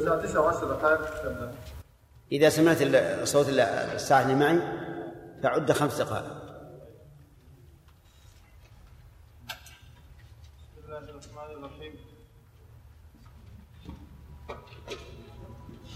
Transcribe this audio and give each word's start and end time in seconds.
الساعة 0.00 0.22
9 0.22 0.48
10 0.48 0.66
دقائق 0.66 1.00
إذا 2.32 2.48
سمعت 2.48 2.78
صوت 3.24 3.48
ال- 3.48 3.60
الساعة 3.60 4.22
اللي 4.22 4.34
معي 4.34 4.58
فعد 5.42 5.72
خمس 5.72 6.00
دقائق. 6.00 6.24
بسم 10.76 10.84
الله 10.88 10.98
الرحمن 10.98 11.50
الرحيم 11.64 11.92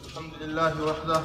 الحمد 0.07 0.33
لله 0.41 0.83
وحده 0.85 1.21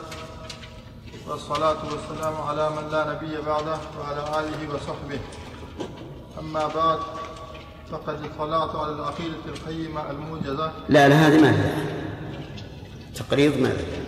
والصلاة 1.28 1.78
والسلام 1.94 2.36
على 2.42 2.70
من 2.70 2.90
لا 2.92 3.14
نبي 3.14 3.42
بعده 3.42 3.78
وعلى 4.00 4.22
آله 4.40 4.74
وصحبه. 4.76 5.20
أما 6.40 6.68
بعد 6.68 7.00
فقد 7.92 8.24
اطلعت 8.26 8.76
على 8.76 8.92
العقيدة 8.92 9.36
القيمة 9.46 10.12
الموجزة. 10.12 10.72
لا 10.90 11.10
لا 11.10 11.16
هذه 11.16 11.42
ما 11.42 11.48
لها 11.48 11.99
تقريض 13.20 13.58
ما 13.58 13.68
لها 13.68 14.04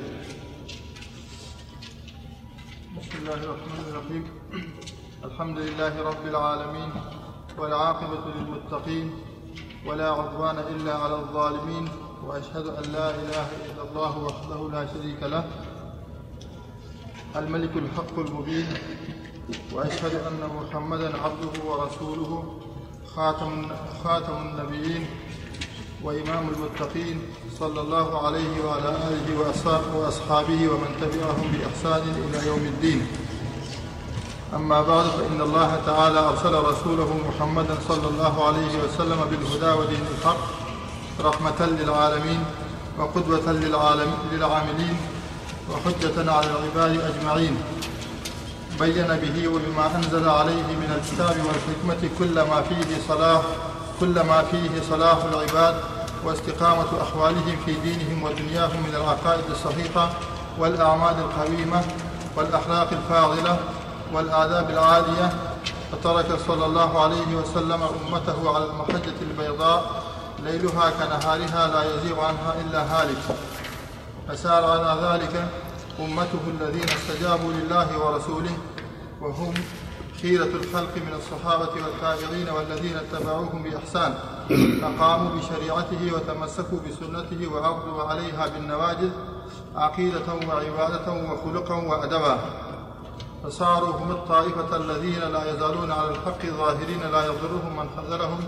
بسم 2.97 3.17
الله 3.21 3.33
الرحمن 3.33 3.83
الرحيم. 3.89 4.23
الحمد 5.23 5.57
لله 5.57 5.93
رب 6.01 6.27
العالمين 6.27 6.91
والعاقبة 7.57 8.23
للمتقين 8.35 9.11
ولا 9.85 10.09
عدوان 10.11 10.57
إلا 10.59 10.93
على 10.95 11.15
الظالمين 11.15 11.89
وأشهد 12.23 12.65
أن 12.67 12.83
لا 12.91 13.09
إله 13.09 13.47
إلا 13.67 13.83
الله 13.89 14.17
وحده 14.17 14.59
لا 14.71 14.83
شريك 14.93 15.23
له. 15.23 15.43
الملك 17.35 17.73
الحق 17.77 18.15
المبين 18.19 18.67
وأشهد 19.73 20.15
أن 20.15 20.41
محمدا 20.55 21.17
عبده 21.17 21.55
ورسوله 21.65 22.59
خاتم 23.15 23.67
خاتم 24.03 24.37
النبيين 24.47 25.05
وإمام 26.03 26.49
المتقين 26.49 27.21
صلى 27.61 27.81
الله 27.81 28.25
عليه 28.27 28.53
وعلى 28.65 28.89
آله 29.09 29.27
وأصحاب- 29.39 29.95
وأصحابه 29.95 30.59
ومن 30.71 30.89
تبعهم 31.01 31.47
بإحسان 31.53 32.03
إلى 32.25 32.47
يوم 32.47 32.63
الدين. 32.73 33.07
أما 34.55 34.81
بعد 34.81 35.05
فإن 35.05 35.41
الله 35.41 35.71
تعالى 35.85 36.19
أرسل 36.19 36.53
رسوله 36.53 37.09
محمدا 37.29 37.75
صلى 37.87 38.07
الله 38.07 38.45
عليه 38.47 38.73
وسلم 38.83 39.19
بالهدى 39.31 39.71
ودين 39.79 40.03
الحق 40.17 40.41
رحمة 41.23 41.59
للعالمين 41.79 42.43
وقدوة 42.99 43.51
للعالم 43.51 44.11
للعاملين 44.31 44.95
وحجة 45.71 46.31
على 46.31 46.47
العباد 46.51 46.93
أجمعين. 47.11 47.55
بين 48.79 49.07
به 49.23 49.47
وبما 49.47 49.85
أنزل 49.95 50.29
عليه 50.29 50.67
من 50.81 50.89
الكتاب 50.97 51.35
والحكمة 51.45 52.09
كل 52.19 52.35
ما 52.49 52.61
فيه 52.61 52.97
صلاح 53.07 53.41
كل 53.99 54.13
ما 54.29 54.41
فيه 54.51 54.69
صلاح 54.89 55.17
العباد 55.33 55.75
واستقامة 56.25 57.01
أحوالهم 57.01 57.55
في 57.65 57.73
دينهم 57.73 58.23
ودنياهم 58.23 58.83
من 58.87 58.95
العقائد 58.95 59.43
الصحيحة 59.51 60.09
والأعمال 60.59 61.15
القويمة 61.19 61.81
والأخلاق 62.37 62.89
الفاضلة 62.91 63.59
والآداب 64.13 64.69
العالية 64.69 65.33
فترك 65.91 66.39
صلى 66.47 66.65
الله 66.65 67.03
عليه 67.03 67.35
وسلم 67.35 67.83
أمته 67.83 68.55
على 68.55 68.65
المحجة 68.65 69.13
البيضاء 69.21 70.03
ليلها 70.43 70.89
كنهارها 70.89 71.67
لا 71.67 71.95
يزيغ 71.95 72.19
عنها 72.19 72.55
إلا 72.61 72.81
هالك. 72.81 73.23
فسار 74.29 74.65
على 74.65 75.01
ذلك 75.07 75.47
أمته 75.99 76.39
الذين 76.47 76.83
استجابوا 76.89 77.53
لله 77.53 77.97
ورسوله 77.97 78.57
وهم 79.21 79.53
خيرة 80.21 80.43
الخلق 80.43 80.95
من 80.95 81.13
الصحابة 81.17 81.69
والتابعين 81.83 82.49
والذين 82.49 82.95
اتبعوهم 82.97 83.63
بإحسان. 83.63 84.13
فقاموا 84.81 85.31
بشريعته 85.35 86.13
وتمسكوا 86.13 86.79
بسنته 86.87 87.47
وعضوا 87.53 88.03
عليها 88.03 88.47
بالنواجذ 88.47 89.09
عقيدة 89.75 90.33
وعبادة 90.47 91.11
وخلقا 91.11 91.75
وأدبا. 91.75 92.37
فصاروا 93.43 93.95
هم 93.95 94.11
الطائفة 94.11 94.75
الذين 94.75 95.19
لا 95.19 95.53
يزالون 95.53 95.91
على 95.91 96.09
الحق 96.09 96.45
ظاهرين 96.45 97.01
لا 97.11 97.25
يضرهم 97.25 97.77
من 97.77 97.89
خذلهم 97.97 98.39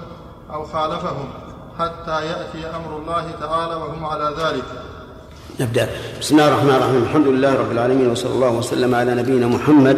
أو 0.54 0.66
خالفهم 0.66 1.28
حتى 1.80 2.26
يأتي 2.26 2.76
أمر 2.76 2.98
الله 2.98 3.32
تعالى 3.40 3.76
وهم 3.76 4.06
على 4.06 4.36
ذلك. 4.38 4.93
نبدأ. 5.60 5.88
بسم 6.22 6.36
الله 6.36 6.48
الرحمن 6.48 6.70
الرحيم. 6.70 7.04
الحمد 7.04 7.28
لله 7.28 7.56
رب 7.56 7.72
العالمين 7.72 8.10
وصلى 8.10 8.34
الله 8.34 8.52
وسلم 8.52 8.96
على 8.96 9.16
نبينا 9.16 9.48
محمد 9.48 9.98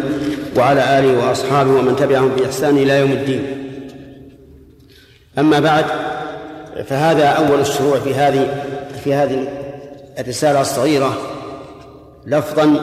وعلى 0.58 1.00
آله 1.00 1.18
وأصحابه 1.18 1.72
ومن 1.72 1.96
تبعهم 1.96 2.30
بإحسان 2.36 2.78
إلى 2.78 3.00
يوم 3.00 3.12
الدين. 3.12 3.44
أما 5.40 5.60
بعد 5.60 5.86
فهذا 6.88 7.26
أول 7.28 7.60
الشروع 7.60 8.00
في 8.00 8.14
هذه 8.14 8.64
في 9.04 9.14
هذه 9.14 9.48
الرسالة 10.20 10.62
الصغيرة 10.62 11.18
لفظا 12.26 12.76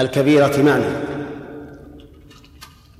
الكبيرة 0.00 0.62
معنى 0.62 0.84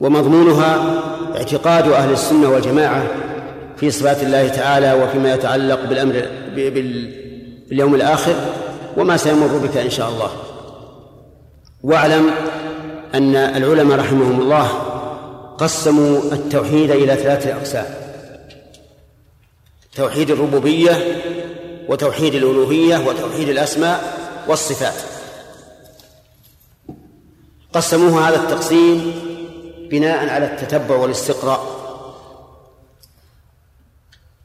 ومضمونها 0.00 1.02
اعتقاد 1.36 1.88
أهل 1.88 2.12
السنة 2.12 2.48
والجماعة 2.48 3.02
في 3.76 3.90
صفات 3.90 4.22
الله 4.22 4.48
تعالى 4.48 4.92
وفيما 4.92 5.34
يتعلق 5.34 5.84
بالأمر 5.88 6.22
بال 6.56 7.21
باليوم 7.68 7.94
الآخر 7.94 8.34
وما 8.96 9.16
سيمر 9.16 9.46
بك 9.46 9.76
إن 9.76 9.90
شاء 9.90 10.08
الله. 10.08 10.30
واعلم 11.82 12.30
أن 13.14 13.36
العلماء 13.36 13.98
رحمهم 13.98 14.40
الله 14.40 14.68
قسموا 15.58 16.22
التوحيد 16.32 16.90
إلى 16.90 17.16
ثلاثة 17.16 17.56
أقسام 17.56 17.84
توحيد 19.96 20.30
الربوبية 20.30 21.22
وتوحيد 21.88 22.34
الألوهية 22.34 23.08
وتوحيد 23.08 23.48
الأسماء 23.48 24.18
والصفات. 24.48 24.94
قسموه 27.72 28.28
هذا 28.28 28.36
التقسيم 28.36 29.12
بناء 29.90 30.28
على 30.28 30.44
التتبع 30.44 30.96
والاستقراء. 30.96 31.81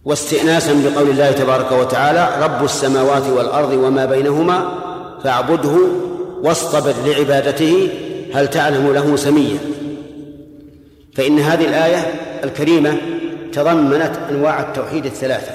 واستئناسا 0.07 0.73
بقول 0.73 1.09
الله 1.09 1.31
تبارك 1.31 1.71
وتعالى 1.71 2.29
رب 2.43 2.65
السماوات 2.65 3.23
والأرض 3.27 3.73
وما 3.73 4.05
بينهما 4.05 4.69
فاعبده 5.23 5.77
واصطبر 6.43 6.93
لعبادته 7.05 7.89
هل 8.33 8.47
تعلم 8.47 8.93
له 8.93 9.15
سميا. 9.15 9.57
فإن 11.15 11.39
هذه 11.39 11.65
الآية 11.65 11.97
الكريمة 12.43 12.97
تضمنت 13.53 14.11
أنواع 14.29 14.61
التوحيد 14.61 15.05
الثلاثة. 15.05 15.51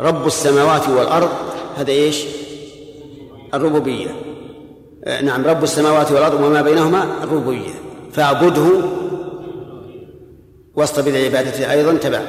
رب 0.00 0.26
السماوات 0.26 0.88
والأرض 0.88 1.30
هذا 1.78 1.90
إيش؟ 1.90 2.24
الربوبية. 3.54 4.08
آه، 5.04 5.20
نعم 5.20 5.44
رب 5.44 5.62
السماوات 5.64 6.12
والأرض 6.12 6.40
وما 6.40 6.62
بينهما 6.62 7.04
الربوبية. 7.22 7.74
فاعبده 8.12 8.68
واصطبر 10.76 11.10
لعبادته 11.10 11.72
أيضا 11.72 11.92
تبع. 11.92 12.20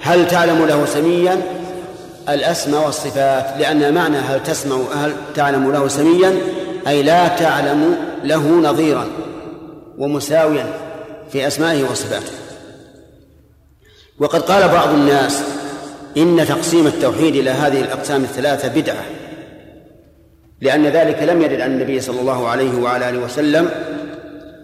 هل 0.00 0.28
تعلم 0.28 0.66
له 0.66 0.86
سميا؟ 0.86 1.42
الأسماء 2.28 2.86
والصفات 2.86 3.54
لأن 3.58 3.94
معنى 3.94 4.16
هل 4.16 4.42
تسمع 4.42 4.76
هل 4.94 5.12
تعلم 5.34 5.72
له 5.72 5.88
سميا؟ 5.88 6.34
أي 6.88 7.02
لا 7.02 7.28
تعلم 7.28 7.96
له 8.24 8.48
نظيرا 8.48 9.06
ومساويا 9.98 10.66
في 11.32 11.46
أسمائه 11.46 11.84
وصفاته. 11.90 12.32
وقد 14.18 14.42
قال 14.42 14.68
بعض 14.68 14.88
الناس 14.88 15.42
إن 16.16 16.46
تقسيم 16.48 16.86
التوحيد 16.86 17.36
إلى 17.36 17.50
هذه 17.50 17.80
الأقسام 17.80 18.22
الثلاثة 18.22 18.68
بدعة 18.68 19.04
لأن 20.60 20.86
ذلك 20.86 21.22
لم 21.22 21.42
يرد 21.42 21.60
عن 21.60 21.70
النبي 21.70 22.00
صلى 22.00 22.20
الله 22.20 22.48
عليه 22.48 22.78
وعلى 22.78 23.08
آله 23.08 23.18
وسلم 23.18 23.70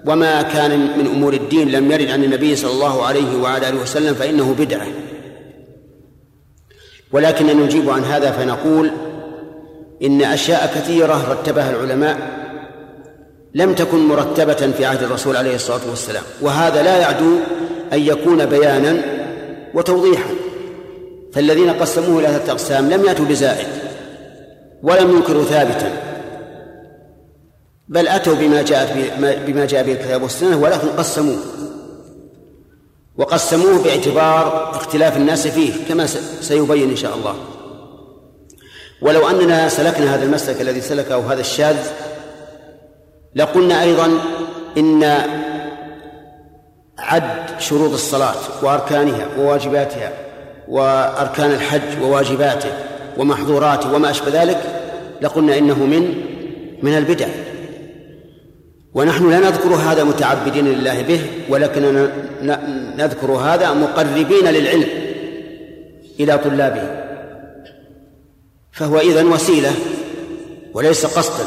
وما 0.06 0.42
كان 0.42 0.80
من 0.98 1.06
أمور 1.06 1.32
الدين 1.32 1.70
لم 1.70 1.92
يرد 1.92 2.10
عن 2.10 2.24
النبي 2.24 2.56
صلى 2.56 2.70
الله 2.70 3.06
عليه 3.06 3.36
وعلى 3.36 3.68
آله 3.68 3.80
وسلم 3.80 4.14
فإنه 4.14 4.54
بدعة. 4.58 4.86
ولكن 7.14 7.46
نجيب 7.46 7.90
عن 7.90 8.04
هذا 8.04 8.30
فنقول 8.30 8.90
إن 10.02 10.22
أشياء 10.22 10.72
كثيرة 10.74 11.30
رتبها 11.30 11.70
العلماء 11.70 12.16
لم 13.54 13.74
تكن 13.74 14.08
مرتبة 14.08 14.72
في 14.76 14.84
عهد 14.84 15.02
الرسول 15.02 15.36
عليه 15.36 15.54
الصلاة 15.54 15.80
والسلام 15.90 16.22
وهذا 16.40 16.82
لا 16.82 16.96
يعدو 16.96 17.36
أن 17.92 18.00
يكون 18.00 18.46
بيانا 18.46 19.02
وتوضيحا. 19.74 20.30
فالذين 21.32 21.70
قسموه 21.70 22.18
إلى 22.18 22.28
ثلاثة 22.28 22.52
أقسام 22.52 22.90
لم 22.90 23.04
يأتوا 23.04 23.24
بزائد 23.24 23.66
ولم 24.82 25.10
ينكروا 25.10 25.44
ثابتا 25.44 25.92
بل 27.88 28.08
أتوا 28.08 28.34
بما 28.34 28.62
جاءت 28.62 28.88
بما 29.46 29.64
جاء 29.64 29.82
به 29.82 29.92
الكتاب 29.92 30.22
والسنة 30.22 30.56
ولكن 30.56 30.88
قسموه. 30.88 31.38
وقسموه 33.18 33.82
باعتبار 33.82 34.70
اختلاف 34.70 35.16
الناس 35.16 35.46
فيه 35.46 35.72
كما 35.88 36.06
سيبين 36.40 36.90
إن 36.90 36.96
شاء 36.96 37.14
الله. 37.14 37.34
ولو 39.02 39.28
أننا 39.28 39.68
سلكنا 39.68 40.14
هذا 40.14 40.24
المسلك 40.24 40.60
الذي 40.60 40.80
سلكه 40.80 41.32
هذا 41.32 41.40
الشاذ 41.40 41.76
لقلنا 43.34 43.82
أيضا 43.82 44.20
إن 44.76 45.04
عد 46.98 47.60
شروط 47.60 47.92
الصلاة 47.92 48.34
وأركانها 48.62 49.26
وواجباتها 49.38 50.12
وأركان 50.68 51.50
الحج 51.50 52.02
وواجباته 52.02 52.70
ومحظوراته 53.18 53.94
وما 53.94 54.10
أشبه 54.10 54.42
ذلك 54.42 54.60
لقلنا 55.22 55.58
إنه 55.58 55.86
من 55.86 56.14
من 56.82 56.98
البدع. 56.98 57.28
ونحن 58.94 59.30
لا 59.30 59.38
نذكر 59.38 59.68
هذا 59.68 60.04
متعبدين 60.04 60.68
لله 60.68 61.02
به 61.02 61.20
ولكننا 61.48 62.10
نذكر 62.96 63.32
هذا 63.32 63.72
مقربين 63.72 64.44
للعلم 64.44 64.88
إلى 66.20 66.38
طلابه. 66.38 67.04
فهو 68.72 68.98
إذن 68.98 69.26
وسيلة 69.26 69.72
وليس 70.74 71.06
قصدا. 71.06 71.44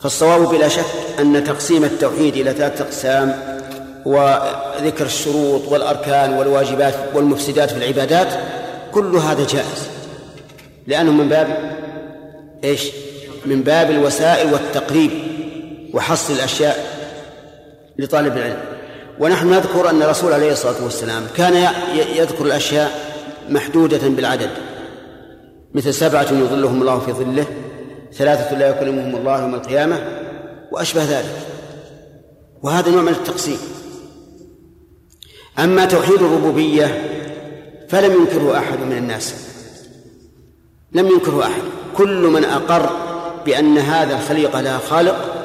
فالصواب 0.00 0.48
بلا 0.48 0.68
شك 0.68 0.84
أن 1.20 1.44
تقسيم 1.44 1.84
التوحيد 1.84 2.36
إلى 2.36 2.52
ثلاثة 2.52 2.84
أقسام 2.84 3.34
وذكر 4.06 5.04
الشروط 5.04 5.68
والأركان 5.68 6.32
والواجبات 6.32 6.94
والمفسدات 7.14 7.70
في 7.70 7.76
العبادات 7.76 8.28
كل 8.92 9.16
هذا 9.16 9.46
جائز. 9.46 9.88
لأنه 10.86 11.12
من 11.12 11.28
باب 11.28 11.76
إيش؟ 12.64 12.90
من 13.46 13.62
باب 13.62 13.90
الوسائل 13.90 14.52
والتقريب. 14.52 15.29
وحصر 15.94 16.34
الأشياء 16.34 17.00
لطالب 17.98 18.36
العلم. 18.36 18.62
ونحن 19.18 19.50
نذكر 19.50 19.90
أن 19.90 20.02
الرسول 20.02 20.32
عليه 20.32 20.52
الصلاة 20.52 20.84
والسلام 20.84 21.22
كان 21.36 21.72
يذكر 22.16 22.44
الأشياء 22.44 22.90
محدودة 23.48 24.08
بالعدد. 24.08 24.50
مثل 25.74 25.94
سبعة 25.94 26.22
يظلهم 26.32 26.80
الله 26.80 26.98
في 26.98 27.12
ظله 27.12 27.46
ثلاثة 28.12 28.58
لا 28.58 28.68
يكلمهم 28.68 29.16
الله 29.16 29.40
يوم 29.40 29.54
القيامة 29.54 29.98
وأشبه 30.72 31.04
ذلك. 31.04 31.36
وهذا 32.62 32.90
نوع 32.90 33.02
من 33.02 33.12
التقسيم. 33.12 33.58
أما 35.58 35.84
توحيد 35.84 36.22
الربوبية 36.22 37.04
فلم 37.88 38.12
ينكره 38.12 38.58
أحد 38.58 38.78
من 38.78 38.96
الناس. 38.96 39.34
لم 40.92 41.06
ينكره 41.06 41.42
أحد. 41.42 41.62
كل 41.96 42.22
من 42.26 42.44
أقر 42.44 42.90
بأن 43.46 43.78
هذا 43.78 44.14
الخليقة 44.14 44.60
لها 44.60 44.78
خالق 44.78 45.39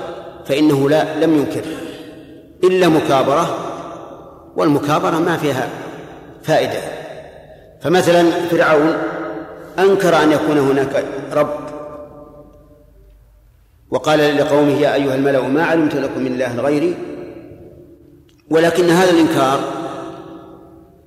فإنه 0.45 0.89
لا 0.89 1.25
لم 1.25 1.35
ينكر. 1.35 1.63
إلا 2.63 2.87
مكابرة 2.87 3.57
والمكابرة 4.55 5.19
ما 5.19 5.37
فيها 5.37 5.69
فائدة. 6.43 6.79
فمثلا 7.81 8.31
فرعون 8.31 8.93
أنكر 9.79 10.23
أن 10.23 10.31
يكون 10.31 10.57
هناك 10.57 11.05
رب. 11.33 11.59
وقال 13.91 14.37
لقومه 14.37 14.81
يا 14.81 14.93
أيها 14.93 15.15
الملأ 15.15 15.41
ما 15.41 15.63
علمت 15.63 15.95
لكم 15.95 16.21
من 16.21 16.35
إله 16.35 16.61
غيري؟ 16.61 16.95
ولكن 18.49 18.89
هذا 18.89 19.11
الإنكار 19.11 19.59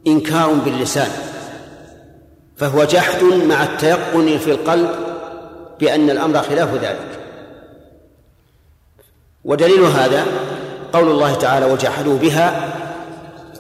إنكار 0.07 0.53
باللسان. 0.53 1.11
فهو 2.57 2.85
جحد 2.85 3.23
مع 3.25 3.63
التيقن 3.65 4.39
في 4.39 4.51
القلب 4.51 4.89
بأن 5.81 6.11
الأمر 6.11 6.39
خلاف 6.39 6.75
ذلك. 6.75 7.18
ودليل 9.49 9.85
هذا 9.85 10.27
قول 10.93 11.11
الله 11.11 11.35
تعالى 11.35 11.67
وجحدوا 11.67 12.19
بها 12.19 12.75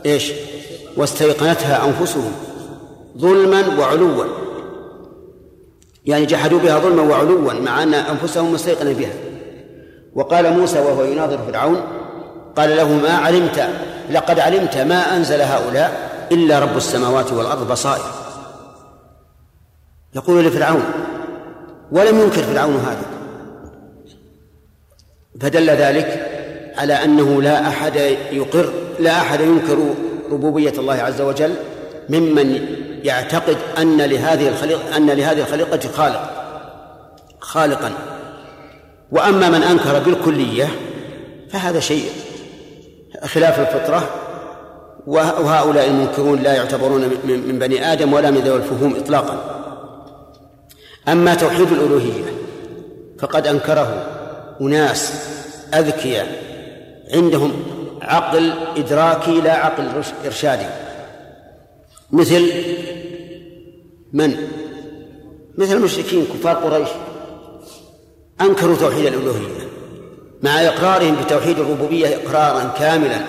إيش؟ 0.06 0.32
واستيقنتها 0.96 1.86
أنفسهم 1.86 2.32
ظلما 3.18 3.78
وعلوا. 3.78 4.24
يعني 6.04 6.26
جحدوا 6.26 6.58
بها 6.58 6.78
ظلما 6.78 7.02
وعلوا 7.02 7.52
مع 7.52 7.82
أن 7.82 7.94
أنفسهم 7.94 8.52
مستيقنه 8.52 8.92
بها. 8.92 9.12
وقال 10.14 10.58
موسى 10.58 10.78
وهو 10.78 11.04
يناظر 11.04 11.38
فرعون 11.38 11.80
قال 12.56 12.76
له 12.76 12.92
ما 12.92 13.10
علمت؟ 13.10 13.68
لقد 14.10 14.38
علمت 14.38 14.76
ما 14.76 15.16
أنزل 15.16 15.40
هؤلاء 15.40 16.10
إلا 16.32 16.58
رب 16.58 16.76
السماوات 16.76 17.32
والأرض 17.32 17.72
بصائر. 17.72 18.04
يقول 20.14 20.44
لفرعون 20.44 20.84
ولم 21.92 22.20
ينكر 22.20 22.42
فرعون 22.42 22.76
هذا؟ 22.76 23.17
فدل 25.40 25.70
ذلك 25.70 26.28
على 26.76 27.04
أنه 27.04 27.42
لا 27.42 27.68
أحد 27.68 27.96
يقر 28.32 28.72
لا 28.98 29.10
أحد 29.10 29.40
ينكر 29.40 29.94
ربوبية 30.30 30.72
الله 30.78 30.94
عز 30.94 31.20
وجل 31.20 31.54
ممن 32.08 32.66
يعتقد 33.04 33.56
أن 33.78 33.96
لهذه 33.96 34.48
الخليقه 34.48 34.96
أن 34.96 35.10
لهذه 35.10 35.40
الخليقة 35.40 35.88
خالق 35.88 36.30
خالقا. 37.40 37.92
وأما 39.12 39.48
من 39.48 39.62
أنكر 39.62 39.98
بالكلية 39.98 40.68
فهذا 41.50 41.80
شيء 41.80 42.10
خلاف 43.24 43.60
الفطرة 43.60 44.08
وهؤلاء 45.06 45.86
المنكرون 45.86 46.42
لا 46.42 46.54
يعتبرون 46.54 47.00
من 47.24 47.58
بني 47.58 47.92
آدم 47.92 48.12
ولا 48.12 48.30
من 48.30 48.38
ذوي 48.38 48.56
الفهوم 48.56 48.96
اطلاقا. 48.96 49.64
أما 51.08 51.34
توحيد 51.34 51.72
الألوهية 51.72 52.24
فقد 53.18 53.46
أنكره 53.46 54.17
أناس 54.60 55.12
أذكياء 55.74 56.42
عندهم 57.14 57.52
عقل 58.02 58.52
إدراكي 58.76 59.40
لا 59.40 59.52
عقل 59.52 60.02
إرشادي. 60.24 60.66
مثل 62.12 62.52
من؟ 64.12 64.36
مثل 65.58 65.76
المشركين 65.76 66.24
كفار 66.24 66.56
قريش. 66.56 66.88
أنكروا 68.40 68.76
توحيد 68.76 69.06
الألوهية. 69.06 69.68
مع 70.42 70.66
إقرارهم 70.66 71.16
بتوحيد 71.24 71.58
الربوبية 71.58 72.16
إقرارا 72.16 72.74
كاملا. 72.78 73.20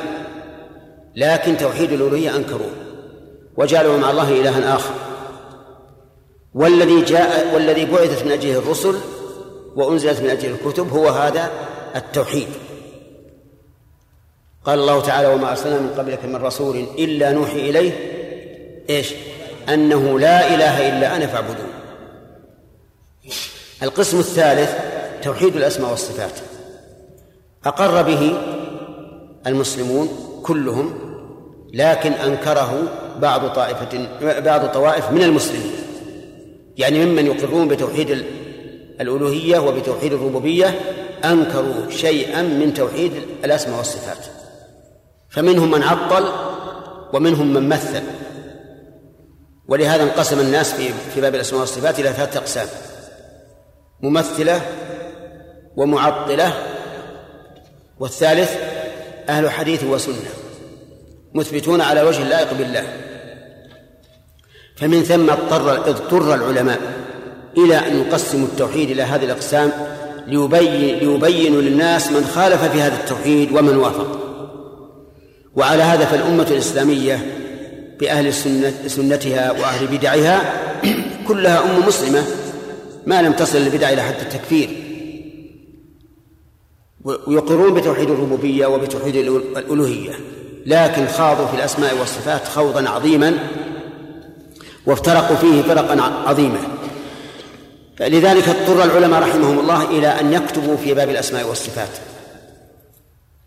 لكن 1.16 1.58
توحيد 1.58 1.92
الألوهية 1.92 2.36
أنكروه. 2.36 2.72
وجعلوا 3.58 3.98
مع 3.98 4.12
الله 4.12 4.42
إلها 4.42 4.76
آخر. 4.76 4.94
والذي 6.54 7.02
جاء 7.02 7.54
والذي 7.54 7.86
بعثت 7.86 8.26
من 8.26 8.32
أجله 8.32 8.60
الرسل 8.60 8.96
وأنزلت 9.80 10.22
من 10.22 10.30
اجله 10.30 10.56
الكتب 10.56 10.90
هو 10.90 11.08
هذا 11.08 11.52
التوحيد. 11.96 12.48
قال 14.66 14.80
الله 14.80 15.02
تعالى 15.02 15.28
وما 15.28 15.52
أرسلنا 15.52 15.80
من 15.80 15.90
قبلك 15.98 16.26
من 16.26 16.36
رسول 16.36 16.78
إلا 16.98 17.32
نوحي 17.32 17.70
إليه. 17.70 17.92
إيش؟ 18.90 19.14
أنه 19.70 20.20
لا 20.20 20.56
إله 20.56 20.90
إلا 20.90 21.16
أنا 21.16 21.28
فاعبدون. 21.28 21.70
القسم 23.84 24.20
الثالث 24.20 24.76
توحيد 25.24 25.56
الأسماء 25.56 25.92
والصفات. 25.92 26.40
أقر 27.66 28.02
به 28.02 28.38
المسلمون 29.48 30.10
كلهم 30.44 30.94
لكن 31.74 32.12
أنكره 32.12 32.84
بعض 33.20 33.48
طائفة 33.48 34.08
بعض 34.40 34.66
طوائف 34.66 35.12
من 35.12 35.24
المسلمين. 35.24 35.72
يعني 36.78 37.06
ممن 37.06 37.26
يقرون 37.26 37.68
بتوحيد 37.68 38.26
الألوهية 39.02 39.60
وبتوحيد 39.60 40.14
الربوبية 40.14 40.80
أنكروا 41.26 41.90
شيئا 41.90 42.42
من 42.42 42.74
توحيد 42.74 43.12
الأسماء 43.46 43.78
والصفات. 43.78 44.26
فمنهم 45.30 45.72
من 45.72 45.84
عطل 45.84 46.26
ومنهم 47.14 47.54
من 47.54 47.70
مثل. 47.70 48.02
ولهذا 49.68 50.04
انقسم 50.04 50.40
الناس 50.40 50.74
في 50.74 50.90
في 51.14 51.22
باب 51.22 51.36
الأسماء 51.36 51.62
والصفات 51.62 52.00
إلى 52.00 52.14
ثلاثة 52.14 52.40
أقسام. 52.40 52.68
ممثلة 54.02 54.62
ومعطلة. 55.76 56.54
والثالث 58.00 58.58
أهل 59.30 59.50
حديث 59.50 59.84
وسنة 59.84 60.30
مثبتون 61.34 61.82
على 61.82 62.02
وجه 62.02 62.24
اللائق 62.24 62.54
بالله. 62.54 62.84
فمن 64.76 65.04
ثم 65.04 65.30
اضطر 65.30 65.90
اضطر 65.90 66.36
العلماء 66.36 67.09
إلى 67.58 67.76
أن 67.76 68.00
يقسموا 68.00 68.48
التوحيد 68.48 68.90
إلى 68.90 69.04
هذه 69.04 69.26
الأقسام 69.26 69.72
ليبين 70.28 71.00
ليبينوا 71.00 71.62
للناس 71.62 72.12
من 72.12 72.24
خالف 72.24 72.64
في 72.64 72.82
هذا 72.82 72.96
التوحيد 72.96 73.52
ومن 73.52 73.78
وافق. 73.78 74.20
وعلى 75.56 75.84
هذا 75.84 76.06
فالأمة 76.06 76.48
الإسلامية 76.52 77.36
بأهل 78.00 78.28
السنة 78.28 78.74
سنتها 78.88 79.52
وأهل 79.52 79.88
بدعها 79.88 80.54
كلها 81.28 81.64
أمة 81.64 81.88
مسلمة 81.88 82.24
ما 83.06 83.22
لم 83.22 83.34
تصل 83.34 83.58
البدع 83.58 83.90
إلى 83.90 84.02
حد 84.02 84.20
التكفير. 84.22 84.70
ويقرون 87.04 87.74
بتوحيد 87.74 88.10
الربوبية 88.10 88.66
وبتوحيد 88.66 89.16
الألوهية. 89.16 90.12
لكن 90.66 91.08
خاضوا 91.08 91.46
في 91.46 91.56
الأسماء 91.56 91.98
والصفات 92.00 92.48
خوضا 92.48 92.90
عظيما 92.90 93.34
وافترقوا 94.86 95.36
فيه 95.36 95.62
فرقا 95.62 96.02
عظيمة 96.02 96.60
لذلك 98.00 98.50
اضطر 98.50 98.84
العلماء 98.84 99.22
رحمهم 99.22 99.60
الله 99.60 99.84
إلى 99.84 100.08
أن 100.08 100.34
يكتبوا 100.34 100.78
في 100.78 100.94
باب 100.94 101.10
الأسماء 101.10 101.48
والصفات 101.48 101.90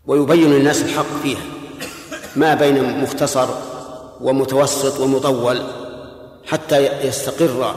ويبين 0.05 0.51
للناس 0.51 0.81
الحق 0.81 1.21
فيها 1.23 1.41
ما 2.35 2.53
بين 2.53 3.03
مختصر 3.03 3.47
ومتوسط 4.21 4.99
ومطول 4.99 5.61
حتى 6.45 7.07
يستقر 7.07 7.75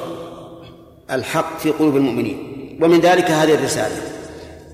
الحق 1.10 1.58
في 1.58 1.70
قلوب 1.70 1.96
المؤمنين. 1.96 2.78
ومن 2.82 3.00
ذلك 3.00 3.30
هذه 3.30 3.54
الرسالة. 3.54 3.96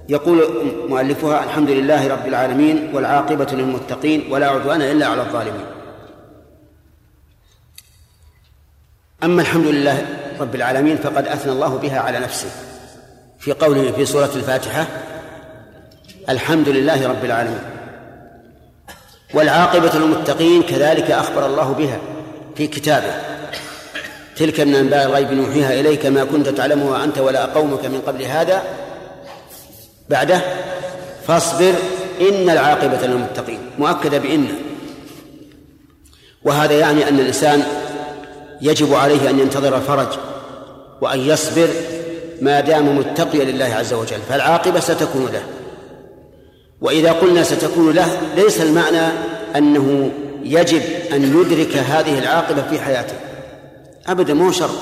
يقول 0.09 0.49
مؤلفها 0.88 1.44
الحمد 1.44 1.71
لله 1.71 2.09
رب 2.09 2.26
العالمين 2.26 2.90
والعاقبة 2.94 3.47
للمتقين 3.52 4.32
ولا 4.32 4.49
عدوان 4.49 4.82
إلا 4.82 5.06
على 5.06 5.23
الظالمين. 5.23 5.66
أما 9.23 9.42
الحمد 9.42 9.66
لله 9.66 10.22
رب 10.43 10.55
العالمين 10.55 10.97
فقد 10.97 11.27
أثنى 11.27 11.53
الله 11.53 11.77
بها 11.77 12.01
على 12.01 12.19
نفسه. 12.19 12.49
في 13.39 13.53
قوله 13.53 13.93
في 13.93 14.07
سورة 14.07 14.31
الفاتحة 14.37 14.87
الحمد 16.29 16.69
لله 16.69 17.09
رب 17.09 17.25
العالمين. 17.25 17.59
والعاقبة 19.35 19.99
للمتقين 19.99 20.63
كذلك 20.63 21.11
أخبر 21.11 21.47
الله 21.47 21.73
بها 21.73 21.99
في 22.57 22.67
كتابه. 22.67 23.15
تلك 24.37 24.61
من 24.61 24.75
أنباء 24.75 25.07
الغيب 25.07 25.33
نوحيها 25.33 25.81
إليك 25.81 26.07
ما 26.07 26.25
كنت 26.25 26.49
تعلمها 26.49 27.05
أنت 27.05 27.19
ولا 27.19 27.45
قومك 27.45 27.87
من 27.87 28.01
قبل 28.07 28.23
هذا. 28.23 28.63
بعده 30.11 30.41
فاصبر 31.27 31.75
إن 32.21 32.51
العاقبة 32.51 33.07
للمتقين. 33.07 33.61
مؤكدة 33.79 34.19
بإن. 34.19 34.49
وهذا 36.45 36.79
يعني 36.79 37.09
أن 37.09 37.19
الإنسان 37.19 37.63
يجب 38.61 38.95
عليه 38.95 39.31
أن 39.31 39.39
ينتظر 39.39 39.77
الفرج. 39.77 40.09
وأن 41.02 41.21
يصبر 41.21 41.68
ما 42.40 42.61
دام 42.61 42.99
متقيا 42.99 43.44
لله 43.44 43.64
عز 43.64 43.92
وجل 43.92 44.18
فالعاقبة 44.28 44.80
ستكون 44.80 45.28
له. 45.32 45.42
وإذا 46.80 47.12
قلنا 47.12 47.42
ستكون 47.42 47.92
له 47.94 48.09
ليس 48.37 48.61
المعنى 48.61 49.12
أنه 49.56 50.11
يجب 50.42 50.82
أن 51.12 51.40
يدرك 51.40 51.76
هذه 51.76 52.18
العاقبة 52.18 52.62
في 52.71 52.80
حياته. 52.80 53.14
أبدا 54.06 54.35
مو 54.35 54.52
شرط. 54.52 54.78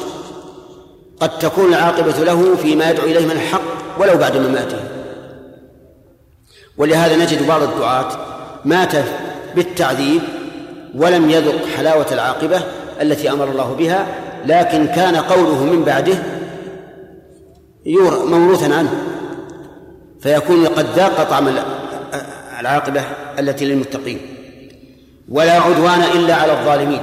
قد 1.20 1.38
تكون 1.38 1.68
العاقبة 1.74 2.24
له 2.24 2.56
فيما 2.56 2.90
يدعو 2.90 3.06
إليه 3.06 3.24
من 3.24 3.30
الحق 3.30 3.62
ولو 3.98 4.16
بعد 4.16 4.36
مماته. 4.36 4.78
ولهذا 6.76 7.16
نجد 7.16 7.46
بعض 7.46 7.62
الدعاة 7.62 8.08
مات 8.64 8.92
بالتعذيب 9.56 10.22
ولم 10.94 11.30
يذق 11.30 11.66
حلاوة 11.76 12.06
العاقبة 12.12 12.60
التي 13.00 13.30
أمر 13.30 13.50
الله 13.50 13.74
بها 13.78 14.29
لكن 14.46 14.86
كان 14.86 15.16
قوله 15.16 15.64
من 15.64 15.84
بعده 15.84 16.18
موروثا 18.26 18.74
عنه 18.74 18.92
فيكون 20.20 20.66
قد 20.66 20.86
ذاق 20.96 21.30
طعم 21.30 21.48
العاقبة 22.60 23.02
التي 23.38 23.64
للمتقين. 23.64 24.20
ولا 25.28 25.52
عدوان 25.52 26.02
إلا 26.02 26.34
على 26.34 26.52
الظالمين. 26.52 27.00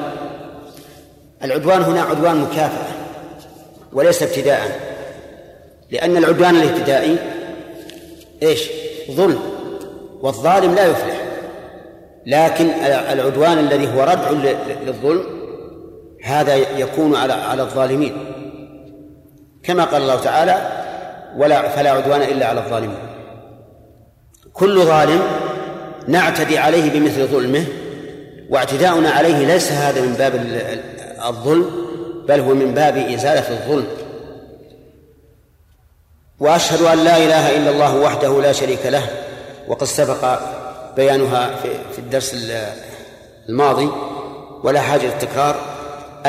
العدوان 1.44 1.82
هنا 1.82 2.02
عدوان 2.02 2.38
مكافأة 2.38 2.88
وليس 3.94 4.24
ابتداء 4.24 4.80
لأن 5.92 6.18
العدوان 6.18 6.56
الابتدائي 6.56 7.18
إيش؟ 8.44 8.70
ظلم 9.12 9.40
والظالم 10.22 10.76
لا 10.76 10.86
يفلح. 10.86 11.22
لكن 12.26 12.70
العدوان 13.12 13.60
الذي 13.60 13.88
هو 13.88 14.04
ردع 14.04 14.32
للظلم 14.86 15.37
هذا 16.28 16.56
يكون 16.56 17.16
على 17.16 17.34
على 17.34 17.62
الظالمين. 17.62 18.34
كما 19.64 19.84
قال 19.84 20.02
الله 20.02 20.16
تعالى 20.16 20.72
ولا 21.38 21.70
فلا 21.70 21.92
عدوان 21.92 22.22
إلا 22.22 22.46
على 22.46 22.60
الظالمين. 22.60 22.98
كل 24.54 24.82
ظالم 24.82 25.22
نعتدي 26.08 26.58
عليه 26.58 26.92
بمثل 26.92 27.28
ظلمه 27.28 27.66
واعتداؤنا 28.50 29.10
عليه 29.10 29.46
ليس 29.46 29.72
هذا 29.72 30.02
من 30.02 30.14
باب 30.14 30.36
الظلم 31.30 31.72
بل 32.28 32.40
هو 32.40 32.54
من 32.54 32.74
باب 32.74 32.98
إزالة 32.98 33.50
الظلم. 33.50 33.88
وأشهد 36.40 36.82
أن 36.82 37.04
لا 37.04 37.18
إله 37.18 37.58
إلا 37.58 37.70
الله 37.70 38.00
وحده 38.00 38.42
لا 38.42 38.52
شريك 38.52 38.86
له 38.86 39.04
وقد 39.68 39.88
سبق 39.88 40.40
بيانها 40.96 41.56
في 41.92 42.00
الدرس 42.00 42.36
الماضي. 43.50 43.90
ولا 44.64 44.82
حاجة 44.82 45.06
للتكرار. 45.06 45.77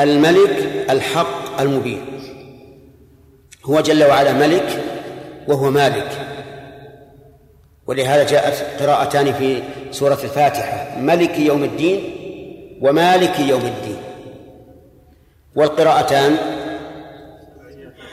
الملك 0.03 0.85
الحق 0.89 1.61
المبين. 1.61 2.05
هو 3.65 3.81
جل 3.81 4.03
وعلا 4.03 4.33
ملك 4.33 4.83
وهو 5.47 5.71
مالك. 5.71 6.09
ولهذا 7.87 8.23
جاءت 8.23 8.81
قراءتان 8.81 9.33
في 9.33 9.63
سورة 9.91 10.19
الفاتحة 10.23 10.99
ملك 10.99 11.39
يوم 11.39 11.63
الدين 11.63 12.15
ومالك 12.81 13.39
يوم 13.39 13.61
الدين. 13.61 14.01
والقراءتان 15.55 16.37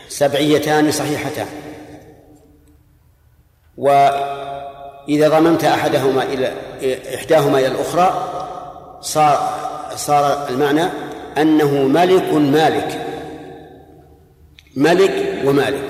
سبعيتان 0.09 0.91
صحيحتان. 0.91 1.47
وإذا 3.77 5.29
ضممت 5.29 5.65
أحدهما 5.65 6.23
إلى 6.23 6.53
إحداهما 7.15 7.59
إلى 7.59 7.67
الأخرى 7.67 8.33
صار 9.01 9.59
صار 9.97 10.49
المعنى 10.49 10.85
أنه 11.39 11.83
ملك 11.83 12.33
مالك. 12.33 13.07
ملك 14.77 15.43
ومالك. 15.47 15.85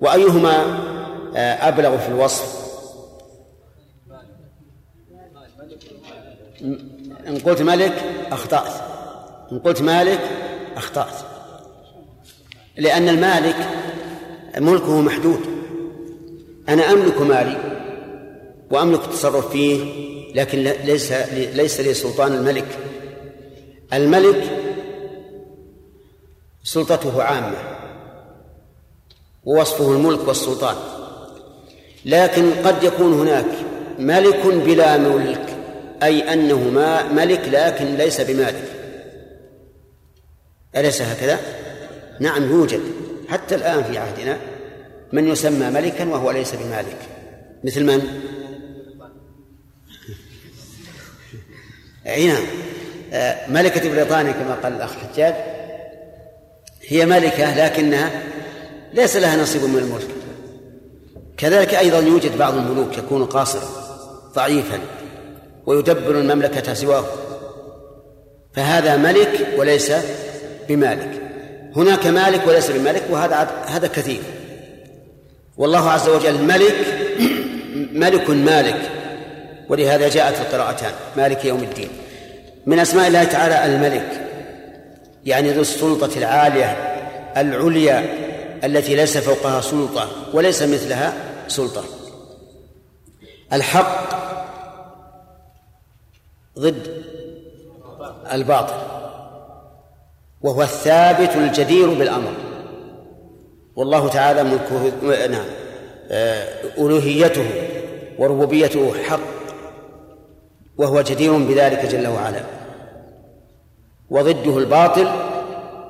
وأيهما 0.00 0.80
آه، 1.36 1.68
أبلغ 1.68 1.98
في 1.98 2.08
الوصف؟ 2.08 2.60
إن 7.26 7.38
قلت 7.44 7.62
ملك 7.62 7.94
أخطأت. 8.32 8.82
إن 9.52 9.58
قلت 9.58 9.82
مالك 9.82 10.20
أخطأت. 10.76 11.14
لأن 12.76 13.08
المالك 13.08 13.56
ملكه 14.58 15.00
محدود. 15.00 15.40
أنا 16.68 16.92
أملك 16.92 17.20
مالي 17.20 17.56
وأملك 18.70 19.04
التصرف 19.04 19.50
فيه 19.50 20.10
لكن 20.34 20.58
ليس 20.58 21.12
ليس 21.32 21.80
لي 21.80 21.94
سلطان 21.94 22.32
الملك. 22.32 22.89
الملك 23.92 24.50
سلطته 26.64 27.22
عامة 27.22 27.56
ووصفه 29.44 29.92
الملك 29.92 30.28
والسلطان. 30.28 30.76
لكن 32.04 32.52
قد 32.54 32.82
يكون 32.82 33.20
هناك 33.20 33.46
ملك 33.98 34.46
بلا 34.46 34.96
ملك 34.96 35.56
أي 36.02 36.32
أنه 36.32 36.70
ما 36.70 37.12
ملك 37.12 37.48
لكن 37.48 37.94
ليس 37.94 38.20
بمالك. 38.20 38.64
أليس 40.76 41.02
هكذا؟ 41.02 41.40
نعم 42.20 42.50
يوجد. 42.50 42.80
حتى 43.28 43.54
الآن 43.54 43.84
في 43.84 43.98
عهدنا 43.98 44.38
من 45.12 45.28
يسمى 45.28 45.70
ملكا 45.70 46.04
وهو 46.04 46.30
ليس 46.30 46.54
بمالك. 46.54 46.98
مثل 47.64 47.84
من؟ 47.84 48.22
أي 52.06 52.26
نعم. 52.26 52.44
ملكة 53.48 53.90
بريطانيا 53.90 54.32
كما 54.32 54.54
قال 54.62 54.72
الأخ 54.72 54.90
حجاج 54.96 55.34
هي 56.88 57.06
ملكة 57.06 57.64
لكنها 57.64 58.10
ليس 58.92 59.16
لها 59.16 59.36
نصيب 59.36 59.64
من 59.64 59.78
الملك. 59.78 60.08
كذلك 61.36 61.74
أيضا 61.74 61.98
يوجد 61.98 62.38
بعض 62.38 62.54
الملوك 62.54 62.98
يكون 62.98 63.24
قاصرا 63.24 63.68
ضعيفا 64.34 64.78
ويدبر 65.66 66.18
المملكة 66.18 66.74
سواه. 66.74 67.04
فهذا 68.54 68.96
ملك 68.96 69.46
وليس 69.56 69.92
بمالك. 70.68 71.20
هناك 71.76 72.06
مالك 72.06 72.46
وليس 72.46 72.70
بمالك 72.70 73.02
وهذا 73.10 73.50
هذا 73.66 73.86
كثير. 73.86 74.20
والله 75.56 75.90
عز 75.90 76.08
وجل 76.08 76.44
ملك 76.44 76.76
ملك 77.92 78.30
مالك. 78.30 78.90
ولهذا 79.68 80.08
جاءت 80.08 80.40
القراءتان 80.40 80.92
مالك 81.16 81.44
يوم 81.44 81.62
الدين. 81.62 81.88
من 82.66 82.78
أسماء 82.78 83.08
الله 83.08 83.24
تعالى 83.24 83.64
الملك 83.64 84.26
يعني 85.24 85.52
ذو 85.52 85.60
السلطة 85.60 86.18
العالية 86.18 86.66
العليا 87.36 88.04
التي 88.64 88.96
ليس 88.96 89.18
فوقها 89.18 89.60
سلطة 89.60 90.08
وليس 90.34 90.62
مثلها 90.62 91.12
سلطة. 91.48 91.84
الحق 93.52 94.10
ضد 96.58 97.04
الباطل 98.32 98.74
وهو 100.40 100.62
الثابت 100.62 101.36
الجدير 101.36 101.94
بالأمر. 101.94 102.32
والله 103.76 104.08
تعالى 104.08 104.44
ملكه 104.44 105.26
نعم 105.26 105.46
آه، 106.10 106.48
ألوهيته 106.78 107.50
وربوبيته 108.18 109.02
حق. 109.08 109.39
وهو 110.80 111.00
جدير 111.00 111.36
بذلك 111.36 111.86
جل 111.86 112.06
وعلا. 112.06 112.40
وضده 114.10 114.58
الباطل 114.58 115.08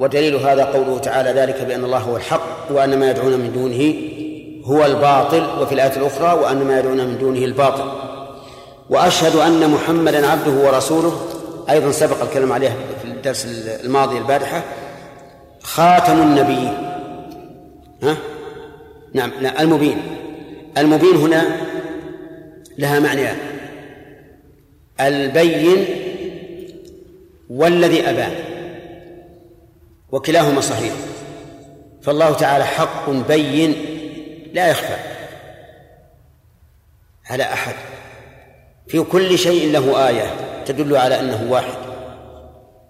ودليل 0.01 0.37
هذا 0.37 0.65
قوله 0.65 0.99
تعالى 0.99 1.41
ذلك 1.41 1.63
بأن 1.63 1.85
الله 1.85 1.99
هو 1.99 2.17
الحق 2.17 2.71
وأن 2.71 2.99
ما 2.99 3.11
يدعون 3.11 3.33
من 3.33 3.53
دونه 3.53 3.95
هو 4.65 4.87
الباطل 4.87 5.63
وفي 5.63 5.73
الآية 5.75 5.97
الأخرى 5.97 6.41
وأن 6.41 6.57
ما 6.57 6.79
يدعون 6.79 6.97
من 6.97 7.19
دونه 7.19 7.45
الباطل. 7.45 7.93
وأشهد 8.91 9.37
أن 9.37 9.71
محمدا 9.71 10.27
عبده 10.27 10.51
ورسوله 10.51 11.21
أيضا 11.71 11.91
سبق 11.91 12.23
الكلام 12.23 12.53
عليه 12.53 12.77
في 13.03 13.09
الدرس 13.09 13.47
الماضي 13.85 14.19
البارحة 14.19 14.63
خاتم 15.63 16.23
النبيين. 16.23 16.75
ها؟ 18.03 18.17
نعم 19.15 19.31
لا 19.41 19.63
المبين. 19.63 19.99
المبين 20.79 21.17
هنا 21.17 21.43
لها 22.79 23.01
معنيان. 23.01 23.37
البين 25.01 25.85
والذي 27.51 28.11
أبان 28.11 28.35
وكلاهما 30.13 30.61
صحيح. 30.61 30.93
فالله 32.03 32.35
تعالى 32.35 32.65
حق 32.65 33.11
بين 33.11 33.75
لا 34.53 34.71
يخفى 34.71 34.97
على 37.27 37.43
أحد. 37.43 37.75
في 38.89 39.01
كل 39.01 39.39
شيء 39.39 39.73
له 39.73 40.09
آية 40.09 40.35
تدل 40.65 40.97
على 40.97 41.21
أنه 41.21 41.53
واحد. 41.53 41.79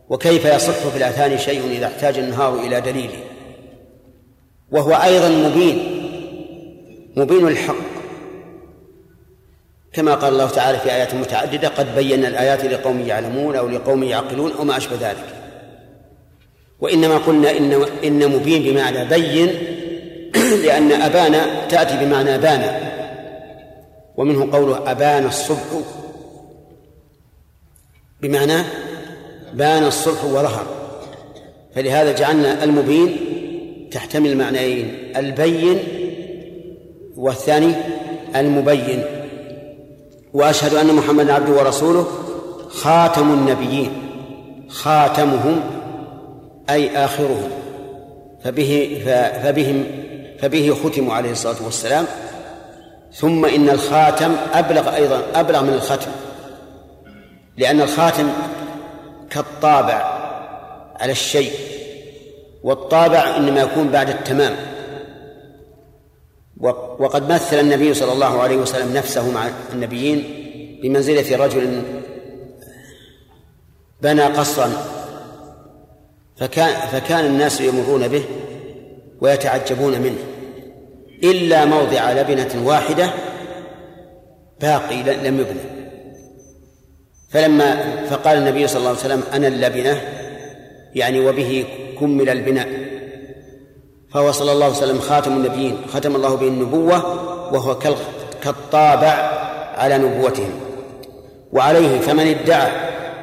وكيف 0.08 0.44
يصح 0.44 0.72
في 0.72 0.96
الأذهان 0.96 1.38
شيء 1.38 1.66
إذا 1.70 1.86
احتاج 1.86 2.18
النهار 2.18 2.60
إلى 2.60 2.80
دليل؟ 2.80 3.10
وهو 4.70 4.92
أيضا 4.92 5.28
مبين 5.28 6.00
مبين 7.16 7.48
الحق. 7.48 7.99
كما 9.92 10.14
قال 10.14 10.32
الله 10.32 10.48
تعالى 10.48 10.78
في 10.78 10.92
آيات 10.92 11.14
متعددة 11.14 11.68
قد 11.68 11.94
بينا 11.94 12.28
الآيات 12.28 12.64
لقوم 12.64 13.00
يعلمون 13.00 13.56
أو 13.56 13.68
لقوم 13.68 14.02
يعقلون 14.02 14.52
أو 14.52 14.64
ما 14.64 14.76
أشبه 14.76 14.96
ذلك. 15.10 15.40
وإنما 16.80 17.16
قلنا 17.18 17.50
إن 17.50 17.84
إن 18.04 18.28
مبين 18.28 18.62
بمعنى 18.62 19.04
بين 19.04 19.48
لأن 20.64 20.92
أبانا 20.92 21.66
تأتي 21.68 22.04
بمعنى 22.04 22.38
بانا 22.38 22.80
ومنه 24.16 24.52
قوله 24.52 24.90
أبان 24.90 25.26
الصبح 25.26 25.80
بمعنى 28.22 28.62
بان 29.54 29.84
الصبح 29.84 30.24
وظهر 30.24 30.66
فلهذا 31.74 32.12
جعلنا 32.12 32.64
المبين 32.64 33.16
تحتمل 33.90 34.36
معنيين 34.36 35.12
البين 35.16 35.78
والثاني 37.16 37.74
المبين. 38.36 39.19
وأشهد 40.34 40.74
أن 40.74 40.94
محمدا 40.94 41.32
عبده 41.32 41.52
ورسوله 41.52 42.06
خاتم 42.68 43.32
النبيين. 43.32 43.90
خاتمهم 44.68 45.60
أي 46.70 47.04
آخرهم. 47.04 47.50
فبه 48.44 49.02
فبهم 49.44 49.84
فبه 50.40 50.76
ختموا 50.84 51.14
عليه 51.14 51.32
الصلاة 51.32 51.64
والسلام. 51.64 52.04
ثم 53.14 53.44
إن 53.44 53.68
الخاتم 53.68 54.36
أبلغ 54.54 54.94
أيضا 54.94 55.22
أبلغ 55.34 55.62
من 55.62 55.72
الختم. 55.72 56.10
لأن 57.56 57.80
الخاتم 57.80 58.28
كالطابع 59.30 60.20
على 61.00 61.12
الشيء 61.12 61.52
والطابع 62.62 63.36
إنما 63.36 63.60
يكون 63.60 63.88
بعد 63.88 64.08
التمام. 64.08 64.56
وقد 66.98 67.32
مثل 67.32 67.60
النبي 67.60 67.94
صلى 67.94 68.12
الله 68.12 68.40
عليه 68.40 68.56
وسلم 68.56 68.96
نفسه 68.96 69.30
مع 69.30 69.50
النبيين 69.72 70.24
بمنزلة 70.82 71.36
رجل 71.36 71.82
بنى 74.02 74.22
قصرا 74.22 74.72
فكان 76.36 76.88
فكان 76.92 77.26
الناس 77.26 77.60
يمرون 77.60 78.08
به 78.08 78.24
ويتعجبون 79.20 80.00
منه 80.00 80.18
إلا 81.22 81.64
موضع 81.64 82.12
لبنة 82.12 82.66
واحدة 82.66 83.10
باقي 84.60 85.02
لم 85.02 85.40
يبنى. 85.40 85.60
فلما 87.30 87.96
فقال 88.06 88.38
النبي 88.38 88.66
صلى 88.66 88.78
الله 88.78 88.88
عليه 88.88 89.00
وسلم 89.00 89.22
أنا 89.32 89.48
اللبنة 89.48 90.00
يعني 90.94 91.20
وبه 91.20 91.64
كمل 92.00 92.28
البناء. 92.28 92.89
فهو 94.12 94.32
صلى 94.32 94.52
الله 94.52 94.64
عليه 94.64 94.76
وسلم 94.76 95.00
خاتم 95.00 95.32
النبيين 95.32 95.76
ختم 95.92 96.16
الله 96.16 96.34
به 96.34 96.48
النبوة 96.48 97.04
وهو 97.54 97.78
كالطابع 98.42 99.12
على 99.74 99.98
نبوتهم. 99.98 100.60
وعليه 101.52 102.00
فمن 102.00 102.26
ادعى 102.26 102.72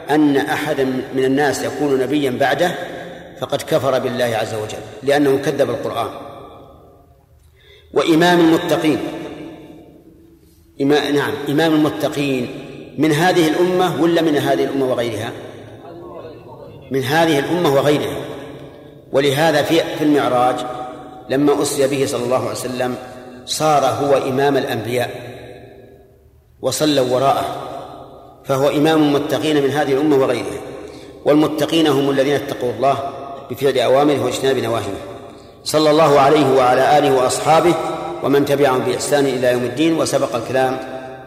أن 0.10 0.38
أحدا 0.38 0.84
من 1.16 1.26
الناس 1.26 1.64
يكون 1.64 2.00
نبيا 2.00 2.30
بعده 2.30 2.76
فقد 3.40 3.62
كفر 3.62 4.00
بالله 4.00 4.26
عز 4.26 4.54
وجل 4.54 4.78
لأنه 5.04 5.38
كذب 5.38 5.70
القرآن. 5.70 6.10
وإمام 7.94 8.40
المتقين 8.40 9.00
إمام 10.82 11.16
نعم 11.16 11.34
إمام 11.50 11.74
المتقين 11.74 12.50
من 12.98 13.12
هذه 13.12 13.48
الأمة 13.48 14.02
ولا 14.02 14.22
من 14.22 14.38
هذه 14.38 14.64
الأمة 14.64 14.86
وغيرها؟ 14.86 15.32
من 16.92 17.04
هذه 17.04 17.40
الأمة 17.40 17.76
وغيرها. 17.76 18.27
ولهذا 19.12 19.62
في 19.62 19.80
في 19.98 20.04
المعراج 20.04 20.56
لما 21.30 21.62
أسري 21.62 21.88
به 21.88 22.06
صلى 22.06 22.24
الله 22.24 22.40
عليه 22.40 22.52
وسلم 22.52 22.96
صار 23.46 23.86
هو 23.86 24.18
إمام 24.18 24.58
الأنبياء 24.58 25.10
وصلوا 26.62 27.16
وراءه 27.16 27.46
فهو 28.46 28.70
إمام 28.70 29.04
المتقين 29.04 29.64
من 29.64 29.70
هذه 29.70 29.94
الأمة 29.94 30.16
وغيرها. 30.18 30.62
والمتقين 31.26 31.88
هم 31.88 32.10
الذين 32.10 32.36
اتقوا 32.36 32.72
الله 32.72 32.98
بفعل 33.52 33.78
أوامره 33.78 34.26
واجتناب 34.26 34.58
نواهيه. 34.58 34.98
صلى 35.64 35.90
الله 35.92 36.20
عليه 36.20 36.56
وعلى 36.56 36.98
آله 36.98 37.16
وأصحابه 37.16 37.74
ومن 38.24 38.46
تبعهم 38.46 38.80
بإحسان 38.80 39.26
إلى 39.26 39.52
يوم 39.52 39.64
الدين 39.64 40.00
وسبق 40.00 40.36
الكلام 40.36 40.78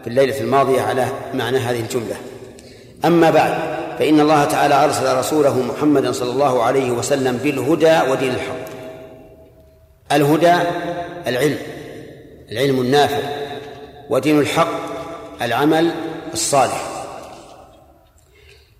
في 0.01 0.07
الليلة 0.07 0.39
الماضية 0.41 0.81
على 0.81 1.07
معنى 1.33 1.57
هذه 1.57 1.79
الجملة. 1.79 2.15
أما 3.05 3.29
بعد 3.29 3.80
فإن 3.99 4.19
الله 4.19 4.45
تعالى 4.45 4.83
أرسل 4.83 5.17
رسوله 5.17 5.59
محمدا 5.61 6.11
صلى 6.11 6.31
الله 6.31 6.63
عليه 6.63 6.91
وسلم 6.91 7.37
بالهدى 7.37 8.11
ودين 8.11 8.33
الحق. 8.33 8.71
الهدى 10.11 10.55
العلم 11.27 11.57
العلم 12.51 12.81
النافع 12.81 13.19
ودين 14.09 14.39
الحق 14.39 14.81
العمل 15.41 15.91
الصالح. 16.33 16.87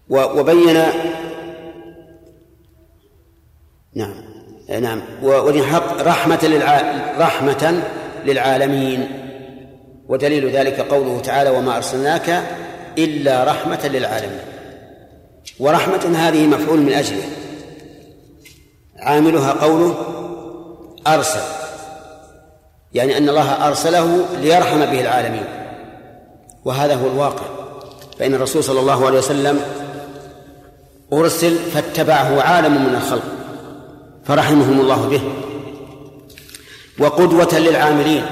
وبين 0.10 0.78
نعم 3.96 4.14
نعم. 4.82 5.02
ودين 5.24 5.62
الحق 5.62 6.02
رحمة 6.02 6.40
للع... 6.44 6.82
رحمة 7.18 7.82
للعالمين. 8.26 9.08
ودليل 10.08 10.50
ذلك 10.50 10.80
قوله 10.80 11.20
تعالى 11.20 11.50
وما 11.50 11.78
أرسلناك 11.78 12.44
إلا 12.98 13.44
رحمة 13.44 13.88
للعالمين. 13.88 14.51
ورحمة 15.60 16.12
هذه 16.16 16.48
مفعول 16.48 16.80
من 16.80 16.94
أجله. 16.94 17.24
عاملها 18.98 19.52
قوله 19.52 19.96
أرسل. 21.08 21.42
يعني 22.94 23.18
أن 23.18 23.30
الله 23.30 23.68
أرسله 23.68 24.26
ليرحم 24.42 24.80
به 24.80 25.02
العالمين. 25.02 25.46
وهذا 26.66 26.96
هو 26.96 27.08
الواقع. 27.08 27.46
فإن 28.20 28.34
الرسول 28.34 28.64
صلى 28.64 28.80
الله 28.80 29.06
عليه 29.06 29.18
وسلم 29.18 29.60
أرسل 31.14 31.56
فاتبعه 31.56 32.42
عالم 32.42 32.74
من 32.74 32.96
الخلق 32.96 33.24
فرحمهم 34.26 34.82
الله 34.82 35.08
به. 35.08 35.22
وقدوة 37.00 37.60
للعاملين 37.60 38.26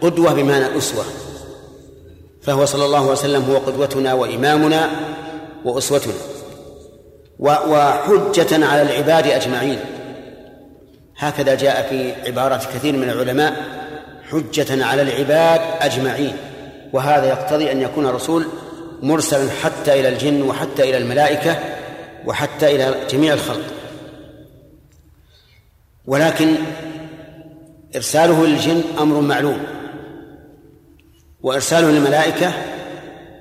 قدوة 0.00 0.34
بمعنى 0.34 0.78
أسوة. 0.78 1.04
فهو 2.42 2.64
صلى 2.64 2.84
الله 2.84 2.98
عليه 2.98 3.10
وسلم 3.10 3.42
هو 3.50 3.56
قدوتنا 3.56 4.14
وإمامنا 4.14 4.90
وأسوتنا. 5.64 6.33
وحجة 7.38 8.66
على 8.66 8.82
العباد 8.82 9.26
أجمعين. 9.26 9.78
هكذا 11.16 11.54
جاء 11.54 11.88
في 11.88 12.12
عبارات 12.26 12.64
كثير 12.64 12.96
من 12.96 13.10
العلماء 13.10 13.56
حجة 14.30 14.84
على 14.84 15.02
العباد 15.02 15.60
أجمعين. 15.80 16.36
وهذا 16.92 17.28
يقتضي 17.28 17.72
أن 17.72 17.80
يكون 17.80 18.06
الرسول 18.06 18.46
مرسلا 19.02 19.50
حتى 19.50 20.00
إلى 20.00 20.08
الجن 20.08 20.42
وحتى 20.42 20.82
إلى 20.82 20.96
الملائكة 20.96 21.58
وحتى 22.26 22.74
إلى 22.76 22.94
جميع 23.10 23.34
الخلق. 23.34 23.64
ولكن 26.06 26.54
إرساله 27.96 28.46
للجن 28.46 28.82
أمر 28.98 29.20
معلوم 29.20 29.62
وإرساله 31.42 31.90
للملائكة 31.90 32.52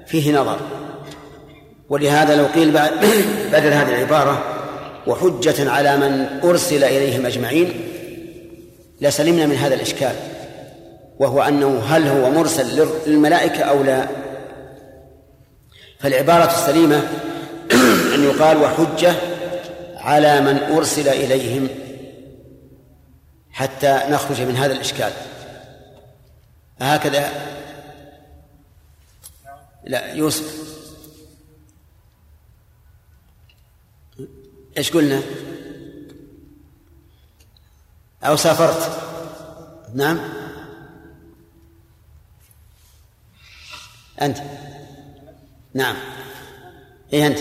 فيه 0.07 0.39
نظر. 0.39 0.59
ولهذا 1.93 2.35
لو 2.35 2.45
قيل 2.45 2.71
بدل 3.53 3.73
هذه 3.73 3.89
العبارة 3.89 4.43
وحجة 5.07 5.71
على 5.71 5.97
من 5.97 6.39
أرسل 6.43 6.83
إليهم 6.83 7.25
أجمعين 7.25 7.81
لسلمنا 9.01 9.45
من 9.45 9.55
هذا 9.55 9.75
الإشكال 9.75 10.15
وهو 11.19 11.41
أنه 11.41 11.79
هل 11.79 12.07
هو 12.07 12.29
مرسل 12.29 12.87
للملائكة 13.07 13.63
أو 13.63 13.83
لا. 13.83 14.07
فالعبارة 15.99 16.51
السليمة 16.51 16.97
أن 18.15 18.23
يقال 18.23 18.57
وحجة 18.57 19.13
على 19.95 20.41
من 20.41 20.57
أرسل 20.57 21.09
إليهم 21.09 21.67
حتى 23.51 23.99
نخرج 24.09 24.41
من 24.41 24.55
هذا 24.55 24.73
الإشكال. 24.73 25.11
هكذا. 26.79 27.29
لا 29.83 30.13
يوسف. 30.13 30.72
إيش 34.77 34.91
قلنا؟ 34.91 35.21
أو 38.23 38.35
سافرت. 38.35 39.01
نعم. 39.95 40.19
أنت. 44.21 44.37
نعم. 45.73 45.95
إيه 47.13 47.27
أنت؟ 47.27 47.39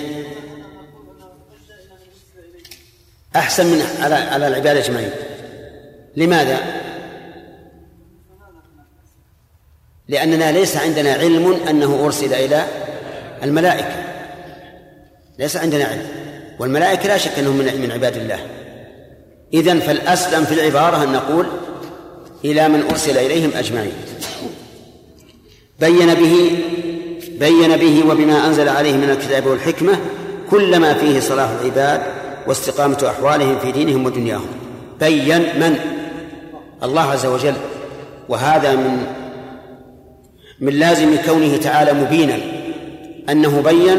أحسن 3.36 3.66
من 3.66 3.82
على 4.00 4.14
على 4.14 4.48
العباد 4.48 4.76
أجمعين. 4.76 5.10
لماذا؟ 6.16 6.82
لأننا 10.08 10.52
ليس 10.52 10.76
عندنا 10.76 11.12
علم 11.12 11.52
أنه 11.68 12.04
أرسل 12.04 12.34
إلى 12.34 12.66
الملائكة. 13.42 14.04
ليس 15.38 15.56
عندنا 15.56 15.84
علم. 15.84 16.21
والملائكة 16.58 17.08
لا 17.08 17.16
شك 17.16 17.38
أنهم 17.38 17.56
من 17.56 17.90
عباد 17.92 18.16
الله. 18.16 18.38
إذن 19.54 19.80
فالأسلم 19.80 20.44
في 20.44 20.54
العبارة 20.54 21.04
أن 21.04 21.12
نقول 21.12 21.46
إلى 22.44 22.68
من 22.68 22.82
أرسل 22.90 23.18
إليهم 23.18 23.50
أجمعين. 23.56 23.92
بين 25.80 26.14
به 26.14 26.50
بين 27.38 27.76
به 27.76 28.10
وبما 28.10 28.46
أنزل 28.46 28.68
عليه 28.68 28.92
من 28.92 29.10
الكتاب 29.10 29.46
والحكمة 29.46 29.98
كل 30.50 30.78
ما 30.78 30.94
فيه 30.94 31.20
صلاح 31.20 31.50
العباد 31.60 32.02
واستقامة 32.46 33.06
أحوالهم 33.08 33.58
في 33.58 33.72
دينهم 33.72 34.06
ودنياهم. 34.06 34.48
بين 35.00 35.38
من؟ 35.38 35.78
الله 36.82 37.02
عز 37.02 37.26
وجل. 37.26 37.54
وهذا 38.28 38.74
من 38.74 39.06
من 40.60 40.72
لازم 40.72 41.16
كونه 41.26 41.56
تعالى 41.56 41.92
مبينا. 41.92 42.38
أنه 43.30 43.62
بين 43.62 43.98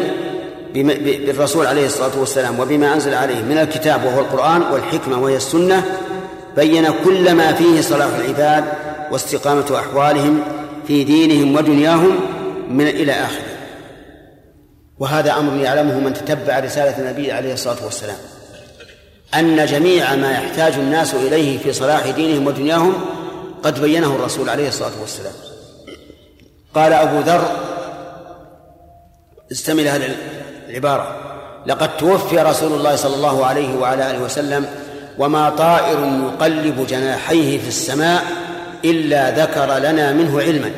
بالرسول 0.74 1.66
عليه 1.66 1.86
الصلاة 1.86 2.20
والسلام 2.20 2.60
وبما 2.60 2.94
أنزل 2.94 3.14
عليه 3.14 3.42
من 3.42 3.58
الكتاب 3.58 4.06
وهو 4.06 4.20
القرآن 4.20 4.62
والحكمة 4.62 5.20
وهي 5.20 5.36
السنة 5.36 5.84
بين 6.56 6.88
كل 7.06 7.34
ما 7.34 7.54
فيه 7.54 7.82
صلاح 7.82 8.10
العباد 8.16 8.64
واستقامة 9.12 9.80
أحوالهم 9.80 10.44
في 10.88 11.04
دينهم 11.04 11.56
ودنياهم 11.56 12.20
من 12.70 12.88
إلى 12.88 13.12
آخره. 13.12 13.54
وهذا 15.00 15.34
أمر 15.34 15.62
يعلمه 15.62 16.00
من 16.00 16.14
تتبع 16.14 16.60
رسالة 16.60 17.00
النبي 17.00 17.32
عليه 17.32 17.54
الصلاة 17.54 17.86
والسلام. 17.86 18.18
أن 19.36 19.66
جميع 19.66 20.16
ما 20.16 20.32
يحتاج 20.32 20.74
الناس 20.74 21.14
إليه 21.14 21.58
في 21.58 21.74
صلاح 21.74 22.10
دينهم 22.10 22.48
ودنياهم 22.48 22.94
قد 23.64 23.82
بينه 23.82 24.16
الرسول 24.16 24.50
عليه 24.50 24.68
الصلاة 24.68 25.02
والسلام. 25.02 25.34
قال 26.76 26.94
أبو 26.94 27.20
ذر 27.20 27.48
استمل 29.52 29.88
هذه 29.88 30.16
العبارة. 30.74 31.16
لقد 31.66 31.98
توفي 31.98 32.38
رسول 32.38 32.74
الله 32.74 32.96
صلى 32.96 33.16
الله 33.16 33.46
عليه 33.46 33.76
وعلى 33.76 34.12
آله 34.12 34.24
وسلم 34.24 34.66
وما 35.18 35.50
طائر 35.50 36.00
يقلب 36.00 36.88
جناحيه 36.88 37.60
في 37.60 37.68
السماء 37.68 38.24
إلا 38.86 39.44
ذكر 39.44 39.78
لنا 39.78 40.14
منه 40.14 40.42
علما. 40.42 40.72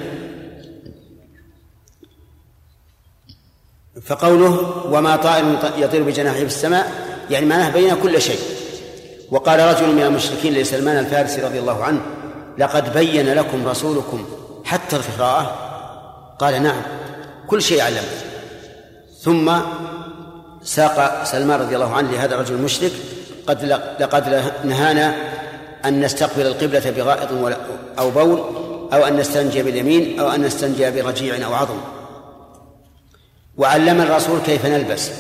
فقوله 4.06 4.86
وما 4.92 5.16
طائر 5.16 5.58
يطير 5.78 6.04
بجناحه 6.04 6.38
في 6.38 6.46
السماء 6.46 6.92
يعني 7.30 7.46
معناه 7.46 7.70
بين 7.70 7.96
كل 7.96 8.22
شيء. 8.22 8.40
وقال 9.32 9.60
رجل 9.60 9.96
من 9.96 10.02
المشركين 10.02 10.54
لسلمان 10.54 10.98
الفارسي 10.98 11.42
رضي 11.42 11.60
الله 11.60 11.84
عنه 11.84 12.02
لقد 12.58 12.94
بين 12.94 13.34
لكم 13.34 13.68
رسولكم 13.68 14.26
حتى 14.66 14.96
القراءة 14.96 15.56
قال 16.40 16.64
نعم 16.64 16.82
كل 17.48 17.62
شيء 17.62 17.82
علم 17.82 18.04
ثم 19.26 19.52
ساق 20.64 21.24
سلمان 21.24 21.60
رضي 21.60 21.76
الله 21.76 21.94
عنه 21.94 22.12
لهذا 22.12 22.36
الرجل 22.36 22.56
المشرك 22.56 22.92
قد 23.48 23.66
لقد 24.00 24.52
نهانا 24.64 25.16
أن 25.86 26.02
نستقبل 26.02 26.48
القبلة 26.48 26.92
بغائط 26.98 27.30
أو 28.00 28.12
بول 28.12 28.40
أو 28.94 29.06
أن 29.08 29.18
نستنجي 29.18 29.64
باليمين 29.64 30.20
أو 30.20 30.30
أن 30.30 30.42
نستنجي 30.42 30.92
برجيع 30.92 31.46
أو 31.46 31.54
عظم. 31.54 31.78
وعلم 33.58 34.02
الرسول 34.02 34.40
كيف 34.40 34.66
نلبس 34.66 35.12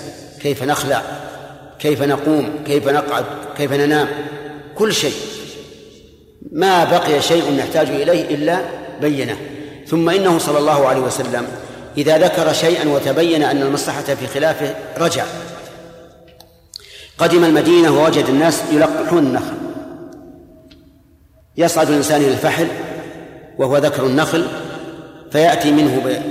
كيف 0.41 0.63
نخلع 0.63 1.01
كيف 1.79 2.01
نقوم 2.01 2.63
كيف 2.65 2.87
نقعد 2.87 3.25
كيف 3.57 3.73
ننام 3.73 4.07
كل 4.75 4.93
شيء. 4.93 5.15
ما 6.51 6.83
بقي 6.83 7.21
شيء 7.21 7.57
نحتاج 7.57 7.89
إليه 7.89 8.35
إلا 8.35 8.59
بينة. 9.01 9.37
ثم 9.87 10.09
إنه 10.09 10.37
صلى 10.37 10.57
الله 10.57 10.87
عليه 10.87 11.01
وسلم 11.01 11.47
إذا 11.97 12.17
ذكر 12.17 12.53
شيئا 12.53 12.89
وتبين 12.89 13.43
أن 13.43 13.61
المصلحة 13.61 14.01
في 14.01 14.27
خلافه 14.27 14.75
رجع. 14.97 15.25
قدم 17.17 17.43
المدينة 17.43 17.91
ووجد 17.91 18.25
الناس 18.25 18.63
يلقحون 18.71 19.25
النخل. 19.25 19.55
يصعد 21.57 21.89
الإنسان 21.89 22.21
إلى 22.21 22.31
الفحل 22.31 22.67
وهو 23.57 23.77
ذكر 23.77 24.05
النخل 24.05 24.47
فيأتي 25.31 25.71
منه 25.71 26.21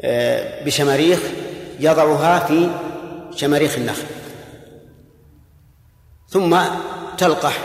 آه، 0.00 0.64
بشماريخ 0.64 1.18
يضعها 1.80 2.38
في 2.38 2.70
شماريخ 3.34 3.76
النخل. 3.76 4.02
ثم 6.28 6.58
تلقح 7.18 7.58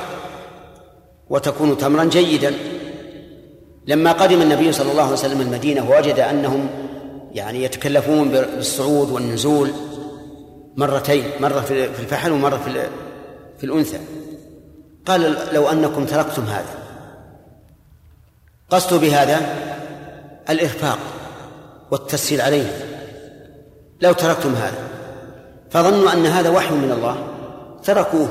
وتكون 1.30 1.78
تمرا 1.78 2.04
جيدا. 2.04 2.54
لما 3.88 4.12
قدم 4.12 4.42
النبي 4.42 4.72
صلى 4.72 4.92
الله 4.92 5.04
عليه 5.04 5.14
وسلم 5.14 5.42
المدينة 5.42 5.90
ووجد 5.90 6.20
أنهم 6.20 6.70
يعني 7.32 7.64
يتكلفون 7.64 8.30
بالصعود 8.30 9.12
والنزول 9.12 9.72
مرتين 10.76 11.24
مرة 11.40 11.62
في 11.62 12.00
الفحل 12.00 12.32
ومرة 12.32 12.58
في 12.58 12.88
في 13.58 13.64
الأنثى. 13.64 14.00
قال 15.06 15.38
لو 15.54 15.70
أنكم 15.70 16.06
تركتم 16.06 16.44
هذا. 16.44 16.76
قصد 18.70 19.02
بهذا 19.02 19.42
الإرفاق 20.50 21.00
والتسهيل 21.92 22.42
عليه. 22.42 22.86
لو 24.02 24.14
تركتم 24.14 24.54
هذا. 24.56 24.78
فظنوا 25.70 26.14
أن 26.14 26.26
هذا 26.26 26.50
وحي 26.50 26.74
من 26.74 26.92
الله 26.92 27.28
تركوه. 27.84 28.30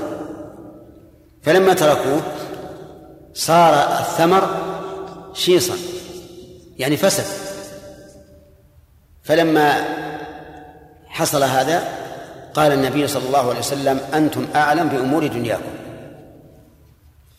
فلما 1.43 1.75
تركوه 1.75 2.21
صار 3.35 3.75
الثمر 3.75 4.62
شيصا 5.35 5.75
يعني 6.79 6.97
فسد. 6.97 7.25
فلما 9.23 9.75
حصل 11.07 11.43
هذا 11.43 11.89
قال 12.55 12.73
النبي 12.73 13.09
صلى 13.09 13.27
الله 13.27 13.49
عليه 13.49 13.59
وسلم 13.59 14.01
أنتم 14.15 14.47
أعلم 14.55 14.89
بأمور 14.89 15.27
دنياكم 15.27 15.73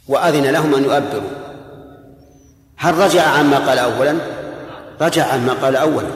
وأذن 0.07 0.45
لهم 0.45 0.75
أن 0.75 0.83
يؤبروا. 0.83 1.29
هل 2.77 2.97
رجع 2.97 3.21
عما 3.21 3.57
قال 3.57 3.79
أولا؟ 3.79 4.17
رجع 5.01 5.25
عما 5.25 5.53
قال 5.53 5.75
أولا 5.75 6.07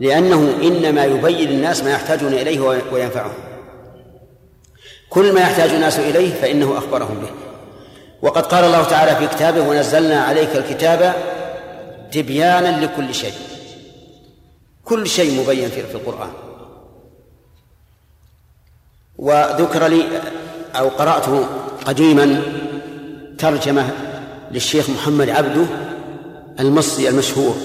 لأنه 0.00 0.54
إنما 0.62 1.04
يبين 1.04 1.48
الناس 1.48 1.82
ما 1.82 1.90
يحتاجون 1.90 2.32
إليه 2.32 2.60
وينفعهم. 2.92 3.34
كل 5.10 5.32
ما 5.32 5.40
يحتاج 5.40 5.70
الناس 5.70 5.98
إليه 5.98 6.34
فإنه 6.34 6.78
أخبرهم 6.78 7.14
به. 7.14 7.43
وقد 8.24 8.46
قال 8.46 8.64
الله 8.64 8.84
تعالى 8.84 9.16
في 9.16 9.36
كتابه 9.36 9.68
ونزلنا 9.68 10.20
عليك 10.24 10.56
الكتاب 10.56 11.14
تبيانا 12.12 12.84
لكل 12.84 13.14
شيء. 13.14 13.32
كل 14.84 15.06
شيء 15.06 15.40
مبين 15.40 15.68
في 15.68 15.94
القرآن. 15.94 16.30
وذكر 19.18 19.86
لي 19.86 20.04
أو 20.74 20.88
قرأت 20.88 21.48
قديما 21.84 22.42
ترجمة 23.38 23.90
للشيخ 24.50 24.90
محمد 24.90 25.28
عبده 25.30 25.66
المصري 26.60 27.08
المشهور. 27.08 27.56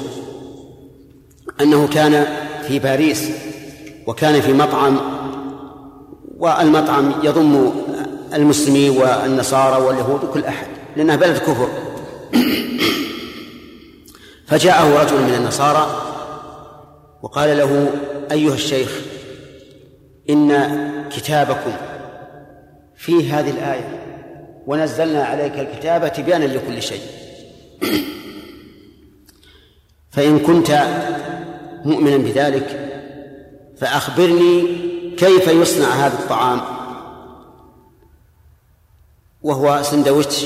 أنه 1.62 1.88
كان 1.88 2.28
في 2.68 2.80
باريس 2.80 3.32
وكان 4.08 4.42
في 4.42 4.54
مطعم 4.54 5.00
والمطعم 6.38 7.14
يضم 7.24 7.72
المسلمين 8.34 8.98
والنصارى 8.98 9.84
واليهود 9.84 10.24
وكل 10.24 10.46
أحد 10.46 10.68
لأنها 10.96 11.16
بلد 11.16 11.38
كفر. 11.38 11.70
فجاءه 14.48 15.04
رجل 15.04 15.22
من 15.22 15.34
النصارى 15.34 16.02
وقال 17.22 17.58
له 17.58 17.92
أيها 18.32 18.54
الشيخ 18.54 19.02
إن 20.30 20.70
كتابكم 21.10 21.72
في 22.96 23.32
هذه 23.32 23.50
الآية 23.50 24.04
ونزلنا 24.68 25.24
عليك 25.24 25.60
الكتاب 25.60 26.14
تبيانا 26.14 26.46
لكل 26.46 26.82
شيء. 26.82 27.02
فإن 30.14 30.40
كنت 30.40 30.84
مؤمنا 31.86 32.18
بذلك 32.18 32.90
فأخبرني 33.78 34.64
كيف 35.18 35.48
يصنع 35.48 35.88
هذا 35.88 36.14
الطعام. 36.14 36.79
وهو 39.42 39.84
سندويتش 39.84 40.46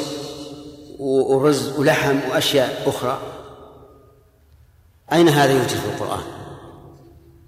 ورز 1.00 1.80
ولحم 1.80 2.20
وأشياء 2.32 2.84
أخرى. 2.86 3.20
أين 5.14 5.30
هذا 5.30 5.52
يوجد 5.52 5.68
في 5.68 5.86
القرآن؟ 5.86 6.24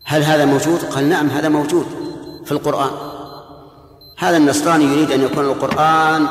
هل 0.03 0.23
هذا 0.23 0.45
موجود؟ 0.45 0.79
قال 0.86 1.10
نعم 1.10 1.29
هذا 1.29 1.49
موجود 1.49 1.86
في 2.45 2.51
القرآن. 2.51 2.91
هذا 4.17 4.38
النصراني 4.38 4.86
يريد 4.86 5.12
أن 5.12 5.21
يكون 5.21 5.45
القرآن 5.45 6.27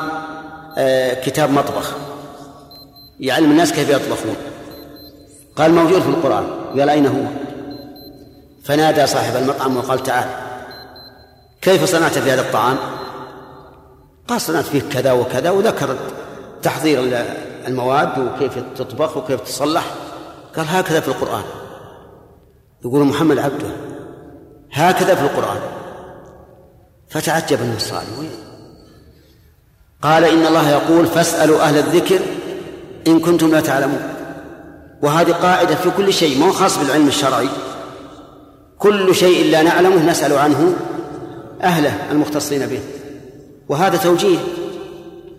آه، 0.77 1.13
كتاب 1.13 1.49
مطبخ. 1.49 1.95
يعلم 3.19 3.51
الناس 3.51 3.73
كيف 3.73 3.89
يطبخون. 3.89 4.35
قال 5.55 5.73
موجود 5.73 6.01
في 6.01 6.09
القرآن. 6.09 6.47
قال 6.79 6.89
أين 6.89 7.07
هو؟ 7.07 7.25
فنادى 8.63 9.07
صاحب 9.07 9.35
المطعم 9.35 9.77
وقال 9.77 10.03
تعال 10.03 10.29
كيف 11.61 11.83
صنعت 11.83 12.17
في 12.17 12.31
هذا 12.31 12.41
الطعام؟ 12.41 12.77
قال 14.27 14.41
صنعت 14.41 14.65
فيه 14.65 14.81
كذا 14.81 15.11
وكذا 15.11 15.49
وذكر 15.49 15.95
تحضير 16.61 17.25
المواد 17.67 18.19
وكيف 18.19 18.59
تطبخ 18.75 19.17
وكيف 19.17 19.41
تصلح. 19.41 19.85
قال 20.55 20.65
هكذا 20.69 20.99
في 20.99 21.07
القرآن. 21.07 21.43
يقول 22.85 23.03
محمد 23.03 23.37
عبده 23.37 23.67
هكذا 24.71 25.15
في 25.15 25.21
القرآن. 25.21 25.59
فتعجب 27.09 27.61
النصراني 27.61 28.29
قال 30.01 30.23
إن 30.23 30.45
الله 30.45 30.69
يقول 30.69 31.07
فاسألوا 31.07 31.61
أهل 31.61 31.77
الذكر 31.77 32.19
إن 33.07 33.19
كنتم 33.19 33.51
لا 33.51 33.61
تعلمون. 33.61 34.13
وهذه 35.01 35.31
قاعدة 35.31 35.75
في 35.75 35.89
كل 35.97 36.13
شيء 36.13 36.39
مو 36.39 36.51
خاص 36.51 36.77
بالعلم 36.77 37.07
الشرعي. 37.07 37.49
كل 38.79 39.15
شيء 39.15 39.51
لا 39.51 39.61
نعلمه 39.61 40.11
نسأل 40.11 40.37
عنه 40.37 40.75
أهله 41.61 42.11
المختصين 42.11 42.65
به. 42.67 42.79
وهذا 43.69 43.97
توجيه. 43.97 44.37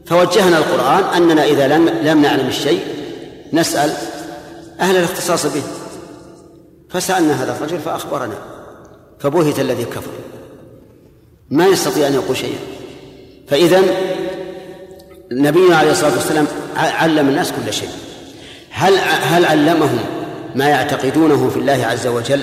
فوجهنا 0.07 0.59
القرآن 0.59 1.05
أننا 1.05 1.45
إذا 1.45 1.69
لم 1.69 1.89
لم 1.89 2.23
نعلم 2.23 2.49
الشيء 2.49 2.81
نسأل 3.53 3.93
أهل 4.81 4.97
الاختصاص 4.97 5.47
به. 5.47 5.63
فسألنا 6.91 7.45
هذا 7.45 7.57
الرجل 7.57 7.79
فأخبرنا. 7.79 8.39
فبهت 9.19 9.61
الذي 9.61 9.85
كفر. 9.85 10.11
ما 11.51 11.67
يستطيع 11.67 12.07
أن 12.07 12.15
يقول 12.15 12.37
شيئا. 12.37 12.59
فإذا 13.49 13.83
نبينا 15.33 15.77
عليه 15.77 15.91
الصلاة 15.91 16.13
والسلام 16.13 16.47
علم 16.77 17.29
الناس 17.29 17.53
كل 17.53 17.73
شيء. 17.73 17.89
هل 18.71 18.95
هل 19.23 19.45
علمهم 19.45 19.99
ما 20.55 20.69
يعتقدونه 20.69 21.49
في 21.49 21.57
الله 21.57 21.87
عز 21.87 22.07
وجل 22.07 22.43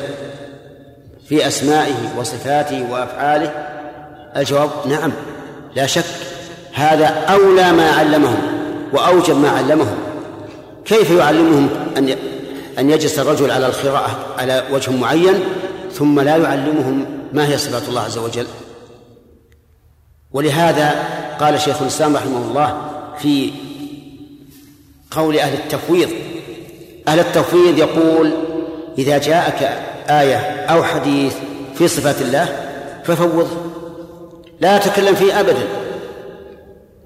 في 1.30 1.48
أسمائه 1.48 2.14
وصفاته 2.18 2.92
وأفعاله؟ 2.92 3.52
الجواب 4.38 4.70
نعم. 4.86 5.12
لا 5.76 5.86
شك 5.86 6.06
هذا 6.74 7.06
أولى 7.06 7.72
ما 7.72 7.92
علمهم 7.92 8.42
وأوجب 8.94 9.38
ما 9.38 9.50
علمهم. 9.50 9.98
كيف 10.86 11.12
يعلمهم 11.12 11.70
أن 11.98 12.16
أن 12.80 12.90
يجلس 12.90 13.20
الرجل 13.20 13.52
على 13.52 13.68
القراءة 13.68 14.26
على 14.38 14.64
وجه 14.72 14.92
معين 14.92 15.40
ثم 15.94 16.20
لا 16.20 16.38
يعلمهم 16.38 17.06
ما 17.34 17.48
هي 17.48 17.58
صفات 17.58 17.90
الله 17.90 18.02
عز 18.02 18.18
وجل؟ 18.18 18.46
ولهذا 20.32 21.04
قال 21.40 21.62
شيخ 21.62 21.82
الإسلام 21.82 22.16
رحمه 22.16 22.38
الله 22.38 22.82
في 23.20 23.52
قول 25.12 25.38
أهل 25.38 25.54
التفويض 25.54 26.10
أهل 27.08 27.20
التفويض 27.20 27.78
يقول 27.78 28.32
إذا 28.98 29.18
جاءك 29.18 29.64
آية 30.10 30.38
أو 30.66 30.84
حديث 30.84 31.34
في 31.76 31.88
صفات 31.88 32.22
الله 32.22 32.48
ففوضه 33.04 33.48
لا 34.64 34.78
تكلم 34.78 35.16
فيه 35.16 35.40
أبدا. 35.40 35.68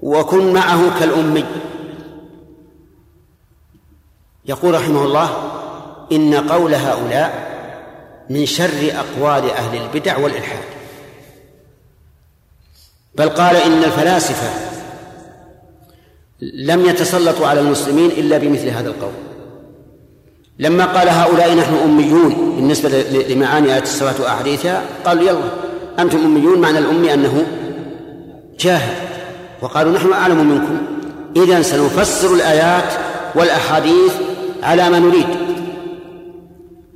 وكن 0.02 0.52
معه 0.52 1.00
كالأمي. 1.00 1.44
يقول 4.44 4.74
رحمه 4.74 5.04
الله 5.04 5.28
إن 6.12 6.34
قول 6.34 6.74
هؤلاء 6.74 7.48
من 8.30 8.46
شر 8.46 8.92
أقوال 8.92 9.50
أهل 9.50 9.82
البدع 9.82 10.18
والإلحاد. 10.18 10.64
بل 13.14 13.28
قال 13.28 13.56
إن 13.56 13.84
الفلاسفة 13.84 14.50
لم 16.40 16.86
يتسلطوا 16.86 17.46
على 17.46 17.60
المسلمين 17.60 18.10
إلا 18.10 18.38
بمثل 18.38 18.68
هذا 18.68 18.88
القول. 18.88 19.12
لما 20.58 20.84
قال 20.84 21.08
هؤلاء 21.08 21.54
نحن 21.54 21.74
أميون 21.74 22.54
بالنسبة 22.56 22.88
لمعاني 23.28 23.72
آيات 23.72 23.82
الصلاة 23.82 24.22
وأحاديثها 24.22 24.82
قالوا 25.04 25.22
يلا 25.22 25.67
أنتم 25.98 26.18
أميون 26.18 26.60
معنى 26.60 26.78
الأمي 26.78 27.14
أنه 27.14 27.46
جاهل. 28.60 28.94
وقالوا 29.62 29.92
نحن 29.92 30.12
أعلم 30.12 30.50
منكم. 30.50 30.78
إذا 31.36 31.62
سنفسر 31.62 32.34
الآيات 32.34 32.92
والأحاديث 33.34 34.12
على 34.62 34.90
ما 34.90 34.98
نريد. 34.98 35.26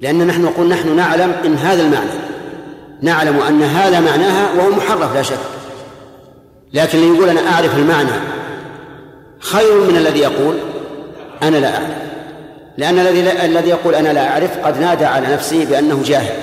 لأن 0.00 0.26
نحن 0.26 0.42
نقول 0.42 0.68
نحن 0.68 0.96
نعلم 0.96 1.32
إن 1.44 1.54
هذا 1.54 1.82
المعنى. 1.82 2.10
نعلم 3.02 3.40
أن 3.40 3.62
هذا 3.62 4.00
معناها 4.00 4.52
وهو 4.56 4.70
محرف 4.70 5.14
لا 5.14 5.22
شك. 5.22 5.38
لكن 6.74 6.98
اللي 6.98 7.16
يقول 7.16 7.28
أنا 7.28 7.40
أعرف 7.52 7.78
المعنى 7.78 8.10
خير 9.38 9.80
من 9.90 9.96
الذي 9.96 10.18
يقول 10.18 10.54
أنا 11.42 11.56
لا 11.56 11.74
أعلم 11.74 11.94
لأن 12.78 12.98
الذي 12.98 13.44
الذي 13.44 13.68
يقول 13.68 13.94
أنا 13.94 14.08
لا 14.08 14.32
أعرف 14.32 14.58
قد 14.58 14.80
نادى 14.80 15.04
على 15.04 15.26
نفسه 15.26 15.64
بأنه 15.64 16.02
جاهل. 16.04 16.36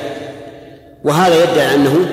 وهذا 1.03 1.43
يدعي 1.43 1.75
أنه 1.75 2.05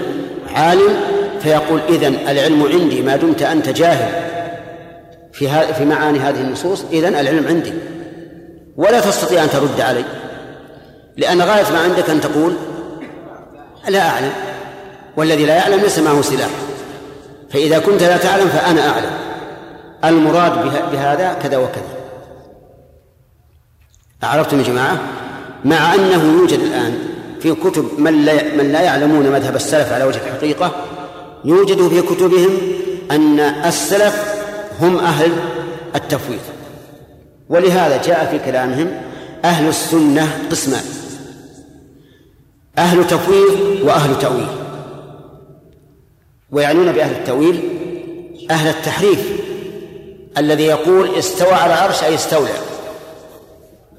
عالم 0.57 1.01
فيقول 1.41 1.81
إذن 1.89 2.15
العلم 2.15 2.63
عندي 2.63 3.03
ما 3.03 3.17
دمت 3.17 3.43
أنت 3.43 3.69
جاهل 3.69 4.27
في 5.33 5.75
في 5.75 5.85
معاني 5.85 6.19
هذه 6.19 6.41
النصوص 6.41 6.85
إذن 6.93 7.15
العلم 7.15 7.47
عندي. 7.47 7.73
ولا 8.77 9.01
تستطيع 9.01 9.45
أن 9.45 9.51
ترد 9.51 9.81
علي. 9.81 10.05
لأن 11.17 11.43
غاية 11.43 11.73
ما 11.73 11.79
عندك 11.79 12.11
أن 12.11 12.21
تقول 12.21 12.57
لا 13.89 14.09
أعلم. 14.09 14.33
والذي 15.17 15.47
لا 15.47 15.55
يعلم 15.55 15.81
ليس 15.81 15.99
معه 15.99 16.23
سلاح. 16.23 16.51
فإذا 17.51 17.79
كنت 17.79 18.03
لا 18.03 18.17
تعلم 18.17 18.49
فأنا 18.49 18.89
أعلم. 18.89 19.11
المراد 20.05 20.53
بهذا 20.93 21.37
كذا 21.43 21.57
وكذا. 21.57 21.97
أعرفتم 24.25 24.59
يا 24.59 24.65
جماعة؟ 24.65 24.99
مع 25.65 25.95
أنه 25.95 26.25
يوجد 26.41 26.59
الآن 26.59 27.16
في 27.41 27.55
كتب 27.55 27.89
من 27.99 28.25
لا, 28.25 28.55
من 28.55 28.73
لا 28.73 28.81
يعلمون 28.81 29.27
مذهب 29.31 29.57
السلف 29.57 29.93
على 29.93 30.05
وجه 30.05 30.21
الحقيقة 30.27 30.73
يوجد 31.45 31.89
في 31.89 32.03
كتبهم 32.03 32.51
أن 33.11 33.41
السلف 33.41 34.35
هم 34.81 34.99
أهل 34.99 35.33
التفويض. 35.95 36.41
ولهذا 37.49 38.03
جاء 38.03 38.27
في 38.31 38.51
كلامهم 38.51 39.03
أهل 39.45 39.69
السنة 39.69 40.39
قسمان 40.51 40.85
أهل 42.79 43.07
تفويض 43.07 43.81
وأهل 43.83 44.19
تأويل. 44.19 44.47
ويعنون 46.51 46.93
بأهل 46.93 47.17
التأويل 47.17 47.61
أهل 48.51 48.69
التحريف 48.69 49.33
الذي 50.39 50.65
يقول 50.65 51.15
استوى 51.15 51.53
على 51.53 51.75
العرش 51.75 52.03
أي 52.03 52.15
استولى 52.15 52.49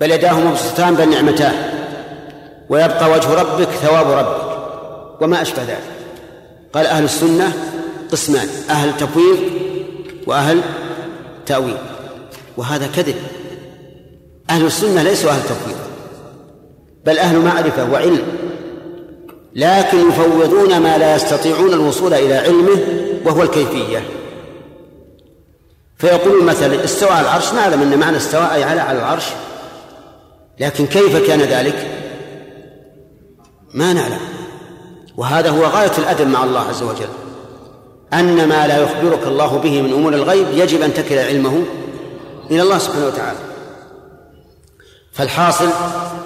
بل 0.02 0.12
يداه 0.12 0.39
مبسوطتان 0.39 0.95
بل 0.95 1.10
نعمتان. 1.10 1.76
ويبقى 2.69 3.12
وجه 3.12 3.34
ربك 3.34 3.67
ثواب 3.69 4.12
ربك. 4.12 4.58
وما 5.21 5.41
أشبه 5.41 5.63
ذلك. 5.63 5.84
قال 6.73 6.86
أهل 6.86 7.03
السنة 7.03 7.53
قسمان 8.12 8.47
أهل 8.69 8.97
تفويض 8.97 9.39
وأهل 10.27 10.62
تأويل. 11.45 11.77
وهذا 12.58 12.88
كذب. 12.95 13.15
أهل 14.49 14.65
السنة 14.65 15.03
ليسوا 15.03 15.32
أهل 15.32 15.43
تفويض 15.43 15.77
بل 17.06 17.17
أهل 17.17 17.39
معرفة 17.39 17.91
وعلم. 17.91 18.21
لكن 19.56 20.10
يفوضون 20.10 20.80
ما 20.80 20.97
لا 20.97 21.15
يستطيعون 21.15 21.73
الوصول 21.73 22.13
إلى 22.13 22.38
علمه 22.38 22.80
وهو 23.25 23.43
الكيفية. 23.43 24.03
فيقول 25.97 26.43
مثلا 26.43 26.84
استوى 26.84 27.10
على 27.10 27.21
العرش 27.21 27.53
نعلم 27.53 27.82
أن 27.82 27.99
معنى 27.99 28.17
استوى 28.17 28.53
أي 28.53 28.63
على 28.63 28.99
العرش. 28.99 29.25
لكن 30.60 30.86
كيف 30.86 31.27
كان 31.27 31.41
ذلك؟ 31.41 31.96
ما 33.77 33.93
نعلم. 33.93 34.19
وهذا 35.17 35.49
هو 35.49 35.65
غاية 35.65 35.91
الأدب 35.97 36.27
مع 36.27 36.43
الله 36.43 36.59
عز 36.59 36.83
وجل. 36.83 37.09
أن 38.13 38.47
ما 38.47 38.67
لا 38.67 38.77
يخبرك 38.77 39.27
الله 39.27 39.57
به 39.57 39.81
من 39.81 39.93
أمور 39.93 40.13
الغيب 40.13 40.47
يجب 40.53 40.81
أن 40.81 40.93
تكل 40.93 41.17
علمه 41.17 41.63
إلى 42.51 42.61
الله 42.61 42.77
سبحانه 42.77 43.05
وتعالى. 43.07 43.37
فالحاصل 45.13 45.69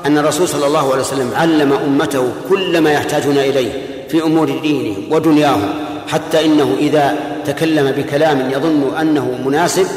أن 0.05 0.17
الرسول 0.17 0.47
صلى 0.47 0.67
الله 0.67 0.91
عليه 0.91 1.01
وسلم 1.01 1.31
علم 1.35 1.73
أمته 1.73 2.31
كل 2.49 2.81
ما 2.81 2.91
يحتاجون 2.91 3.37
إليه 3.37 3.71
في 4.09 4.23
أمور 4.23 4.59
دينهم 4.59 5.11
ودنياهم 5.11 5.73
حتى 6.07 6.45
إنه 6.45 6.75
إذا 6.79 7.15
تكلم 7.45 7.91
بكلام 7.91 8.51
يظن 8.51 8.95
أنه 8.99 9.39
مناسب 9.45 9.87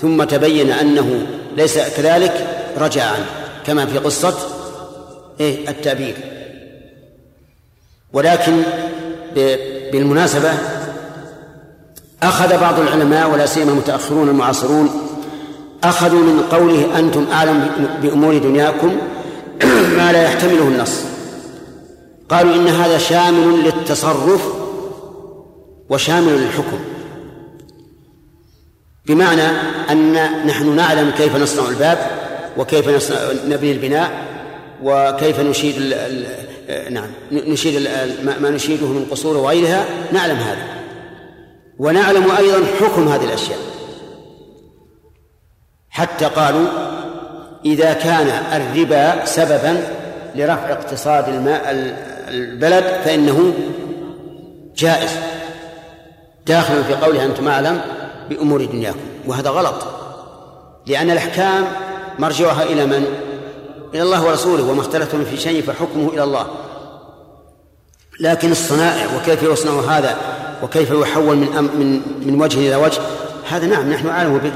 ثم 0.00 0.24
تبين 0.24 0.70
أنه 0.70 1.26
ليس 1.56 1.78
كذلك 1.78 2.46
رجع 2.78 3.04
عنه 3.04 3.26
كما 3.66 3.86
في 3.86 3.98
قصة 3.98 4.34
إيه 5.40 5.68
التأبير 5.68 6.33
ولكن 8.14 8.62
بالمناسبة 9.92 10.52
أخذ 12.22 12.60
بعض 12.60 12.80
العلماء 12.80 13.30
ولا 13.30 13.46
سيما 13.46 13.72
المتأخرون 13.72 14.28
المعاصرون 14.28 14.90
أخذوا 15.84 16.20
من 16.20 16.42
قوله 16.50 16.98
أنتم 16.98 17.26
أعلم 17.32 17.70
بأمور 18.02 18.38
دنياكم 18.38 18.96
ما 19.98 20.12
لا 20.12 20.22
يحتمله 20.22 20.68
النص. 20.68 21.00
قالوا 22.28 22.54
إن 22.54 22.68
هذا 22.68 22.98
شامل 22.98 23.64
للتصرف 23.64 24.48
وشامل 25.90 26.32
للحكم. 26.32 26.78
بمعنى 29.06 29.46
أن 29.90 30.12
نحن 30.46 30.76
نعلم 30.76 31.10
كيف 31.10 31.36
نصنع 31.36 31.68
الباب 31.68 31.98
وكيف 32.56 33.12
نبني 33.48 33.72
البناء 33.72 34.10
وكيف 34.82 35.40
نشيد 35.40 35.94
نعم. 36.90 37.10
نشيد 37.32 37.76
ال 37.76 38.42
ما 38.42 38.50
نشيده 38.50 38.86
من 38.86 39.06
قصور 39.10 39.36
وغيرها. 39.36 39.84
نعلم 40.12 40.36
هذا. 40.36 40.66
ونعلم 41.78 42.30
أيضا 42.30 42.66
حكم 42.80 43.08
هذه 43.08 43.24
الأشياء. 43.24 43.58
حتى 45.90 46.24
قالوا 46.24 46.66
إذا 47.64 47.92
كان 47.92 48.28
الربا 48.28 49.24
سببا 49.24 49.84
لرفع 50.34 50.72
اقتصاد 50.72 51.28
الماء 51.28 51.70
البلد 52.28 52.84
فإنه 53.04 53.54
جائز. 54.76 55.10
داخل 56.46 56.84
في 56.84 56.94
قوله 56.94 57.24
أنتم 57.24 57.48
أعلم 57.48 57.80
بأمور 58.30 58.64
دنياكم. 58.64 58.98
وهذا 59.26 59.50
غلط. 59.50 59.84
لأن 60.86 61.10
الأحكام 61.10 61.64
مرجعها 62.18 62.62
إلى 62.62 62.86
من؟ 62.86 63.06
إلى 63.94 64.02
الله 64.02 64.24
ورسوله 64.24 64.64
وما 64.64 64.80
اختلفتم 64.80 65.24
في 65.24 65.36
شيء 65.36 65.62
فحكمه 65.62 66.08
إلى 66.08 66.24
الله. 66.24 66.46
لكن 68.20 68.52
الصنائع 68.52 69.06
وكيف 69.16 69.42
يصنع 69.42 69.80
هذا 69.80 70.16
وكيف 70.62 70.90
يحول 70.90 71.36
من 71.36 71.70
من 71.78 72.02
من 72.26 72.42
وجه 72.42 72.58
إلى 72.58 72.76
وجه 72.76 73.00
هذا 73.48 73.66
نعم 73.66 73.92
نحن 73.92 74.08
أعلم 74.08 74.38
به. 74.38 74.52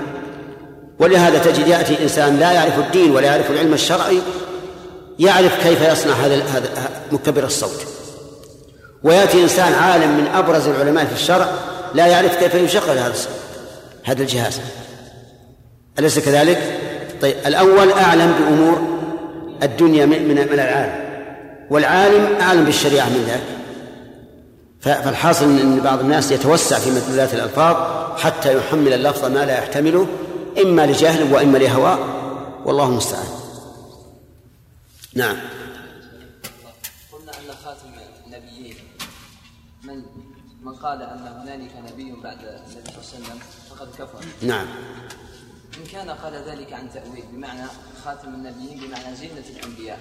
ولهذا 0.98 1.38
تجد 1.38 1.68
يأتي 1.68 2.02
إنسان 2.02 2.36
لا 2.36 2.52
يعرف 2.52 2.78
الدين 2.78 3.10
ولا 3.10 3.26
يعرف 3.26 3.50
العلم 3.50 3.74
الشرعي 3.74 4.18
يعرف 5.18 5.62
كيف 5.62 5.82
يصنع 5.82 6.12
هذا 6.12 6.34
هذا 6.34 6.68
مكبر 7.12 7.44
الصوت. 7.44 7.86
ويأتي 9.02 9.42
إنسان 9.42 9.72
عالم 9.72 10.10
من 10.18 10.26
أبرز 10.26 10.68
العلماء 10.68 11.04
في 11.04 11.12
الشرع 11.12 11.48
لا 11.94 12.06
يعرف 12.06 12.36
كيف 12.36 12.54
يشغل 12.54 12.98
هذا 12.98 13.14
هذا 14.04 14.22
الجهاز. 14.22 14.60
أليس 15.98 16.18
كذلك؟ 16.18 16.80
طيب 17.22 17.36
الأول 17.46 17.92
أعلم 17.92 18.32
بأمور 18.38 18.97
الدنيا 19.62 20.06
من 20.06 20.28
من 20.28 20.38
العالم. 20.38 21.08
والعالم 21.70 22.40
أعلم 22.40 22.64
بالشريعة 22.64 23.08
من 23.08 23.24
ذاك 23.26 23.42
فالحاصل 24.80 25.44
أن 25.44 25.80
بعض 25.80 26.00
الناس 26.00 26.32
يتوسع 26.32 26.78
في 26.78 26.90
مدلولات 26.90 27.34
الألفاظ 27.34 27.76
حتى 28.20 28.58
يحمل 28.58 28.92
اللفظ 28.92 29.24
ما 29.24 29.44
لا 29.44 29.58
يحتمله 29.58 30.06
إما 30.62 30.86
لجهل 30.86 31.32
وإما 31.32 31.58
لهواء 31.58 31.98
والله 32.64 32.88
المستعان. 32.88 33.26
نعم. 35.14 35.36
قلنا 37.12 37.32
أن 37.32 37.54
خاتم 37.64 37.88
النبيين. 38.26 38.76
من 39.84 40.02
من 40.62 40.74
قال 40.74 41.02
أن 41.02 41.40
هنالك 41.42 41.70
نبي 41.92 42.14
بعد 42.22 42.38
النبي 42.38 42.90
صلى 42.90 43.18
الله 43.18 43.28
عليه 43.30 43.34
وسلم 43.34 43.38
فقد 43.70 43.88
كفر. 43.98 44.24
نعم. 44.42 44.66
إن 45.78 45.86
كان 45.92 46.10
قال 46.10 46.34
ذلك 46.34 46.72
عن 46.72 46.90
تأويل 46.94 47.24
بمعنى 47.32 47.62
خاتم 48.04 48.28
النبيين 48.28 48.80
بمعنى 48.80 49.16
زينة 49.16 49.44
الأنبياء. 49.56 49.98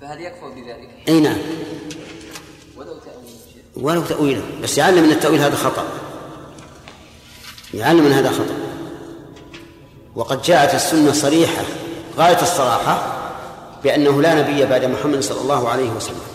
فهل 0.00 0.20
يكفر 0.20 0.48
بذلك؟ 0.48 0.90
أي 1.08 1.20
نعم. 1.20 1.38
ولو 2.76 2.98
تأويل 2.98 3.36
ولو 3.76 4.02
تأويله. 4.02 4.42
بس 4.62 4.78
يعلم 4.78 5.04
أن 5.04 5.10
التأويل 5.10 5.40
هذا 5.40 5.56
خطأ. 5.56 5.84
يعلم 7.74 8.06
أن 8.06 8.12
هذا 8.12 8.30
خطأ. 8.30 8.56
وقد 10.14 10.42
جاءت 10.42 10.74
السنة 10.74 11.12
صريحة 11.12 11.64
غاية 12.16 12.42
الصراحة 12.42 13.16
بأنه 13.84 14.22
لا 14.22 14.34
نبي 14.34 14.66
بعد 14.66 14.84
محمد 14.84 15.20
صلى 15.20 15.40
الله 15.40 15.68
عليه 15.68 15.90
وسلم. 15.90 16.26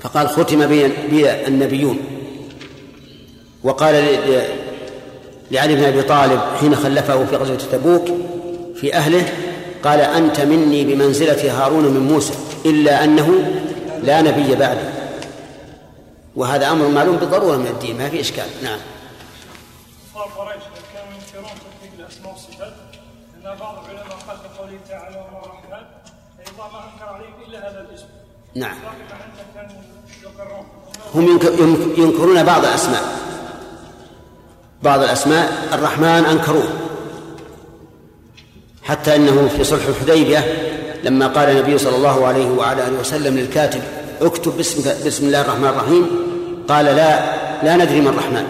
فقال 0.00 0.28
ختم 0.28 0.66
بي 0.66 1.46
النبيون. 1.46 1.98
وقال 3.62 3.94
لعلي 5.50 5.74
بن 5.74 5.84
أبي 5.84 6.02
طالب 6.02 6.40
حين 6.60 6.76
خلفه 6.76 7.24
في 7.24 7.36
غزوة 7.36 7.56
تبوك 7.56 8.04
في 8.76 8.94
أهله 8.94 9.32
قال 9.84 10.00
أنت 10.00 10.40
مني 10.40 10.84
بمنزلة 10.84 11.64
هارون 11.64 11.84
من 11.84 12.00
موسى 12.00 12.34
إلا 12.66 13.04
أنه 13.04 13.28
لا 14.02 14.22
نبي 14.22 14.54
بعدي. 14.54 14.88
وهذا 16.36 16.70
أمر 16.70 16.88
معلوم 16.88 17.16
بالضرورة 17.16 17.56
من 17.56 17.66
الدين 17.66 17.98
ما 17.98 18.08
في 18.08 18.20
إشكال. 18.20 18.46
نعم. 18.62 18.78
قريش 20.14 20.62
كانوا 20.94 21.12
ينكرون 21.14 21.44
تطبيق 21.44 21.92
الاسماء 21.98 22.32
والصفات 22.32 22.72
ان 23.34 23.58
بعض 23.60 23.84
العلماء 23.84 24.18
قال 24.28 24.36
بقوله 24.36 24.78
تعالى 24.88 25.16
وما 25.16 25.38
الرحمن 25.44 25.86
أيضا 26.40 26.64
ما 26.72 26.80
أنكر 26.84 27.14
عليهم 27.14 27.34
إلا 27.48 27.58
هذا 27.58 27.86
الاسم. 27.90 28.06
نعم. 28.54 28.76
هم 31.14 31.40
ينكرون 31.98 32.42
بعض 32.42 32.64
الاسماء 32.64 33.02
بعض 34.84 35.02
الأسماء 35.02 35.68
الرحمن 35.72 36.04
أنكروه. 36.04 36.68
حتى 38.82 39.16
إنه 39.16 39.48
في 39.56 39.64
صلح 39.64 39.86
الحديبية 39.86 40.44
لما 41.04 41.26
قال 41.26 41.48
النبي 41.48 41.78
صلى 41.78 41.96
الله 41.96 42.26
عليه 42.26 42.50
وعلى 42.50 42.88
آله 42.88 43.00
وسلم 43.00 43.38
للكاتب 43.38 43.82
اكتب 44.20 44.56
باسمك 44.56 45.06
بسم 45.06 45.26
الله 45.26 45.40
الرحمن 45.40 45.68
الرحيم. 45.68 46.10
قال 46.68 46.84
لا 46.84 47.34
لا 47.62 47.76
ندري 47.76 48.00
ما 48.00 48.10
الرحمن. 48.10 48.46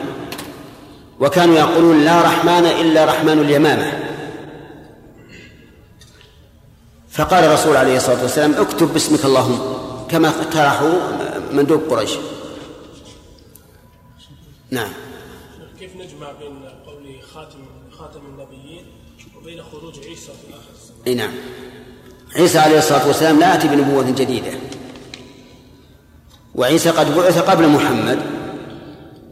وكانوا 1.20 1.54
يقولون 1.54 2.04
لا 2.04 2.22
رحمن 2.22 2.66
إلا 2.66 3.04
رحمن 3.04 3.38
اليمامة. 3.38 3.92
فقال 7.10 7.44
الرسول 7.44 7.76
عليه 7.76 7.96
الصلاة 7.96 8.22
والسلام 8.22 8.54
اكتب 8.54 8.92
باسمك 8.92 9.24
اللهم. 9.24 9.58
كما 10.10 10.28
اقترحوا 10.28 10.92
مندوب 11.52 11.82
قريش. 11.90 12.10
نعم. 14.70 14.90
بين 16.32 16.62
قوله 16.86 17.20
خاتم 17.34 17.58
خاتم 17.98 18.20
النبيين 18.26 18.84
وبين 19.36 19.62
خروج 19.72 19.98
عيسى 19.98 20.32
في 20.32 20.50
اخر 20.50 20.70
الزمان؟ 20.74 21.00
إي 21.06 21.14
نعم. 21.14 21.30
عيسى 22.36 22.58
عليه 22.58 22.78
الصلاة 22.78 23.06
والسلام 23.06 23.40
لا 23.40 23.54
يأتي 23.54 23.68
بنبوة 23.68 24.10
جديدة. 24.10 24.52
وعيسى 26.54 26.90
قد 26.90 27.16
بعث 27.16 27.38
قبل 27.38 27.68
محمد 27.68 28.18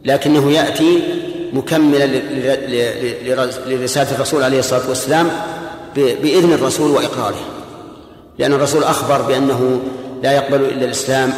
لكنه 0.05 0.51
يأتي 0.51 1.03
مكملا 1.53 2.07
لرسالة 3.67 4.15
الرسول 4.15 4.43
عليه 4.43 4.59
الصلاة 4.59 4.89
والسلام 4.89 5.31
بإذن 5.97 6.53
الرسول 6.53 6.91
وإقراره. 6.91 7.41
لأن 8.39 8.53
الرسول 8.53 8.85
أخبر 8.85 9.23
بأنه 9.23 9.81
لا 10.23 10.33
يقبل 10.33 10.61
إلا 10.65 10.85
الإسلام 10.85 11.35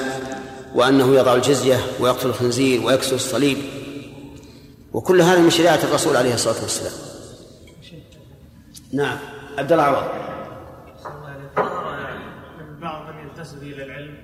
وأنه 0.75 1.15
يضع 1.15 1.35
الجزية 1.35 1.81
ويقتل 2.01 2.29
الخنزير 2.29 2.87
ويكسر 2.87 3.17
الصليب. 3.17 3.59
وكل 4.95 5.21
هذا 5.21 5.41
من 5.41 5.51
شريعة 5.51 5.85
الرسول 5.85 6.17
عليه 6.17 6.35
الصلاة 6.35 6.63
والسلام. 6.63 6.93
نعم. 8.93 9.19
عبد 9.59 9.73
الله 9.73 9.85
عوض. 9.85 10.05
من 12.59 12.81
بعض 12.81 13.15
من 13.15 13.19
ينتسب 13.19 13.63
إلى 13.63 13.83
العلم 13.85 14.15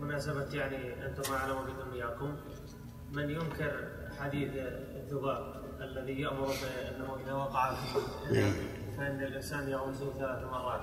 بمناسبه 0.00 0.46
يعني 0.52 1.06
أنتم 1.06 1.34
اعلم 1.34 1.56
بدنياكم 1.64 2.36
من 3.12 3.30
ينكر 3.30 3.88
حديث 4.20 4.50
الذباب 4.96 5.54
الذي 5.80 6.20
يامر 6.20 6.46
بانه 6.46 7.16
اذا 7.24 7.32
وقع 7.32 7.74
في 7.74 8.00
فان 8.96 9.22
الانسان 9.22 9.68
يغوص 9.68 9.96
ثلاث 10.18 10.44
مرات 10.52 10.80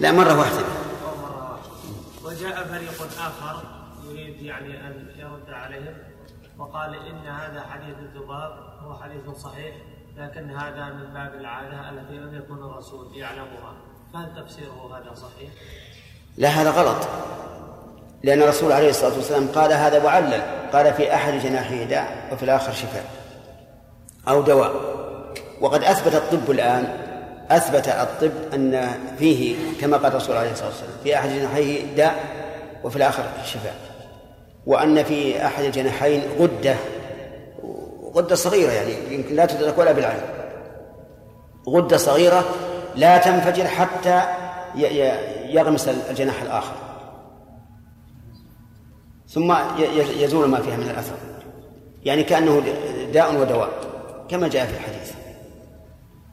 لا 0.00 0.12
مرة 0.12 0.38
واحدة. 0.38 0.58
أو 0.58 1.16
مرة 1.16 1.52
واحدة. 1.52 1.68
وجاء 2.24 2.64
فريق 2.64 3.02
آخر 3.20 3.62
يريد 4.10 4.42
يعني 4.42 4.86
أن 4.86 5.06
يرد 5.16 5.50
عليهم. 5.50 6.13
وقال 6.58 6.94
إن 6.94 7.26
هذا 7.26 7.64
حديث 7.70 7.96
الذباب 7.98 8.52
هو 8.80 8.94
حديث 8.94 9.30
صحيح 9.36 9.74
لكن 10.16 10.50
هذا 10.50 10.84
من 10.84 11.14
باب 11.14 11.34
العادة 11.34 11.90
التي 11.90 12.14
لم 12.14 12.34
يكن 12.34 12.54
الرسول 12.54 13.16
يعلمها. 13.16 13.74
فهل 14.12 14.44
تفسيره 14.44 14.98
هذا 14.98 15.14
صحيح؟ 15.14 15.50
لا 16.36 16.48
هذا 16.48 16.70
غلط. 16.70 17.08
لأن 18.22 18.42
الرسول 18.42 18.72
عليه 18.72 18.90
الصلاة 18.90 19.14
والسلام 19.14 19.48
قال 19.48 19.72
هذا 19.72 20.04
معلل 20.04 20.42
قال 20.72 20.94
في 20.94 21.14
أحد 21.14 21.32
جناحيه 21.32 21.84
داء 21.84 22.28
وفي 22.32 22.42
الآخر 22.42 22.72
شفاء 22.72 23.04
أو 24.28 24.42
دواء. 24.42 24.72
وقد 25.60 25.82
أثبت 25.82 26.14
الطب 26.14 26.50
الآن 26.50 26.84
أثبت 27.50 27.88
الطب 27.88 28.54
أن 28.54 28.98
فيه 29.18 29.56
كما 29.80 29.96
قال 29.96 30.06
الرسول 30.06 30.36
عليه 30.36 30.52
الصلاة 30.52 30.68
والسلام 30.68 30.92
في 31.02 31.18
أحد 31.18 31.28
جناحيه 31.28 31.94
داء 31.94 32.24
وفي 32.84 32.96
الآخر 32.96 33.24
شفاء. 33.44 33.76
وأن 34.66 35.02
في 35.02 35.46
أحد 35.46 35.64
الجناحين 35.64 36.22
غدة 36.38 36.76
غدة 38.14 38.34
صغيرة 38.34 38.72
يعني 38.72 39.14
يمكن 39.14 39.34
لا 39.34 39.46
تدرك 39.46 39.78
ولا 39.78 39.92
بالعين. 39.92 40.22
غدة 41.68 41.96
صغيرة 41.96 42.44
لا 42.96 43.18
تنفجر 43.18 43.64
حتى 43.66 44.22
يغمس 45.48 45.88
الجناح 45.88 46.42
الآخر. 46.42 46.74
ثم 49.26 49.54
يزول 50.18 50.48
ما 50.48 50.60
فيها 50.60 50.76
من 50.76 50.90
الأثر. 50.90 51.16
يعني 52.04 52.22
كأنه 52.22 52.62
داء 53.12 53.40
ودواء 53.40 53.70
كما 54.28 54.48
جاء 54.48 54.66
في 54.66 54.74
الحديث. 54.74 55.12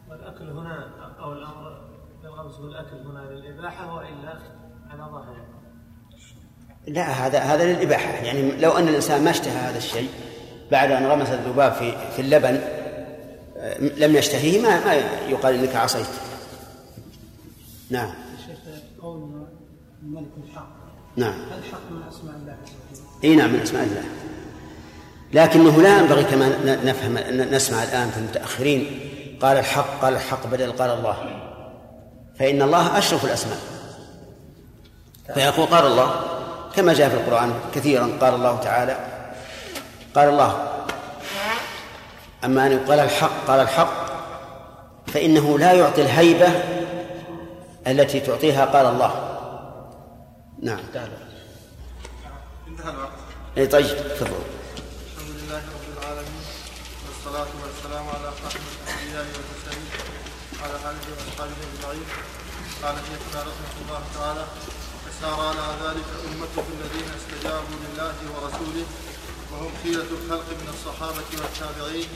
والأكل 0.10 0.50
هنا 0.50 0.90
أو 1.20 1.34
الأمر 1.34 1.82
بالغمس 2.24 2.56
بالأكل 2.56 2.98
هنا 2.98 3.20
للإباحة 3.20 3.96
وإلا 3.96 4.40
على 4.90 5.04
ظاهره؟ 5.12 5.51
لا 6.88 7.04
هذا 7.04 7.40
هذا 7.40 7.66
للإباحة 7.66 8.12
يعني 8.12 8.52
لو 8.52 8.72
أن 8.72 8.88
الإنسان 8.88 9.24
ما 9.24 9.30
اشتهى 9.30 9.58
هذا 9.58 9.78
الشيء 9.78 10.10
بعد 10.72 10.92
أن 10.92 11.06
غمس 11.06 11.30
الذباب 11.30 11.74
في 11.74 11.94
في 12.16 12.22
اللبن 12.22 12.62
لم 13.98 14.16
يشتهيه 14.16 14.62
ما 14.62 14.86
ما 14.86 14.94
يقال 15.30 15.56
إنك 15.56 15.76
عصيت. 15.76 16.06
نعم. 17.90 18.14
شيخ 18.48 18.76
قول 19.02 19.30
الملك 20.04 20.28
الحق 20.48 20.70
نعم. 21.16 21.34
الحق 21.34 21.92
من 21.92 22.04
أسماء 22.10 22.36
الله 22.36 22.58
إي 23.24 23.36
نعم 23.36 23.54
من 23.54 23.60
أسماء 23.60 23.84
الله. 23.84 24.04
لكنه 25.34 25.82
لا 25.82 26.00
ينبغي 26.00 26.24
كما 26.24 26.50
نفهم 26.86 27.18
نسمع 27.54 27.84
الآن 27.84 28.10
في 28.10 28.18
المتأخرين 28.18 29.00
قال 29.42 29.58
الحق 29.58 30.02
قال 30.02 30.14
الحق 30.14 30.48
بدل 30.48 30.72
قال 30.72 30.90
الله 30.90 31.16
فإن 32.40 32.62
الله 32.62 32.98
أشرف 32.98 33.26
الأسماء 33.26 33.58
فيقول 35.34 35.66
قال 35.66 35.86
الله 35.86 36.41
كما 36.76 36.94
جاء 36.94 37.10
في 37.10 37.16
القرآن 37.16 37.60
كثيرا. 37.76 38.18
قال 38.22 38.34
الله 38.34 38.60
تعالى 38.60 38.98
قال 40.16 40.30
الله 40.30 40.68
أما 42.44 42.66
أن 42.66 42.72
يقال 42.72 43.00
الحق 43.00 43.46
قال 43.48 43.60
الحق 43.60 44.12
فإنه 45.08 45.60
لا 45.60 45.74
يعطي 45.74 46.02
الهيبة 46.02 46.48
التي 47.88 48.20
تعطيها 48.20 48.66
قال 48.66 48.86
الله. 48.86 49.38
نعم. 50.62 50.80
انتهى 52.68 52.90
الوقت. 52.90 53.12
اي 53.58 53.68
طيب 53.68 53.86
تفضل. 53.86 54.44
الحمد 55.18 55.36
لله 55.36 55.58
رب 55.58 55.88
العالمين 55.98 56.44
والصلاة 57.08 57.52
والسلام 57.62 58.06
على 58.08 58.32
خاتم 58.44 58.60
الأنبياء 58.88 59.26
والمرسلين 59.26 59.86
وعلى 60.62 60.76
آله 60.90 61.06
وأصحابه 61.12 61.52
أجمعين. 61.52 62.06
قال 62.84 62.96
شيخنا 62.96 63.42
رحمه 63.42 63.74
الله 63.82 64.02
تعالى 64.20 64.44
فسار 65.22 65.40
على 65.40 65.78
ذلك 65.86 66.10
أمته 66.26 66.66
الذين 66.78 67.10
استجابوا 67.20 67.78
لله 67.86 68.16
ورسوله 68.34 68.86
وهم 69.52 69.72
خيرة 69.84 70.10
الخلق 70.18 70.48
من 70.62 70.70
الصحابة 70.74 71.30
والتابعين 71.42 72.10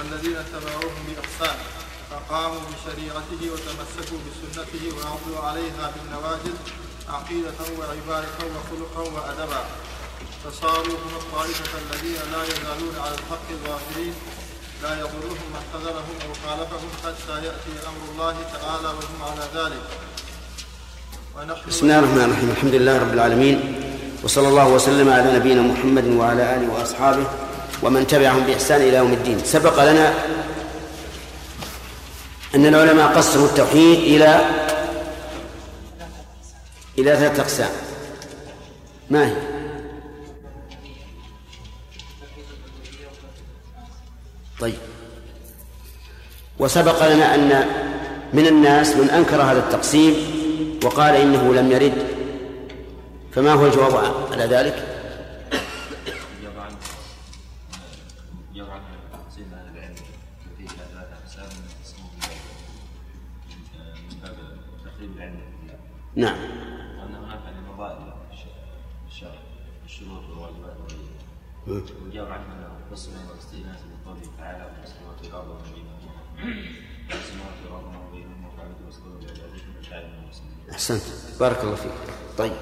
الذين 0.00 0.38
تبعوهم 0.52 1.02
بإحسان 1.06 1.58
فقاموا 2.10 2.60
بشريعته 2.72 3.40
وتمسكوا 3.52 4.18
بسنته 4.26 4.84
وعضوا 4.96 5.48
عليها 5.48 5.92
بالنواجذ 5.94 6.56
عقيدة 7.08 7.60
وعبادة 7.78 8.38
وخلقا 8.54 9.02
وأدبا. 9.14 9.64
فصاروا 10.44 10.98
هم 11.04 11.14
الطائفة 11.22 11.72
الذين 11.78 12.22
لا 12.32 12.42
يزالون 12.44 12.94
على 13.04 13.14
الحق 13.14 13.48
ظاهرين 13.66 14.14
لا 14.82 15.00
يضرهم 15.00 15.46
من 15.54 15.62
خذلهم 15.72 16.16
أو 16.24 16.34
خالفهم 16.44 16.90
حتى 17.04 17.46
يأتي 17.46 17.74
أمر 17.88 18.02
الله 18.12 18.36
تعالى 18.52 18.88
وهم 18.88 19.22
على 19.22 19.44
ذلك. 19.54 20.13
بسم 21.34 21.90
الله 21.90 21.98
الرحمن 21.98 22.24
الرحيم. 22.30 22.50
الحمد 22.50 22.74
لله 22.74 22.94
رب 22.98 23.14
العالمين. 23.14 23.56
وصلى 24.22 24.48
الله 24.48 24.68
وسلم 24.68 25.10
على 25.10 25.34
نبينا 25.34 25.62
محمد 25.66 26.06
وعلى 26.14 26.42
آله 26.54 26.70
وأصحابه 26.70 27.26
ومن 27.82 28.06
تبعهم 28.06 28.46
بإحسان 28.46 28.80
إلى 28.80 28.96
يوم 28.96 29.12
الدين. 29.12 29.38
سبق 29.42 29.74
لنا 29.74 30.14
أن 32.54 32.66
العلماء 32.66 33.18
قسموا 33.18 33.46
التوحيد 33.46 33.98
إلى 34.14 34.30
إلى 36.98 37.10
ثلاثة 37.16 37.42
أقسام. 37.42 37.70
ما 39.10 39.26
هي؟ 39.26 39.36
طيب. 44.60 44.78
وسبق 46.58 46.98
لنا 47.10 47.34
أن 47.34 47.50
من 48.32 48.46
الناس 48.46 48.94
من 48.94 49.10
أنكر 49.10 49.42
هذا 49.42 49.58
التقسيم 49.58 50.43
وقال 50.84 51.14
إنه 51.14 51.54
لم 51.54 51.72
يرد. 51.72 52.06
فما 53.32 53.52
هو 53.52 53.66
الجواب 53.66 53.94
على 54.32 54.44
ذلك؟ 54.44 54.94
نعم. 66.16 66.36
هناك 66.98 67.38
الشرع 69.08 69.38
الشروط 69.84 70.22
والواجبات 70.30 70.76
ويجاب 72.04 72.32
عنه 72.32 72.44
انه 72.44 72.68
قسم 72.92 73.10
بقوله 74.04 74.22
تعالى 74.38 74.70
والسماوات 74.80 75.20
والارض 77.64 77.84
وما 77.84 78.10
بينهما 78.12 78.48
وقعدت 78.48 78.76
واسلوب 78.86 79.14
بعبادته 79.20 79.78
وشعائر 79.80 80.08
المسلمين 80.24 80.63
أحسنت. 80.74 81.02
بارك 81.40 81.64
الله 81.64 81.74
فيك. 81.74 81.90
طيب. 82.38 82.52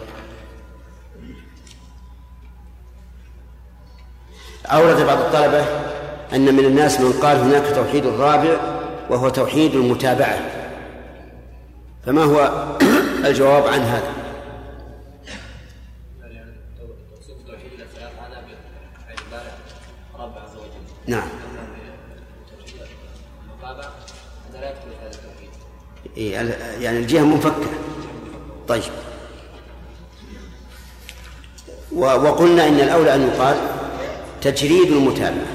أورد 4.67 5.07
بعض 5.07 5.19
الطلبة 5.19 5.67
أن 6.33 6.55
من 6.55 6.65
الناس 6.65 7.01
من 7.01 7.13
قال 7.13 7.37
هناك 7.37 7.75
توحيد 7.75 8.07
رابع 8.07 8.57
وهو 9.11 9.29
توحيد 9.29 9.75
المتابعة. 9.75 10.41
فما 12.07 12.25
هو 12.25 12.69
الجواب 13.29 13.67
عن 13.67 13.81
هذا؟ 13.81 14.13
نعم. 21.07 21.29
إيه، 26.17 26.33
يعني 26.81 26.99
الجهة 26.99 27.25
منفكة. 27.25 27.92
طيب. 28.69 28.83
وقلنا 31.93 32.69
إن 32.69 32.81
الأولى 32.81 33.15
أن 33.15 33.29
يقال 33.29 33.57
تجريد 34.43 34.93
المتابعة 34.93 35.47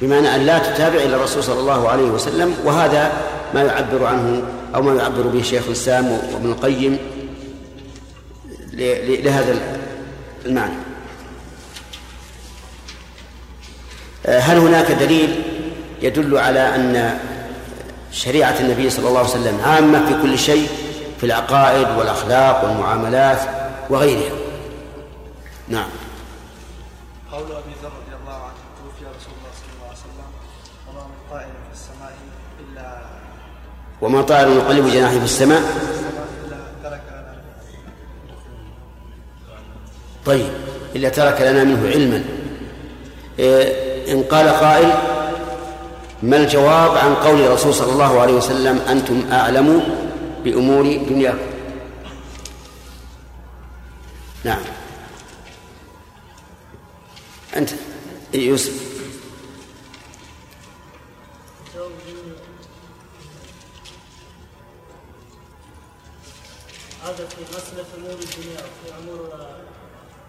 بمعنى 0.00 0.34
أن 0.34 0.40
لا 0.46 0.58
تتابع 0.58 0.98
إلا 0.98 1.16
الرسول 1.16 1.44
صلى 1.44 1.60
الله 1.60 1.88
عليه 1.88 2.04
وسلم 2.04 2.54
وهذا 2.64 3.12
ما 3.54 3.62
يعبر 3.62 4.04
عنه 4.04 4.42
أو 4.74 4.82
ما 4.82 4.94
يعبر 4.94 5.22
به 5.22 5.42
شيخ 5.42 5.62
الإسلام 5.66 6.12
وابن 6.32 6.50
القيم 6.50 6.98
لهذا 8.72 9.56
المعنى. 10.46 10.74
آه، 14.26 14.38
هل 14.38 14.58
هناك 14.58 14.92
دليل 14.92 15.42
يدل 16.02 16.38
على 16.38 16.74
أن 16.74 17.18
شريعة 18.12 18.54
النبي 18.60 18.90
صلى 18.90 19.08
الله 19.08 19.18
عليه 19.18 19.30
وسلم 19.30 19.60
عامة 19.64 20.06
في 20.06 20.22
كل 20.22 20.38
شيء؟ 20.38 20.68
في 21.18 21.26
العقائد 21.26 21.86
والأخلاق 21.98 22.64
والمعاملات 22.64 23.38
وغيرها. 23.90 24.36
نعم. 25.68 25.88
قول 27.32 27.42
أبي 27.42 27.72
ذر 27.82 27.88
رضي 27.88 28.16
الله 28.22 28.34
عنه 28.34 28.54
توفي 28.76 29.04
رسول 29.16 29.32
الله 29.38 29.52
صلى 29.54 29.70
الله 29.74 29.86
عليه 29.86 29.98
وسلم 29.98 30.28
وما 30.88 31.00
من 31.00 31.30
طائر 31.30 31.46
في 31.46 31.72
السماء 31.72 32.12
إلا 32.60 32.98
وما 34.00 34.22
طائر 34.22 34.48
يقلب 34.48 34.86
جناحه 34.92 35.18
في 35.18 35.24
السماء 35.24 35.62
طيب 40.26 40.50
إلا 40.96 41.08
ترك 41.08 41.40
لنا 41.40 41.64
منه 41.64 41.88
علما. 41.90 42.24
إيه، 43.38 44.12
إن 44.12 44.22
قال 44.22 44.48
قائل 44.48 44.92
ما 46.22 46.36
الجواب 46.36 46.96
عن 46.96 47.14
قول 47.14 47.40
الرسول 47.40 47.74
صلى 47.74 47.92
الله 47.92 48.20
عليه 48.20 48.32
وسلم 48.32 48.80
أنتم 48.88 49.24
أعلم 49.32 49.82
بأمور 50.46 50.96
دنياكم 50.96 51.38
نعم. 54.44 54.62
أنت 57.56 57.70
يوسف. 58.34 58.96
هذا 67.04 67.26
في 67.26 67.40
مسألة 67.40 67.84
أمور 67.96 68.10
الدنيا 68.10 68.56
في 68.56 68.94
أمور 68.98 69.30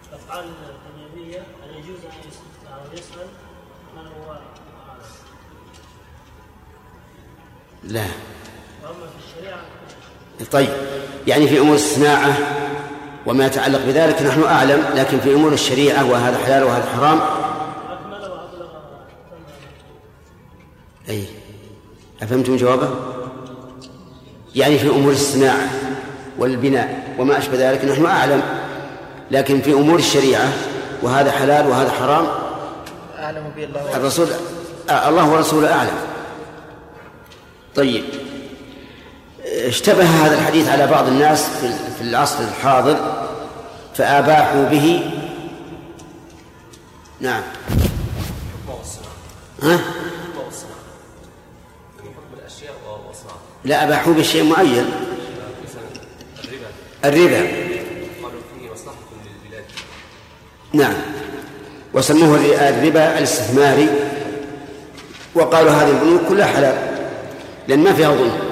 الأفعال 0.10 0.46
الدنيوية 0.46 1.40
هل 1.40 1.76
يجوز 1.76 2.00
أن 2.06 2.74
أو 2.74 2.94
يسأل؟ 2.94 3.28
من 3.96 4.08
هو؟ 4.08 4.40
لا. 7.84 8.37
طيب. 10.52 10.70
يعني 11.28 11.48
في 11.48 11.60
أمور 11.60 11.76
الصناعة 11.76 12.38
وما 13.26 13.46
يتعلق 13.46 13.86
بذلك 13.86 14.22
نحن 14.22 14.44
أعلم 14.44 14.86
لكن 14.96 15.20
في 15.20 15.34
أمور 15.34 15.54
الشريعة 15.54 16.12
وهذا 16.12 16.38
حلال 16.46 16.64
وهذا 16.64 16.86
حرام. 16.96 17.20
أكمل 17.20 18.14
وأبلغ 18.14 18.68
تم 21.08 21.10
أي. 21.10 21.24
أفهمتم 22.22 22.56
جوابه؟ 22.56 22.90
يعني 24.56 24.78
في 24.80 24.90
أمور 24.90 25.12
الصناعة 25.12 25.70
والبناء 26.38 27.16
وما 27.20 27.38
أشبه 27.38 27.72
ذلك 27.72 27.86
نحن 27.86 28.06
أعلم 28.06 28.42
لكن 29.32 29.62
في 29.62 29.74
أمور 29.74 30.00
الشريعة 30.00 30.54
وهذا 31.02 31.32
حلال 31.32 31.68
وهذا 31.68 31.92
حرام؟ 31.92 32.28
أعلم 33.20 33.52
به 33.56 33.64
الله 33.64 33.98
الرسول 33.98 34.28
آه، 34.90 35.10
الله 35.10 35.32
ورسوله 35.32 35.74
أعلم. 35.74 35.98
طيب. 37.76 38.04
اشتبه 39.58 40.04
هذا 40.04 40.36
الحديث 40.36 40.70
على 40.70 40.88
بعض 40.88 41.08
الناس 41.08 41.48
في 41.98 42.02
العصر 42.02 42.40
الحاضر 42.40 43.28
فأباحوا 43.96 44.64
به. 44.64 45.12
نعم. 47.22 47.42
ها؟ 49.64 49.80
لا 53.66 53.84
أباحوا 53.84 54.14
بشيء 54.14 54.44
معين 54.44 54.86
الربا. 57.06 57.48
نعم. 60.74 60.94
وسموه 61.94 62.36
الربا 62.70 63.18
الاستثماري. 63.18 63.90
وقالوا 65.36 65.72
هذه 65.72 65.90
البنوك 65.90 66.22
كلها 66.30 66.46
حلال 66.46 66.76
لأن 67.68 67.80
ما 67.80 67.94
فيها 67.94 68.12
ظلم. 68.12 68.47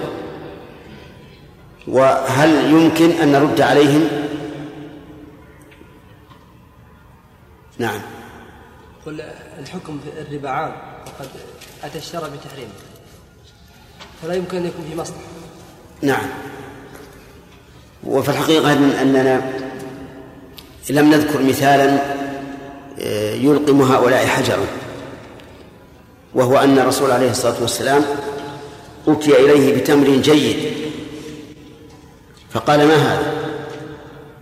وهل 1.88 2.72
يمكن 2.72 3.12
أن 3.12 3.32
نرد 3.32 3.62
عليهم؟ 3.62 4.08
نعم. 7.78 8.02
قل 9.06 9.22
الحكم 9.60 10.00
في 10.04 10.22
الربا 10.22 10.50
عام 10.50 10.72
وقد 11.06 11.30
أتى 11.84 11.98
الشرع 11.98 12.28
بتحريمه 12.28 12.72
فلا 14.22 14.34
يمكن 14.34 14.58
أن 14.58 14.66
يكون 14.66 14.86
في 14.90 14.96
مصلحة. 14.96 15.20
نعم. 16.02 16.26
وفي 18.04 18.30
الحقيقة 18.30 18.74
أننا 18.74 19.54
لم 20.90 21.10
نذكر 21.10 21.44
مثالا 21.44 22.00
آه، 23.00 23.34
يلقم 23.34 23.82
هؤلاء 23.82 24.26
حجرا 24.26 24.66
وهو 26.36 26.58
أن 26.58 26.80
الرسول 26.80 27.12
عليه 27.12 27.32
الصلاة 27.32 27.62
والسلام 27.62 28.06
أتي 29.08 29.36
إليه 29.36 29.82
بتمر 29.82 30.08
جيد. 30.08 30.85
فقال 32.56 32.88
ما 32.88 32.96
هذا؟ 32.96 33.32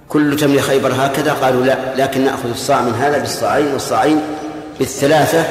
كل 0.09 0.35
تمر 0.35 0.59
خيبر 0.59 0.91
هكذا؟ 0.97 1.33
قالوا 1.33 1.65
لا 1.65 1.77
لكن 1.97 2.25
نأخذ 2.25 2.49
الصاع 2.49 2.81
من 2.81 2.93
هذا 2.93 3.17
بالصاعين 3.17 3.67
والصاعين 3.73 4.21
بالثلاثة. 4.79 5.45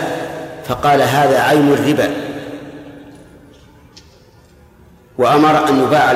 فقال 0.69 1.03
هذا 1.03 1.41
عين 1.41 1.73
الربا. 1.73 2.11
وأمر 5.19 5.69
أن 5.69 5.83
يباع 5.83 6.13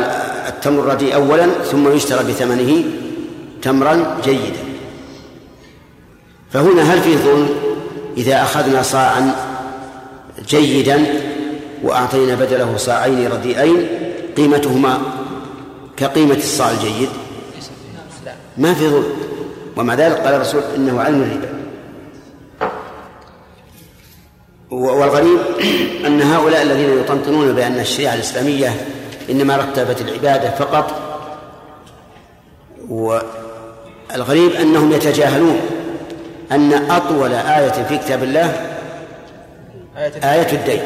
التمر 0.49 0.80
الرديء 0.80 1.14
أولا 1.14 1.47
ثم 1.47 1.92
يشترى 1.92 2.24
بثمنه 2.24 2.84
تمرا 3.62 4.16
جيدا. 4.24 4.61
فهنا 6.53 6.82
هل 6.82 7.01
فيه 7.01 7.16
ظلم؟ 7.16 7.49
إذا 8.16 8.42
أخذنا 8.42 8.82
صاعا 8.82 9.34
جيدا 10.49 11.05
وأعطينا 11.82 12.34
بدله 12.34 12.76
صاعين 12.76 13.28
رديئين 13.28 13.88
قيمتهما 14.36 14.99
كقيمة 15.97 16.34
الصاع 16.34 16.70
الجيد؟ 16.70 17.09
ما 18.57 18.74
في 18.74 18.88
ظلم. 18.88 19.12
ومع 19.76 19.94
ذلك 19.94 20.16
قال 20.16 20.34
الرسول 20.34 20.62
إنه 20.76 21.01
علم 21.01 21.22
الربا. 21.22 21.57
والغريب 24.70 25.38
أن 26.07 26.22
هؤلاء 26.22 26.62
الذين 26.62 26.99
يطنطنون 26.99 27.53
بأن 27.53 27.80
الشريعة 27.80 28.14
الإسلامية 28.14 28.86
إنما 29.30 29.57
رتبت 29.57 30.01
العبادة 30.01 30.51
فقط 30.51 30.94
والغريب 32.88 34.53
أنهم 34.53 34.92
يتجاهلون 34.92 35.61
أن 36.53 36.90
أطول 36.90 37.32
آية 37.32 37.84
في 37.88 37.99
كتاب 37.99 38.22
الله 38.22 38.76
آية 40.24 40.53
الدين 40.53 40.82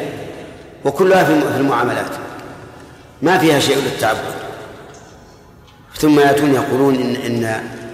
وكلها 0.85 1.23
في 1.23 1.57
المعاملات. 1.59 2.11
ما 3.21 3.37
فيها 3.37 3.59
شيء 3.59 3.77
للتعبد. 3.77 4.40
ثم 6.01 6.19
يأتون 6.19 6.53
يقولون 6.53 6.95
إن 6.95 7.15
إن 7.15 7.43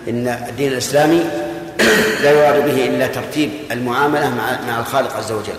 إن 0.08 0.28
الدين 0.50 0.72
الإسلامي 0.72 1.24
لا 2.24 2.32
يراد 2.32 2.66
به 2.66 2.86
إلا 2.86 3.08
ترتيب 3.08 3.50
المعاملة 3.72 4.30
مع 4.30 4.62
مع 4.68 4.80
الخالق 4.80 5.16
عز 5.16 5.32
وجل. 5.32 5.58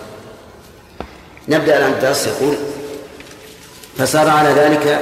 نبدأ 1.47 1.77
الآن 1.77 1.91
الدرس 1.91 2.27
يقول 2.27 2.55
فصار 3.97 4.29
على 4.29 4.49
ذلك 4.49 5.01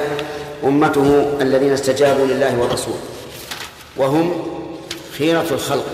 أمته 0.64 1.36
الذين 1.40 1.72
استجابوا 1.72 2.26
لله 2.26 2.58
ورسوله 2.58 3.00
وهم 3.96 4.46
خيرة 5.18 5.46
الخلق 5.50 5.86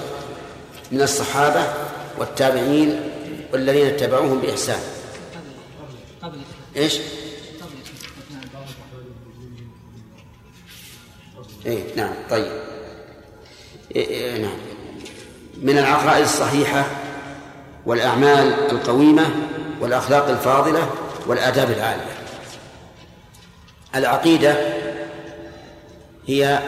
من 0.92 1.02
الصحابة 1.02 1.62
والتابعين 2.18 3.00
والذين 3.52 3.86
اتبعوهم 3.86 4.38
بإحسان. 4.40 4.80
إيش؟ 6.76 6.98
اي 11.66 11.84
نعم 11.96 12.12
طيب. 12.30 12.52
إيه 13.96 14.08
إيه 14.08 14.38
نعم. 14.38 14.56
من 15.62 15.78
العقائد 15.78 16.24
الصحيحة 16.24 16.84
والأعمال 17.86 18.70
القويمة 18.70 19.30
والأخلاق 19.80 20.28
الفاضلة 20.28 20.90
والآداب 21.26 21.70
العالية. 21.70 22.14
العقيدة 23.94 24.56
هي 26.26 26.62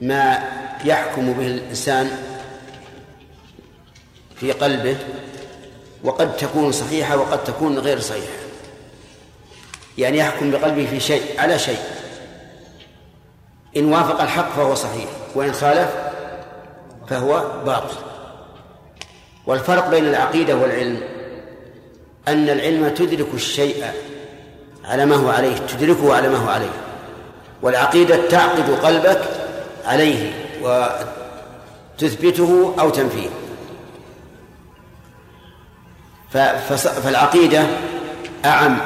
ما 0.00 0.42
يحكم 0.84 1.32
به 1.32 1.46
الإنسان 1.46 2.10
في 4.36 4.52
قلبه 4.52 4.96
وقد 6.04 6.36
تكون 6.36 6.72
صحيحة 6.72 7.16
وقد 7.16 7.44
تكون 7.44 7.78
غير 7.78 8.00
صحيحة. 8.00 8.38
يعني 9.98 10.18
يحكم 10.18 10.50
بقلبه 10.50 10.86
في 10.86 11.00
شيء 11.00 11.40
على 11.40 11.58
شيء. 11.58 11.97
إن 13.76 13.92
وافق 13.92 14.22
الحق 14.22 14.50
فهو 14.56 14.74
صحيح 14.74 15.10
وإن 15.34 15.52
خالف 15.52 15.88
فهو 17.08 17.44
باطل. 17.66 17.96
والفرق 19.46 19.88
بين 19.88 20.04
العقيدة 20.04 20.56
والعلم 20.56 21.00
أن 22.28 22.48
العلم 22.48 22.88
تدرك 22.88 23.28
الشيء 23.34 23.84
على 24.84 25.06
ما 25.06 25.16
هو 25.16 25.28
عليه 25.30 25.56
تدركه 25.56 26.14
على 26.14 26.28
ما 26.28 26.36
هو 26.36 26.48
عليه. 26.48 26.70
والعقيدة 27.62 28.28
تعقد 28.28 28.70
قلبك 28.70 29.20
عليه 29.84 30.32
وتثبته 31.96 32.74
أو 32.80 32.90
تنفيه. 32.90 33.28
فالعقيدة 37.02 37.66
أعم 38.44 38.78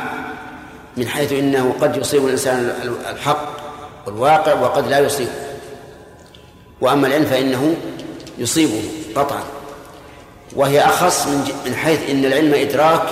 من 0.96 1.08
حيث 1.08 1.32
إنه 1.32 1.74
قد 1.80 1.96
يصيب 1.96 2.24
الإنسان 2.26 2.72
الحق 3.10 3.61
والواقع 4.06 4.54
وقد 4.54 4.88
لا 4.88 4.98
يصيبه 4.98 5.30
وأما 6.80 7.06
العلم 7.06 7.24
فإنه 7.24 7.74
يصيبه 8.38 8.82
قطعا. 9.16 9.42
وهي 10.56 10.80
أخص 10.80 11.26
من 11.66 11.74
حيث 11.74 12.10
إن 12.10 12.24
العلم 12.24 12.54
إدراك 12.54 13.02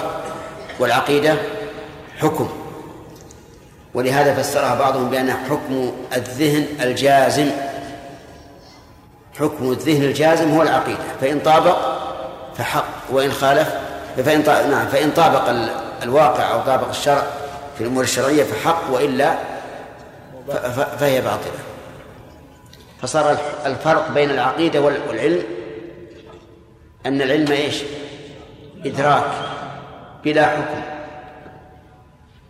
والعقيدة 0.78 1.36
حكم. 2.18 2.48
ولهذا 3.94 4.42
فسرها 4.42 4.74
بعضهم 4.74 5.10
بأنه 5.10 5.38
حكم 5.50 5.92
الذهن 6.16 6.66
الجازم 6.80 7.50
حكم 9.40 9.72
الذهن 9.72 10.02
الجازم 10.02 10.54
هو 10.54 10.62
العقيدة. 10.62 10.98
فإن 11.20 11.40
طابق 11.40 11.76
فحق 12.58 12.84
وإن 13.10 13.32
خالف 13.32 13.68
فإن 14.16 14.70
نعم 14.70 14.86
فإن 14.86 15.10
طابق 15.10 15.48
الواقع 16.02 16.52
أو 16.52 16.60
طابق 16.60 16.88
الشرع 16.88 17.22
في 17.78 17.84
الأمور 17.84 18.02
الشرعية 18.02 18.44
فحق 18.44 18.82
وإلا 18.92 19.38
فهي 20.98 21.20
باطلة. 21.20 21.60
فصار 23.02 23.36
الفرق 23.66 24.10
بين 24.10 24.30
العقيدة 24.30 24.80
والعلم 24.80 25.42
أن 27.06 27.22
العلم 27.22 27.52
إيش؟ 27.52 27.82
إدراك 28.84 29.24
بلا 30.24 30.46
حكم. 30.46 30.80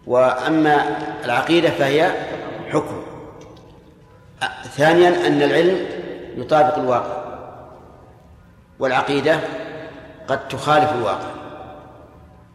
وأما 0.07 0.97
العقيدة 1.25 1.71
فهي 1.71 2.13
حكم. 2.73 3.03
ثانيا 4.77 5.27
أن 5.27 5.43
العلم 5.43 5.87
يطابق 6.37 6.79
الواقع. 6.79 7.21
والعقيدة 8.79 9.41
قد 10.29 10.49
تخالف 10.49 10.93
الواقع. 10.93 11.31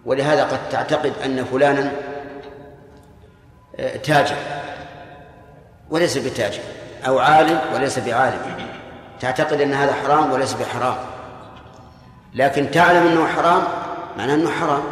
ولهذا 0.05 0.43
قد 0.43 0.69
تعتقد 0.69 1.13
أن 1.25 1.45
فلانا 1.45 1.91
آه، 3.79 3.97
تاجر. 3.97 4.35
وليس 5.89 6.17
بتاجر 6.17 6.61
أو 7.07 7.19
عالم 7.19 7.59
وليس 7.73 7.99
بعالم. 7.99 8.41
تعتقد 9.19 9.61
أن 9.61 9.73
هذا 9.73 9.93
حرام 9.93 10.31
وليس 10.31 10.53
بحرام. 10.53 10.95
لكن 12.33 12.71
تعلم 12.71 13.07
أنه 13.07 13.27
حرام 13.27 13.63
معناه 14.17 14.33
أنه 14.33 14.49
حرام. 14.49 14.83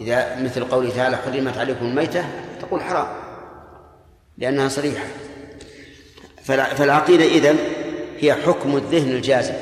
إذا 0.00 0.36
مثل 0.36 0.64
قوله 0.64 0.90
تعالى 0.96 1.16
حرمت 1.16 1.58
عليكم 1.58 1.86
الميتة 1.86 2.24
تقول 2.60 2.82
حرام. 2.82 3.06
لأنها 4.38 4.68
صريحة. 4.68 5.04
فالعقيدة 6.76 7.24
إذن 7.24 7.58
هي 8.18 8.34
حكم 8.34 8.76
الذهن 8.76 9.10
الجازم. 9.10 9.54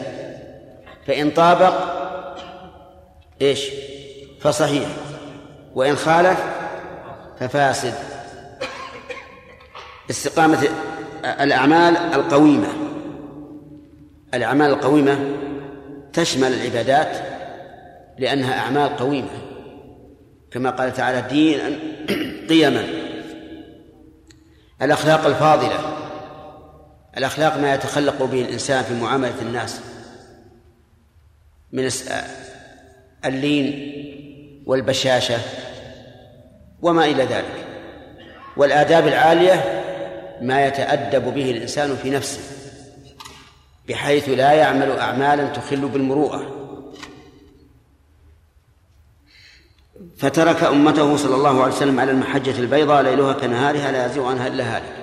فإن 1.06 1.30
طابق 1.30 1.74
إيش؟ 3.42 3.70
فصحيح. 4.40 4.88
وإن 5.74 5.96
خالف 5.96 6.38
ففاسد. 7.40 7.94
استقامة 10.10 10.68
الأعمال 11.24 11.96
القويمة. 11.96 12.68
الأعمال 14.34 14.70
القويمة 14.70 15.18
تشمل 16.12 16.52
العبادات 16.52 17.16
لأنها 18.18 18.58
أعمال 18.58 18.96
قويمة. 18.96 19.28
كما 20.50 20.70
قال 20.70 20.92
تعالى 20.92 21.28
دينا 21.28 21.70
قيما. 22.50 22.86
الأخلاق 24.82 25.26
الفاضلة. 25.26 25.96
الأخلاق 27.16 27.56
ما 27.56 27.74
يتخلق 27.74 28.22
به 28.24 28.40
الإنسان 28.40 28.84
في 28.84 28.94
معاملة 28.94 29.42
الناس. 29.42 29.80
من 31.72 31.90
اللين 33.24 33.90
والبشاشة 34.66 35.38
وما 36.82 37.04
إلى 37.04 37.24
ذلك. 37.24 37.66
والآداب 38.56 39.06
العالية 39.06 39.79
ما 40.40 40.66
يتأدب 40.66 41.34
به 41.34 41.50
الإنسان 41.50 41.96
في 41.96 42.10
نفسه 42.10 42.40
بحيث 43.88 44.28
لا 44.28 44.52
يعمل 44.52 44.98
أعمالا 44.98 45.46
تخل 45.46 45.88
بالمروءة. 45.88 46.56
فترك 50.16 50.64
أمته 50.64 51.16
صلى 51.16 51.34
الله 51.34 51.62
عليه 51.62 51.74
وسلم 51.74 52.00
على 52.00 52.10
المحجة 52.10 52.58
البيضاء 52.58 53.02
ليلها 53.02 53.32
كنهارها 53.32 53.92
لا 53.92 54.06
يزيغ 54.06 54.26
عنها 54.26 54.46
إلا 54.46 54.76
هالك. 54.76 54.94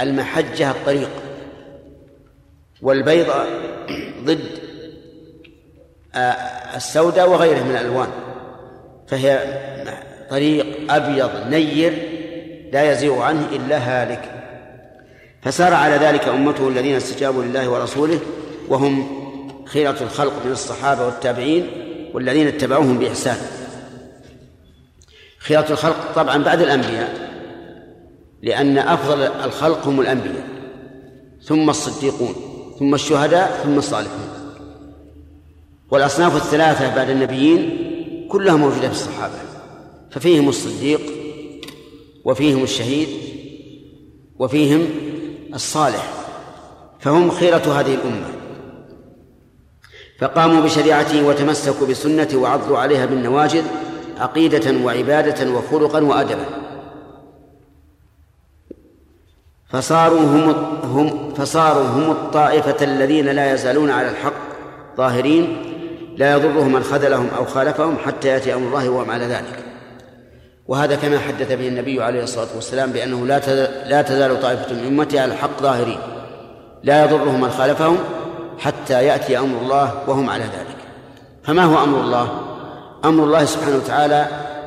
المحجة 0.00 0.70
الطريق 0.70 1.10
والبيضاء 2.82 3.46
ضد 4.24 4.46
السوداء 6.74 7.30
وغيره 7.30 7.62
من 7.62 7.70
الألوان. 7.70 8.08
فهي 9.06 9.58
طريق 10.30 10.92
أبيض 10.92 11.30
نير 11.48 12.08
لا 12.72 12.92
يزيغ 12.92 13.22
عنه 13.22 13.46
إلا 13.52 13.78
هالك. 13.78 14.31
فسار 15.42 15.74
على 15.74 15.96
ذلك 15.96 16.28
أمته 16.28 16.68
الذين 16.68 16.94
استجابوا 16.96 17.44
لله 17.44 17.68
ورسوله 17.68 18.20
وهم 18.68 19.06
خيرة 19.66 19.96
الخلق 20.00 20.32
من 20.44 20.52
الصحابة 20.52 21.06
والتابعين 21.06 21.66
والذين 22.14 22.46
اتبعوهم 22.46 22.98
بإحسان. 22.98 23.36
خيرة 25.38 25.66
الخلق 25.70 26.12
طبعا 26.14 26.42
بعد 26.42 26.60
الأنبياء 26.60 27.32
لأن 28.42 28.78
أفضل 28.78 29.22
الخلق 29.22 29.86
هم 29.86 30.00
الأنبياء 30.00 30.48
ثم 31.42 31.70
الصديقون 31.70 32.34
ثم 32.78 32.94
الشهداء 32.94 33.60
ثم 33.64 33.78
الصالحون. 33.78 34.28
والأصناف 35.90 36.36
الثلاثة 36.36 36.96
بعد 36.96 37.10
النبيين 37.10 37.78
كلها 38.28 38.56
موجودة 38.56 38.88
في 38.88 38.94
الصحابة 38.94 39.34
ففيهم 40.10 40.48
الصديق 40.48 41.00
وفيهم 42.24 42.62
الشهيد 42.62 43.08
وفيهم 44.38 45.11
الصالح 45.54 46.12
فهم 47.00 47.30
خيرة 47.30 47.80
هذه 47.80 47.94
الأمة. 47.94 48.26
فقاموا 50.20 50.62
بشريعته 50.62 51.26
وتمسكوا 51.26 51.86
بسنته 51.86 52.38
وعضوا 52.38 52.78
عليها 52.78 53.06
بالنواجذ 53.06 53.64
عقيدة 54.18 54.84
وعبادة 54.84 55.50
وخلقا 55.50 56.04
وأدبا. 56.04 56.44
فصاروا 59.68 60.20
هم 60.20 60.50
هم 60.82 61.34
فصاروا 61.34 61.86
هم 61.86 62.10
الطائفة 62.10 62.84
الذين 62.84 63.26
لا 63.26 63.54
يزالون 63.54 63.90
على 63.90 64.10
الحق 64.10 64.32
ظاهرين 64.96 65.72
لا 66.16 66.32
يضرهم 66.32 66.72
من 66.72 66.82
خذلهم 66.82 67.28
أو 67.36 67.44
خالفهم 67.44 67.96
حتى 67.98 68.28
يأتي 68.28 68.54
أمر 68.54 68.66
الله 68.66 68.88
وهم 68.88 69.10
على 69.10 69.24
ذلك. 69.24 69.71
وهذا 70.68 70.96
كما 70.96 71.18
حدث 71.18 71.52
به 71.52 71.68
النبي 71.68 72.02
عليه 72.02 72.22
الصلاة 72.22 72.48
والسلام 72.54 72.92
بأنه 72.92 73.26
لا 73.26 73.40
لا 73.88 74.02
تزال 74.02 74.40
طائفة 74.40 74.74
من 74.74 74.86
أمتي 74.86 75.18
على 75.18 75.32
الحق 75.32 75.62
ظاهرين 75.62 75.98
لا 76.82 77.04
يضرهم 77.04 77.40
من 77.40 77.50
خالفهم 77.50 77.98
حتى 78.58 79.04
يأتي 79.04 79.38
أمر 79.38 79.60
الله 79.60 79.94
وهم 80.06 80.30
على 80.30 80.44
ذلك 80.44 80.76
فما 81.44 81.64
هو 81.64 81.84
أمر 81.84 82.00
الله؟ 82.00 82.28
أمر 83.04 83.24
الله 83.24 83.44
سبحانه 83.44 83.76
وتعالى 83.76 84.26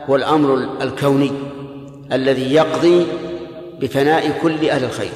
هو 0.09 0.15
الأمر 0.15 0.67
الكوني 0.81 1.31
الذي 2.11 2.53
يقضي 2.53 3.07
بفناء 3.79 4.31
كل 4.41 4.69
أهل 4.69 4.83
الخير 4.83 5.11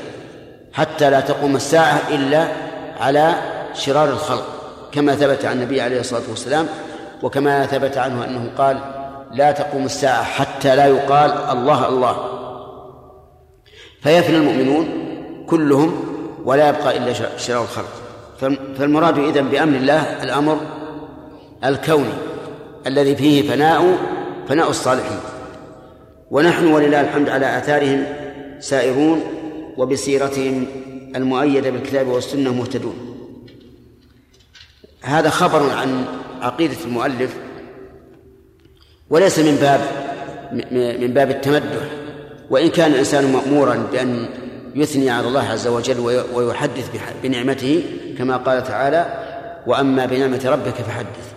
حتى 0.74 1.10
لا 1.10 1.20
تقوم 1.20 1.56
الساعة 1.56 2.02
إلا 2.12 2.48
على 3.00 3.34
شرار 3.74 4.10
الخلق 4.10 4.46
كما 4.92 5.16
ثبت 5.16 5.46
عن 5.46 5.58
النبي 5.58 5.82
عليه 5.82 6.00
الصلاة 6.00 6.22
والسلام 6.30 6.68
وكما 7.24 7.66
ثبت 7.66 7.98
عنه 7.98 8.26
أنه 8.26 8.50
قال 8.58 8.80
لا 9.32 9.52
تقوم 9.52 9.86
الساعة 9.86 10.24
حتى 10.24 10.76
لا 10.76 10.86
يقال 10.86 11.32
الله 11.32 11.88
الله. 11.88 12.16
فيفنى 14.02 14.38
المؤمنون 14.38 14.88
كلهم 15.48 16.04
ولا 16.46 16.70
يبقى 16.70 16.98
إلا 16.98 17.38
شرار 17.38 17.62
الخلق. 17.64 17.94
فالمراد 18.78 19.18
إذن 19.18 19.50
بأمر 19.50 19.78
الله 19.78 20.24
الأمر 20.24 20.58
الكوني 21.64 22.14
الذي 22.88 23.16
فيه 23.16 23.50
فناء 23.50 23.98
فناء 24.48 24.70
الصالحين. 24.70 25.20
ونحن 26.32 26.68
ولله 26.68 27.02
الحمد 27.02 27.30
على 27.30 27.58
آثارهم 27.58 28.06
سائرون 28.60 29.24
وبسيرتهم 29.78 30.66
المؤيدة 31.16 31.70
بالكتاب 31.70 32.08
والسنة 32.08 32.54
مهتدون. 32.54 32.96
هذا 35.02 35.30
خبر 35.30 35.70
عن 35.70 36.06
عقيدة 36.42 36.76
المؤلف 36.86 37.38
وليس 39.10 39.40
من 39.40 39.56
باب 39.56 39.82
من 41.00 41.14
باب 41.14 41.30
التمدح. 41.32 41.84
وإن 42.50 42.70
كان 42.70 42.92
الإنسان 42.92 43.34
مأمورا 43.34 43.88
بأن 43.92 44.26
يثني 44.76 45.10
على 45.10 45.28
الله 45.28 45.50
عز 45.50 45.68
وجل 45.68 46.24
ويحدث 46.34 46.90
بنعمته 47.24 47.84
كما 48.18 48.38
قال 48.38 48.64
تعالى 48.64 49.06
وأما 49.68 50.06
بنعمة 50.06 50.42
ربك 50.46 50.74
فحدث. 50.74 51.34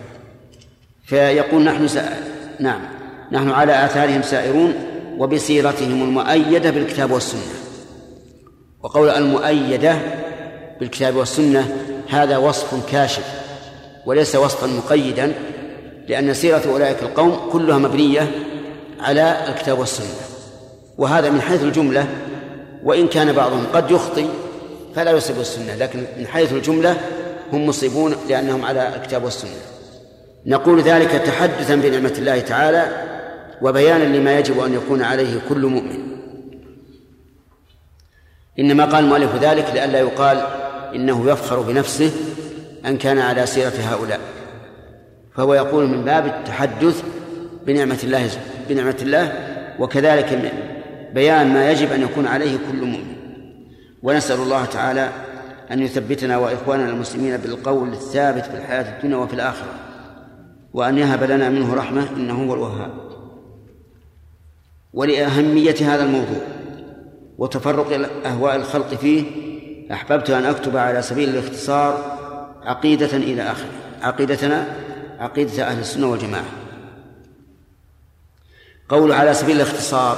فيقول 1.05 1.63
نحن 1.63 1.87
س... 1.87 1.97
نعم 2.59 2.81
نحن 3.31 3.49
على 3.49 3.85
آثارهم 3.85 4.21
سائرون 4.21 4.73
وبسيرتهم 5.17 6.03
المؤيدة 6.03 6.71
بالكتاب 6.71 7.11
والسنة. 7.11 7.41
وقول 8.83 9.09
المؤيدة 9.09 9.97
بالكتاب 10.79 11.15
والسنة 11.15 11.75
هذا 12.09 12.37
وصف 12.37 12.91
كاشف 12.91 13.25
وليس 14.05 14.35
وصفا 14.35 14.67
مقيدا 14.67 15.33
لأن 16.07 16.33
سيرة 16.33 16.61
أولئك 16.71 17.03
القوم 17.03 17.49
كلها 17.51 17.77
مبنية 17.77 18.31
على 18.99 19.45
الكتاب 19.47 19.79
والسنة. 19.79 20.15
وهذا 20.97 21.29
من 21.29 21.41
حيث 21.41 21.63
الجملة 21.63 22.07
وإن 22.83 23.07
كان 23.07 23.33
بعضهم 23.33 23.65
قد 23.73 23.91
يخطي 23.91 24.25
فلا 24.95 25.11
يصيب 25.11 25.39
السنة 25.39 25.75
لكن 25.75 26.03
من 26.17 26.27
حيث 26.27 26.53
الجملة 26.53 26.97
هم 27.53 27.65
مصيبون 27.65 28.15
لأنهم 28.29 28.65
على 28.65 28.95
الكتاب 28.95 29.23
والسنة. 29.23 29.51
نقول 30.45 30.81
ذلك 30.81 31.11
تحدثا 31.11 31.75
بنعمة 31.75 32.13
الله 32.17 32.39
تعالى 32.39 33.07
وبيانا 33.61 34.03
لما 34.03 34.39
يجب 34.39 34.59
أن 34.59 34.73
يكون 34.73 35.01
عليه 35.01 35.41
كل 35.49 35.65
مؤمن. 35.65 35.99
إنما 38.59 38.85
قال 38.85 39.03
المؤلف 39.03 39.35
ذلك 39.35 39.65
لئلا 39.73 39.99
يقال 39.99 40.47
إنه 40.95 41.31
يفخر 41.31 41.61
بنفسه 41.61 42.11
أن 42.85 42.97
كان 42.97 43.19
على 43.19 43.45
سيرة 43.45 43.73
هؤلاء. 43.79 44.19
فهو 45.35 45.53
يقول 45.53 45.87
من 45.87 46.03
باب 46.03 46.25
التحدث 46.25 47.03
بنعمة 47.65 47.99
الله 48.03 48.29
بنعمة 48.69 48.97
الله 49.01 49.33
وكذلك 49.79 50.53
بيان 51.13 51.53
ما 51.53 51.71
يجب 51.71 51.91
أن 51.91 52.01
يكون 52.01 52.27
عليه 52.27 52.57
كل 52.71 52.85
مؤمن. 52.85 53.15
ونسأل 54.03 54.39
الله 54.39 54.65
تعالى 54.65 55.09
أن 55.71 55.79
يثبتنا 55.79 56.37
وإخواننا 56.37 56.89
المسلمين 56.89 57.37
بالقول 57.37 57.89
الثابت 57.89 58.45
في 58.45 58.57
الحياة 58.57 58.97
الدنيا 58.97 59.17
وفي 59.17 59.33
الآخرة 59.33 59.73
وأن 60.73 60.97
يهب 60.97 61.23
لنا 61.23 61.49
منه 61.49 61.73
رحمة 61.73 62.07
إنه 62.17 62.43
هو 62.43 62.53
الوهاب. 62.53 62.91
ولأهمية 64.93 65.75
هذا 65.81 66.03
الموضوع 66.03 66.41
وتفرق 67.37 68.09
أهواء 68.25 68.55
الخلق 68.55 68.87
فيه 68.87 69.23
أحببت 69.91 70.29
أن 70.29 70.45
أكتب 70.45 70.77
على 70.77 71.01
سبيل 71.01 71.29
الاختصار 71.29 72.17
عقيدة 72.63 73.17
إلى 73.17 73.41
آخره 73.41 73.69
عقيدتنا 74.01 74.67
عقيدة 75.23 75.67
أهل 75.67 75.79
السنة 75.79 76.11
والجماعة. 76.11 76.45
قول 78.89 79.11
على 79.11 79.33
سبيل 79.33 79.55
الاختصار 79.55 80.17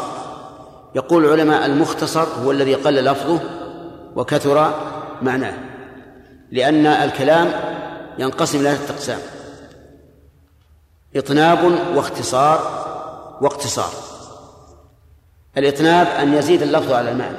يقول 0.95 1.26
العلماء 1.26 1.66
المختصر 1.66 2.24
هو 2.24 2.51
الذي 2.51 2.74
قل 2.74 3.06
لفظه 3.06 3.39
وكثر 4.16 4.74
معناه 5.22 5.53
لأن 6.51 6.86
الكلام 6.86 7.51
ينقسم 8.20 8.60
إلى 8.60 8.76
ثلاثة 8.76 8.93
أقسام 8.93 9.20
إطناب 11.16 11.80
واختصار 11.95 12.60
واقتصار. 13.41 13.89
الإطناب 15.58 16.08
أن 16.08 16.34
يزيد 16.34 16.62
اللفظ 16.62 16.91
على 16.91 17.12
المعنى 17.12 17.38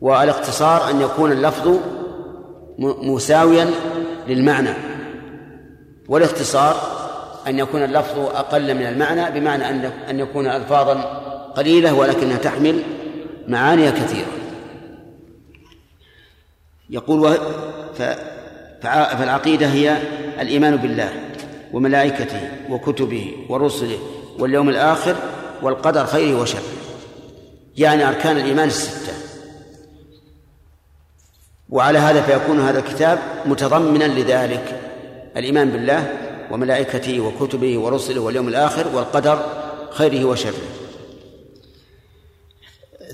والاختصار 0.00 0.90
أن 0.90 1.00
يكون 1.00 1.32
اللفظ 1.32 1.78
مساويا 2.78 3.70
للمعنى. 4.28 4.91
والاختصار 6.08 6.76
أن 7.46 7.58
يكون 7.58 7.82
اللفظ 7.82 8.18
أقل 8.18 8.74
من 8.74 8.86
المعنى 8.86 9.40
بمعنى 9.40 9.68
أن 9.68 9.84
أن 9.84 10.20
يكون 10.20 10.46
ألفاظا 10.46 10.94
قليلة 11.56 11.94
ولكنها 11.94 12.36
تحمل 12.36 12.82
معاني 13.48 13.92
كثيرة. 13.92 14.26
يقول 16.90 17.38
فالعقيدة 18.82 19.66
هي 19.66 19.96
الإيمان 20.40 20.76
بالله 20.76 21.12
وملائكته 21.72 22.48
وكتبه 22.70 23.46
ورسله 23.48 23.98
واليوم 24.38 24.68
الآخر 24.68 25.16
والقدر 25.62 26.06
خيره 26.06 26.40
وشره. 26.40 26.62
يعني 27.76 28.08
أركان 28.08 28.36
الإيمان 28.36 28.68
الستة. 28.68 29.12
وعلى 31.68 31.98
هذا 31.98 32.22
فيكون 32.22 32.60
هذا 32.60 32.78
الكتاب 32.78 33.18
متضمنا 33.46 34.04
لذلك. 34.04 34.81
الإيمان 35.36 35.70
بالله 35.70 36.12
وملائكته 36.50 37.20
وكتبه 37.20 37.78
ورسله 37.78 38.20
واليوم 38.20 38.48
الآخر 38.48 38.96
والقدر 38.96 39.38
خيره 39.90 40.24
وشره. 40.24 40.58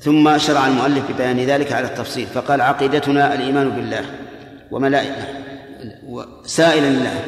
ثم 0.01 0.39
شرع 0.39 0.67
المؤلف 0.67 1.11
ببيان 1.13 1.41
ذلك 1.41 1.73
على 1.73 1.87
التفصيل 1.87 2.27
فقال 2.27 2.61
عقيدتنا 2.61 3.35
الإيمان 3.35 3.71
بالله 3.71 4.05
وملائكته 4.71 5.25
سائلا 6.45 6.89
الله 6.89 7.25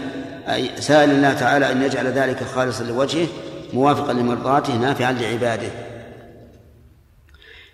أي 0.48 0.70
سائل 0.80 1.10
الله 1.10 1.32
تعالى 1.32 1.72
أن 1.72 1.82
يجعل 1.82 2.06
ذلك 2.06 2.44
خالصا 2.44 2.84
لوجهه 2.84 3.26
موافقا 3.72 4.12
لمرضاته 4.12 4.76
نافعا 4.76 5.12
لعباده. 5.12 5.68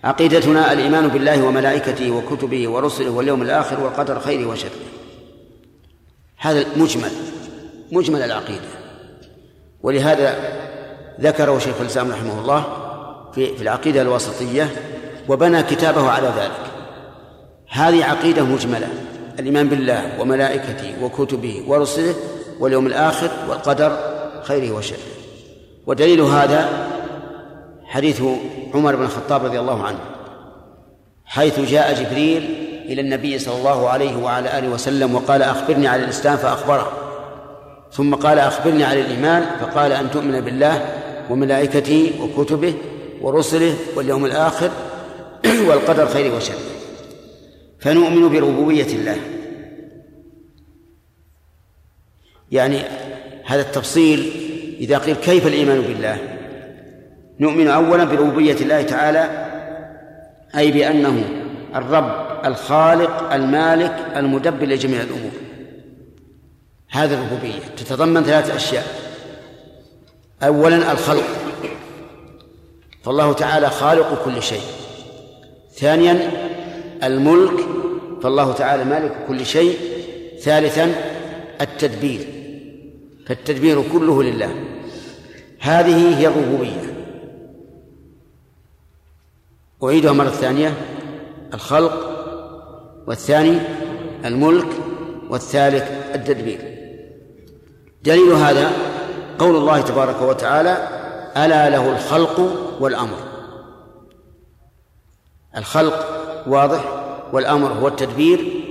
عقيدتنا 0.04 0.72
الإيمان 0.72 1.08
بالله 1.08 1.44
وملائكته 1.44 2.10
وكتبه 2.10 2.68
ورسله 2.68 3.10
واليوم 3.10 3.42
الآخر 3.42 3.80
والقدر 3.80 4.20
خيره 4.20 4.46
وشره. 4.46 4.70
هذا 6.38 6.66
مجمل 6.76 7.10
مجمل 7.92 8.22
العقيدة. 8.22 8.68
ولهذا 9.82 10.36
ذكره 11.20 11.58
شيخ 11.58 11.80
الإسلام 11.80 12.10
رحمه 12.10 12.40
الله 12.40 12.64
في 13.34 13.56
في 13.56 13.62
العقيدة 13.62 14.02
الوسطية 14.02 14.70
وبنى 15.28 15.62
كتابه 15.62 16.10
على 16.10 16.28
ذلك. 16.28 16.72
هذه 17.70 18.04
عقيدة 18.04 18.42
مجملة 18.42 18.88
الإيمان 19.38 19.68
بالله 19.68 20.20
وملائكته 20.20 21.04
وكتبه 21.04 21.64
ورسله 21.66 22.14
واليوم 22.60 22.86
الآخر 22.86 23.30
والقدر 23.48 23.98
خيره 24.42 24.72
وشره. 24.72 24.98
ودليل 25.86 26.20
هذا 26.20 26.88
حديث 27.84 28.22
عمر 28.74 28.96
بن 28.96 29.04
الخطاب 29.04 29.44
رضي 29.44 29.60
الله 29.60 29.82
عنه 29.82 29.98
حيث 31.24 31.60
جاء 31.60 32.02
جبريل 32.02 32.66
إلى 32.88 33.00
النبي 33.00 33.38
صلى 33.38 33.58
الله 33.58 33.88
عليه 33.88 34.16
وعلى 34.16 34.58
آله 34.58 34.68
وسلم 34.68 35.14
وقال 35.14 35.42
أخبرني 35.42 35.88
عن 35.88 36.00
الإسلام 36.00 36.36
فأخبره. 36.36 36.92
ثم 37.92 38.14
قال 38.14 38.38
أخبرني 38.38 38.84
عن 38.84 38.98
الإيمان 38.98 39.46
فقال 39.60 39.92
أن 39.92 40.10
تؤمن 40.10 40.40
بالله 40.40 40.86
وملائكته 41.30 42.12
وكتبه 42.20 42.74
ورسله 43.20 43.74
واليوم 43.96 44.24
الآخر 44.24 44.70
والقدر 45.68 46.06
خير 46.06 46.34
وشر. 46.34 46.54
فنؤمن 47.80 48.28
بربوبية 48.28 48.86
الله. 48.86 49.16
يعني 52.52 52.78
هذا 53.44 53.60
التفصيل 53.60 54.32
إذا 54.80 54.98
قيل 54.98 55.16
كيف 55.16 55.46
الإيمان 55.46 55.80
بالله؟ 55.80 56.18
نؤمن 57.40 57.68
أولا 57.68 58.04
بربوبية 58.04 58.56
الله 58.60 58.82
تعالى 58.82 59.46
أي 60.56 60.70
بأنه 60.70 61.24
الرب 61.76 62.26
الخالق 62.44 63.32
المالك 63.32 64.12
المدبر 64.16 64.66
لجميع 64.66 65.00
الأمور. 65.00 65.30
هذه 66.90 67.14
الربوبية 67.14 67.58
تتضمن 67.76 68.22
ثلاث 68.22 68.50
أشياء. 68.50 68.86
أولا 70.42 70.92
الخلق. 70.92 71.24
فالله 73.02 73.32
تعالى 73.32 73.70
خالق 73.70 74.24
كل 74.24 74.42
شيء. 74.42 74.62
ثانيا 75.74 76.30
الملك. 77.02 77.66
فالله 78.22 78.52
تعالى 78.52 78.84
مالك 78.84 79.16
كل 79.28 79.46
شيء. 79.46 79.78
ثالثا 80.40 80.94
التدبير. 81.60 82.26
فالتدبير 83.26 83.82
كله 83.92 84.22
لله. 84.22 84.54
هذه 85.60 86.18
هي 86.18 86.26
الربوبية. 86.26 86.96
أعيدها 89.84 90.12
مرة 90.12 90.28
ثانية. 90.28 90.74
الخلق 91.56 91.92
والثاني 93.06 93.58
الملك 94.24 94.66
والثالث 95.30 95.90
التدبير. 96.14 96.60
دليل 98.02 98.32
هذا 98.32 98.70
قول 99.38 99.56
الله 99.56 99.80
تبارك 99.80 100.22
وتعالى 100.22 100.88
ألا 101.36 101.70
له 101.70 101.92
الخلق 101.92 102.40
والأمر. 102.80 103.16
الخلق 105.56 106.06
واضح 106.46 106.84
والأمر 107.32 107.72
هو 107.72 107.88
التدبير 107.88 108.62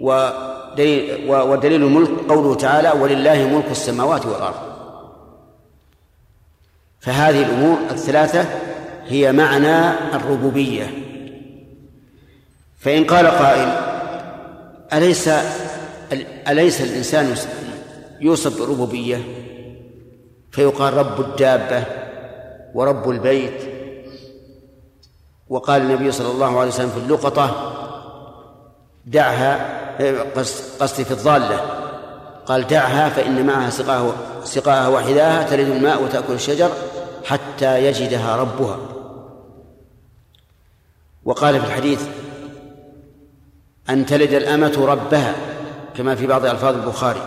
ودليل, 0.00 1.30
ودليل 1.30 1.82
الملك 1.82 2.10
قوله 2.28 2.54
تعالى 2.54 2.90
ولله 3.00 3.48
ملك 3.48 3.70
السماوات 3.70 4.26
والأرض. 4.26 4.60
فهذه 7.00 7.42
الأمور 7.42 7.78
الثلاثة 7.90 8.44
هي 9.06 9.32
معنى 9.32 9.90
الربوبية. 10.14 11.05
فإن 12.78 13.04
قال 13.04 13.26
قائل 13.26 13.68
أليس 14.92 15.30
أليس 16.48 16.80
الإنسان 16.80 17.34
يوصف 18.20 18.60
بالربوبية 18.60 19.20
فيقال 20.50 20.94
رب 20.94 21.20
الدابة 21.20 21.84
ورب 22.74 23.10
البيت. 23.10 23.76
وقال 25.48 25.82
النبي 25.82 26.12
صلى 26.12 26.30
الله 26.30 26.60
عليه 26.60 26.68
وسلم 26.68 26.90
في 26.90 26.96
اللقطة 26.96 27.72
دعها 29.06 29.76
قصدي 30.80 31.04
في 31.04 31.10
الضالة 31.10 31.60
قال 32.46 32.66
دعها 32.66 33.08
فإن 33.08 33.46
معها 33.46 33.70
سقاها 33.70 34.12
سقاها 34.44 34.88
وحذاها 34.88 35.42
تلد 35.42 35.68
الماء 35.68 36.02
وتأكل 36.02 36.32
الشجر 36.32 36.70
حتى 37.24 37.84
يجدها 37.84 38.36
ربها. 38.36 38.78
وقال 41.24 41.60
في 41.60 41.66
الحديث 41.66 42.02
أن 43.90 44.06
تلد 44.06 44.32
الأمة 44.32 44.86
ربها 44.86 45.34
كما 45.96 46.14
في 46.14 46.26
بعض 46.26 46.46
ألفاظ 46.46 46.74
البخاري. 46.74 47.22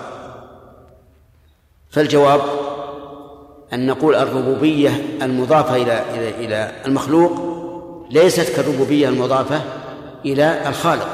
فالجواب 1.91 2.41
أن 3.73 3.87
نقول 3.87 4.15
الربوبية 4.15 4.89
المضافة 5.21 5.75
إلى 5.75 6.03
إلى 6.15 6.45
إلى 6.45 6.71
المخلوق 6.85 7.31
ليست 8.11 8.55
كالربوبية 8.55 9.09
المضافة 9.09 9.61
إلى 10.25 10.69
الخالق. 10.69 11.07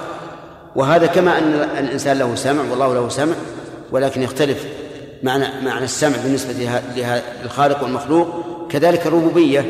وهذا 0.76 1.08
كما 1.08 1.38
أن 1.38 1.54
الإنسان 1.54 2.20
له 2.20 2.36
سمع 2.36 2.62
والله 2.70 2.94
له 2.94 3.10
سمع 3.10 3.36
ولكن 3.92 4.22
يختلف 4.22 4.66
معنى 5.24 5.66
معنى 5.66 5.86
السمع 5.86 6.18
بالنسبة 6.24 6.54
للخالق 7.44 7.84
والمخلوق. 7.84 8.28
كذلك 8.70 9.08
الربوبية 9.08 9.66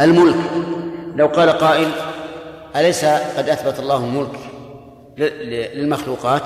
الملك. 0.00 0.36
لو 1.16 1.26
قال 1.26 1.50
قائل 1.50 1.88
أليس 2.76 3.04
قد 3.04 3.48
أثبت 3.48 3.78
الله 3.78 3.96
الملك 3.96 4.38
للمخلوقات؟ 5.74 6.42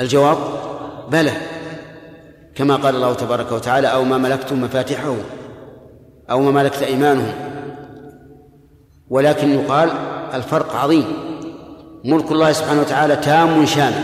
الجواب 0.00 0.38
بلى 1.10 1.32
كما 2.54 2.76
قال 2.76 2.94
الله 2.94 3.14
تبارك 3.14 3.52
وتعالى 3.52 3.88
أو 3.88 4.04
ما 4.04 4.18
ملكتم 4.18 4.62
مفاتحه 4.62 5.14
أو 6.30 6.40
ما 6.40 6.50
ملكت 6.50 6.82
أيمانهم. 6.82 7.32
ولكن 9.10 9.54
يقال 9.54 9.90
الفرق 10.34 10.76
عظيم. 10.76 11.04
ملك 12.04 12.32
الله 12.32 12.52
سبحانه 12.52 12.80
وتعالى 12.80 13.16
تام 13.16 13.66
شامل. 13.66 14.02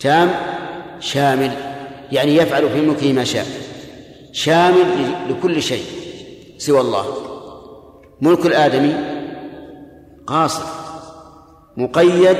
تام 0.00 0.30
شامل 1.00 1.52
يعني 2.12 2.36
يفعل 2.36 2.70
في 2.70 2.80
ملكه 2.80 3.12
ما 3.12 3.24
شاء. 3.24 3.46
شامل 4.32 5.14
لكل 5.28 5.62
شيء 5.62 5.84
سوى 6.58 6.80
الله. 6.80 7.23
ملك 8.24 8.46
الآدمي 8.46 8.94
قاصر 10.26 10.64
مقيد 11.76 12.36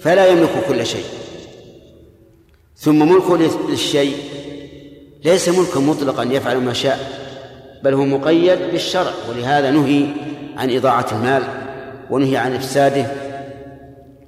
فلا 0.00 0.26
يملك 0.26 0.64
كل 0.68 0.86
شيء. 0.86 1.04
ثم 2.76 3.08
ملكه 3.08 3.36
للشيء 3.68 4.16
ليس 5.24 5.48
ملكا 5.48 5.80
مطلقا 5.80 6.22
يفعل 6.22 6.56
ما 6.56 6.72
شاء 6.72 6.98
بل 7.84 7.94
هو 7.94 8.04
مقيد 8.04 8.58
بالشرع. 8.72 9.12
ولهذا 9.28 9.70
نهي 9.70 10.06
عن 10.56 10.76
إضاعة 10.76 11.06
المال 11.12 11.42
ونهي 12.10 12.36
عن 12.36 12.54
إفساده 12.54 13.06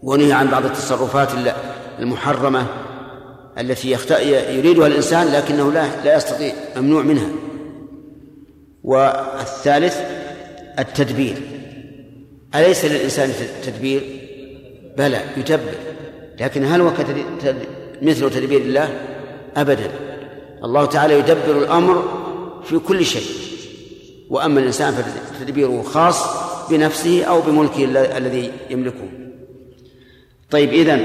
ونهي 0.03 0.33
عن 0.33 0.49
بعض 0.49 0.65
التصرفات 0.65 1.29
المحرمة 1.99 2.67
التي 3.59 3.91
يريدها 4.57 4.87
الإنسان 4.87 5.27
لكنه 5.33 5.73
لا 5.73 5.87
لا 6.05 6.17
يستطيع 6.17 6.53
ممنوع 6.77 7.03
منها. 7.03 7.29
والثالث 8.85 10.20
التدبير. 10.81 11.37
أليس 12.55 12.85
للإنسان 12.85 13.31
تدبير؟ 13.65 14.03
بلى 14.99 15.21
يدبر. 15.37 15.75
لكن 16.41 16.65
هل 16.65 16.81
هو 16.81 16.93
مثل 18.03 18.31
تدبير 18.31 18.61
الله؟ 18.61 18.89
أبدا. 19.57 19.91
الله 20.65 20.85
تعالى 20.85 21.19
يدبر 21.19 21.59
الأمر 21.59 22.05
في 22.65 22.79
كل 22.79 23.05
شيء. 23.05 23.27
وأما 24.31 24.61
الإنسان 24.61 24.95
فتدبيره 25.41 25.83
خاص 25.83 26.25
بنفسه 26.71 27.25
أو 27.25 27.41
بملكه 27.41 27.85
الذي 28.17 28.51
يملكه. 28.71 29.09
طيب 30.51 30.73
إذن 30.73 31.05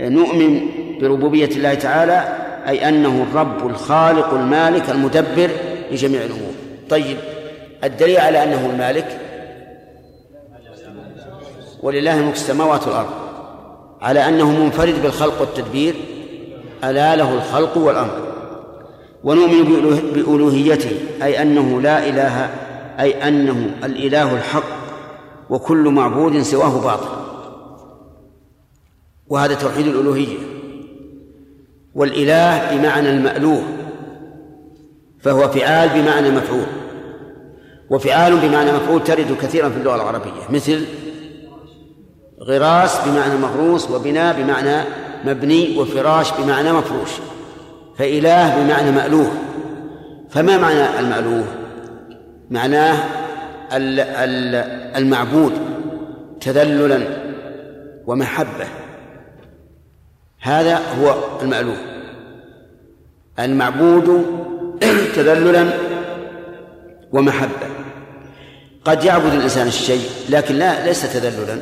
نؤمن 0.00 0.60
بربوبية 1.00 1.48
الله 1.48 1.74
تعالى 1.74 2.36
أي 2.68 2.88
أنه 2.88 3.26
الرب 3.30 3.66
الخالق 3.70 4.34
المالك 4.34 4.90
المدبر 4.90 5.50
لجميع 5.92 6.22
الأمور. 6.22 6.52
طيب 6.88 7.16
الدليل 7.84 8.16
على 8.16 8.44
أنه 8.44 8.70
المالك 8.70 9.20
ولله 11.82 12.16
ملك 12.16 12.34
السماوات 12.34 12.86
والأرض 12.86 13.10
على 14.00 14.28
أنه 14.28 14.50
منفرد 14.64 15.02
بالخلق 15.02 15.40
والتدبير 15.40 15.94
ألا 16.84 17.16
له 17.16 17.34
الخلق 17.34 17.78
والأمر. 17.78 18.30
ونؤمن 19.24 19.64
بألوهيته 20.14 20.96
أي 21.22 21.42
أنه 21.42 21.80
لا 21.80 22.08
إله 22.08 22.50
أي 23.00 23.28
أنه 23.28 23.70
الإله 23.84 24.34
الحق 24.34 24.80
وكل 25.50 25.88
معبود 25.88 26.42
سواه 26.42 26.80
باطل. 26.80 27.08
وهذا 29.28 29.54
توحيد 29.54 29.86
الألوهية. 29.86 30.38
والإله 31.94 32.76
بمعنى 32.76 33.10
المألوه 33.10 33.62
فهو 35.20 35.48
فعال 35.48 35.88
بمعنى 35.88 36.30
مفعول. 36.30 36.66
وفعال 37.90 38.36
بمعنى 38.36 38.72
مفعول 38.72 39.04
ترد 39.04 39.36
كثيرا 39.42 39.68
في 39.68 39.76
اللغة 39.76 39.94
العربية 39.94 40.30
مثل 40.50 40.84
غراس 42.42 43.08
بمعنى 43.08 43.36
مغروس 43.36 43.90
وبناء 43.90 44.42
بمعنى 44.42 44.84
مبني 45.24 45.78
وفراش 45.78 46.32
بمعنى 46.32 46.72
مفروش 46.72 47.10
فإله 47.96 48.62
بمعنى 48.62 48.90
مألوه. 48.90 49.30
فما 50.30 50.58
معنى 50.58 50.98
المألوه؟ 50.98 51.44
معناه 52.50 52.96
المعبود 54.96 55.52
تذللا 56.40 57.00
ومحبة. 58.06 58.66
هذا 60.40 60.80
هو 61.00 61.14
المألوه. 61.42 61.76
المعبود 63.38 64.26
تذللا 65.14 65.66
ومحبة. 67.12 67.79
قد 68.84 69.04
يعبد 69.04 69.34
الإنسان 69.34 69.66
الشيء 69.66 70.08
لكن 70.28 70.54
لا 70.54 70.84
ليس 70.84 71.12
تذللا. 71.12 71.58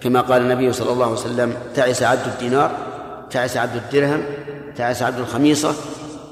كما 0.00 0.20
قال 0.20 0.42
النبي 0.42 0.72
صلى 0.72 0.92
الله 0.92 1.04
عليه 1.04 1.14
وسلم 1.14 1.54
تعس 1.74 2.02
عبد 2.02 2.26
الدينار 2.26 2.70
تعس 3.30 3.56
عبد 3.56 3.76
الدرهم 3.76 4.22
تعس 4.76 5.02
عبد 5.02 5.18
الخميصة 5.18 5.74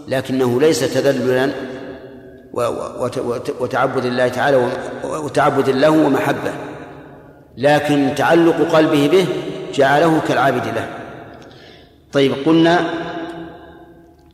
لكنه 0.09 0.61
ليس 0.61 0.81
تذللا. 0.95 1.51
وتعبد 3.61 4.05
الله 4.05 4.29
تعالى 4.29 4.69
وتعبد 5.05 5.71
له 5.71 5.91
ومحبة. 5.91 6.53
لكن 7.57 8.13
تعلق 8.17 8.57
قلبه 8.73 9.09
به 9.09 9.27
جعله 9.75 10.21
كالعابد 10.29 10.67
له. 10.67 10.89
طيب 12.13 12.33
قلنا 12.47 12.81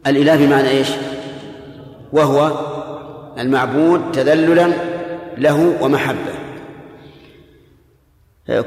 الإله 0.07 0.37
بمعنى 0.37 0.69
إيش؟ 0.69 0.89
وهو 2.13 2.53
المعبود 3.39 4.13
تذللا 4.13 4.73
له 5.43 5.77
ومحبة. 5.81 6.35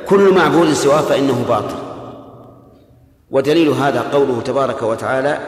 كل 0.07 0.33
معبود 0.35 0.73
سواه 0.73 1.01
فإنه 1.01 1.45
باطل. 1.49 1.75
ودليل 3.31 3.69
هذا 3.69 4.01
قوله 4.01 4.41
تبارك 4.41 4.83
وتعالى 4.83 5.39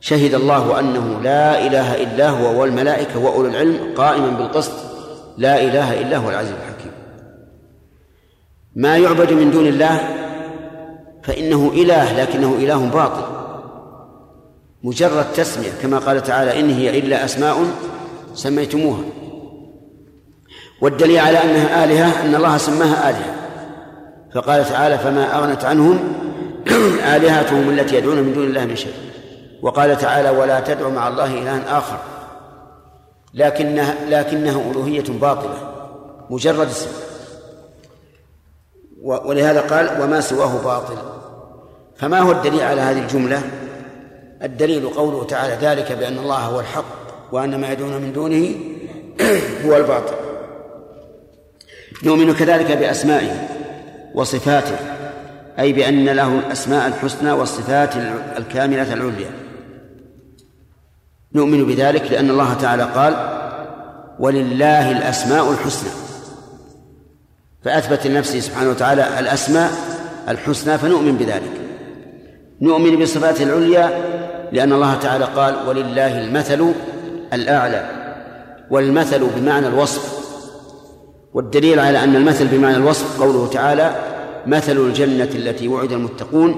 شهد 0.00 0.34
الله 0.34 0.80
أنه 0.80 1.20
لا 1.22 1.66
إله 1.66 2.02
إلا 2.02 2.30
هو 2.30 2.60
والملائكة 2.60 3.18
وأولو 3.18 3.48
العلم 3.48 3.94
قائما 3.96 4.28
بالقسط 4.30 4.72
لا 5.38 5.62
إله 5.62 6.00
إلا 6.00 6.16
هو 6.16 6.30
العزيز 6.30 6.52
الحكيم. 6.52 6.92
ما 8.76 8.98
يعبد 8.98 9.32
من 9.32 9.50
دون 9.50 9.66
الله 9.66 10.00
فإنه 11.22 11.72
إله 11.74 12.22
لكنه 12.22 12.54
إله 12.54 12.86
باطل. 12.86 13.24
مجرد 14.82 15.32
تسمية 15.32 15.70
كما 15.82 15.98
قال 15.98 16.22
تعالى 16.22 16.60
إن 16.60 16.70
هي 16.70 16.98
إلا 16.98 17.24
أسماء 17.24 17.64
سميتموها. 18.34 19.02
والدليل 20.82 21.18
على 21.18 21.38
أنها 21.38 21.84
آلهة 21.84 22.22
أن 22.24 22.34
الله 22.34 22.56
سماها 22.58 23.10
آلهة. 23.10 23.34
فقال 24.34 24.64
تعالى 24.64 24.98
فما 24.98 25.38
أغنت 25.38 25.64
عنهم 25.64 25.98
آلهتهم 27.16 27.70
التي 27.70 27.96
يدعون 27.96 28.16
من 28.16 28.32
دون 28.32 28.44
الله 28.44 28.64
من 28.64 28.76
شيء. 28.76 28.94
وقال 29.62 29.98
تعالى 29.98 30.30
ولا 30.30 30.60
تدع 30.60 30.88
مع 30.88 31.08
الله 31.08 31.38
إلها 31.38 31.78
آخر. 31.78 31.98
لكنها 33.34 33.94
لكنها 34.08 34.70
ألوهية 34.70 35.04
باطلة 35.20 35.54
مجرد 36.30 36.68
اسم. 36.68 36.90
ولهذا 39.02 39.60
قال 39.60 40.02
وما 40.02 40.20
سواه 40.20 40.62
باطل. 40.64 40.96
فما 41.96 42.20
هو 42.20 42.32
الدليل 42.32 42.60
على 42.60 42.80
هذه 42.80 42.98
الجملة؟ 42.98 43.42
الدليل 44.42 44.88
قوله 44.88 45.24
تعالى 45.24 45.66
ذلك 45.66 45.92
بأن 45.92 46.18
الله 46.18 46.38
هو 46.38 46.60
الحق 46.60 46.84
وأن 47.32 47.60
ما 47.60 47.72
يدعون 47.72 47.92
من 47.92 48.12
دونه 48.12 48.54
هو 49.66 49.76
الباطل. 49.76 50.21
نؤمن 52.04 52.34
كذلك 52.34 52.72
بأسمائه 52.72 53.48
وصفاته 54.14 54.76
أي 55.58 55.72
بأن 55.72 56.04
له 56.04 56.38
الأسماء 56.38 56.86
الحسنى 56.86 57.32
والصفات 57.32 57.96
الكاملة 58.38 58.92
العليا. 58.92 59.30
نؤمن 61.34 61.66
بذلك 61.66 62.12
لأن 62.12 62.30
الله 62.30 62.54
تعالى 62.54 62.82
قال 62.82 63.14
ولله 64.18 64.90
الأسماء 64.90 65.52
الحسنى 65.52 65.90
فأثبت 67.64 68.06
لنفسه 68.06 68.40
سبحانه 68.40 68.70
وتعالى 68.70 69.18
الأسماء 69.18 69.70
الحسنى 70.28 70.78
فنؤمن 70.78 71.16
بذلك. 71.16 71.52
نؤمن 72.60 72.96
بالصفات 72.96 73.40
العليا 73.40 73.90
لأن 74.52 74.72
الله 74.72 74.94
تعالى 74.94 75.24
قال 75.24 75.68
ولله 75.68 76.18
المثل 76.18 76.72
الأعلى 77.32 77.86
والمثل 78.70 79.26
بمعنى 79.36 79.66
الوصف 79.66 80.21
والدليل 81.34 81.80
على 81.80 82.04
أن 82.04 82.16
المثل 82.16 82.48
بمعنى 82.48 82.76
الوصف 82.76 83.22
قوله 83.22 83.46
تعالى 83.46 83.96
مثل 84.46 84.76
الجنة 84.76 85.28
التي 85.34 85.68
وعد 85.68 85.92
المتقون 85.92 86.54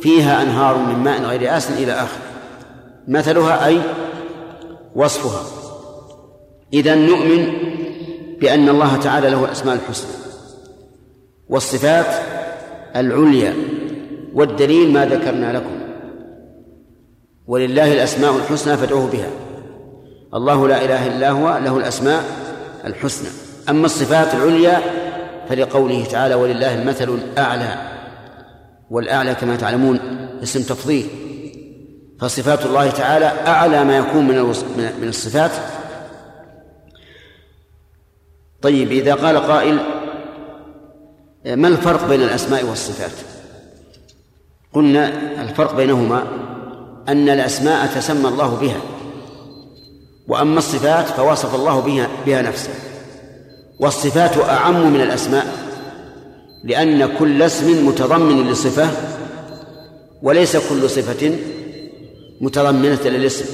فيها 0.00 0.42
أنهار 0.42 0.78
من 0.78 0.94
ماء 0.94 1.22
غير 1.22 1.56
آسن 1.56 1.74
إلى 1.74 1.92
آخر. 1.92 2.18
مثلها 3.08 3.66
أي 3.66 3.80
وصفها. 4.94 5.42
إذا 6.72 6.94
نؤمن 6.94 7.52
بأن 8.40 8.68
الله 8.68 8.96
تعالى 8.96 9.30
له 9.30 9.44
الأسماء 9.44 9.74
الحسنى 9.74 10.10
والصفات 11.48 12.06
العليا 12.96 13.54
والدليل 14.34 14.92
ما 14.92 15.06
ذكرنا 15.06 15.52
لكم. 15.52 15.82
ولله 17.46 17.92
الأسماء 17.92 18.36
الحسنى 18.36 18.76
فادعوه 18.76 19.10
بها. 19.10 19.30
الله 20.34 20.68
لا 20.68 20.84
إله 20.84 21.06
إلا 21.06 21.30
هو 21.30 21.60
له 21.64 21.76
الأسماء 21.76 22.24
الحسنى. 22.84 23.51
أما 23.68 23.86
الصفات 23.86 24.34
العليا 24.34 24.80
فلقوله 25.48 26.04
تعالى 26.04 26.34
ولله 26.34 26.74
المثل 26.74 27.08
الأعلى 27.08 27.74
والأعلى 28.90 29.34
كما 29.34 29.56
تعلمون 29.56 30.00
اسم 30.42 30.62
تفضيل. 30.62 31.06
فصفات 32.20 32.66
الله 32.66 32.90
تعالى 32.90 33.26
أعلى 33.26 33.84
ما 33.84 33.96
يكون 33.96 34.28
من 34.28 34.36
من 35.00 35.08
الصفات. 35.08 35.50
طيب 38.62 38.92
إذا 38.92 39.14
قال 39.14 39.38
قائل 39.38 39.80
ما 41.44 41.68
الفرق 41.68 42.08
بين 42.08 42.22
الأسماء 42.22 42.64
والصفات؟ 42.64 43.12
قلنا 44.72 45.08
الفرق 45.42 45.74
بينهما 45.74 46.22
أن 47.08 47.28
الأسماء 47.28 47.86
تسمى 47.86 48.28
الله 48.28 48.56
بها 48.56 48.80
وأما 50.28 50.58
الصفات 50.58 51.06
فوصف 51.06 51.54
الله 51.54 51.80
بها 51.80 52.08
بها 52.26 52.42
نفسه. 52.42 52.91
والصفات 53.82 54.38
أعم 54.38 54.92
من 54.92 55.00
الأسماء 55.00 55.46
لأن 56.64 57.18
كل 57.18 57.42
اسم 57.42 57.88
متضمن 57.88 58.50
لصفة 58.50 58.88
وليس 60.22 60.56
كل 60.56 60.90
صفة 60.90 61.38
متضمنة 62.40 63.02
للاسم. 63.04 63.44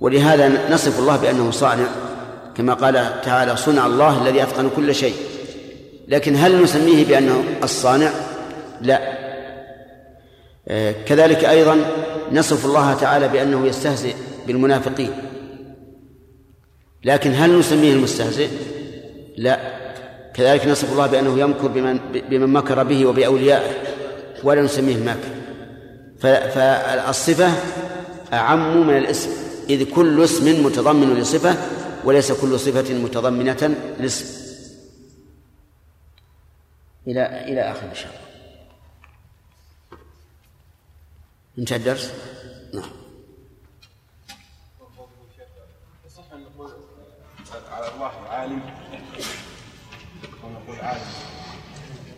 ولهذا 0.00 0.70
نصف 0.74 0.98
الله 0.98 1.16
بأنه 1.16 1.50
صانع 1.50 1.86
كما 2.56 2.74
قال 2.74 3.20
تعالى 3.24 3.56
صنع 3.56 3.86
الله 3.86 4.22
الذي 4.22 4.42
أتقن 4.42 4.70
كل 4.76 4.94
شيء 4.94 5.14
لكن 6.08 6.36
هل 6.36 6.62
نسميه 6.62 7.04
بأنه 7.04 7.44
الصانع؟ 7.62 8.12
لا. 8.80 9.00
آه، 10.68 10.94
كذلك 11.06 11.44
أيضا 11.44 11.78
نصف 12.32 12.66
الله 12.66 12.94
تعالى 12.94 13.28
بأنه 13.28 13.66
يستهزئ 13.66 14.14
بالمنافقين. 14.46 15.10
لكن 17.04 17.34
هل 17.34 17.58
نسميه 17.58 17.92
المستهزئ؟ 17.92 18.48
لا. 19.36 19.82
كذلك 20.34 20.66
نصف 20.66 20.92
الله 20.92 21.06
بأنه 21.06 21.38
يمكر 21.38 21.66
بمن, 21.68 21.98
بمن 22.12 22.52
مكر 22.52 22.82
به 22.82 23.06
وبأوليائه 23.06 23.82
ولا 24.44 24.62
نسميه 24.62 24.96
الماكر 24.96 25.28
فالصفة 26.20 27.52
أعم 28.32 28.86
من 28.86 28.96
الاسم 28.96 29.30
إذ 29.70 29.94
كل 29.94 30.24
اسم 30.24 30.66
متضمن 30.66 31.14
لصفة 31.14 31.56
وليس 32.04 32.32
كل 32.32 32.60
صفة 32.60 32.94
متضمنة 32.94 33.76
لاسم. 34.00 34.42
إلى 37.06 37.44
إلى 37.44 37.60
آخر 37.60 37.82
إن 37.90 37.94
شاء 37.94 38.06
الله. 38.06 38.22
انتهى 41.58 41.76
الدرس؟ 41.76 42.12
نعم. 42.74 42.90
على 47.70 47.88
الله 47.94 48.12
عالم 48.28 48.81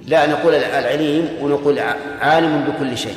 لا 0.07 0.27
نقول 0.27 0.55
العليم 0.55 1.29
ونقول 1.41 1.79
عالم 2.21 2.65
بكل 2.65 2.99
شيء. 2.99 3.17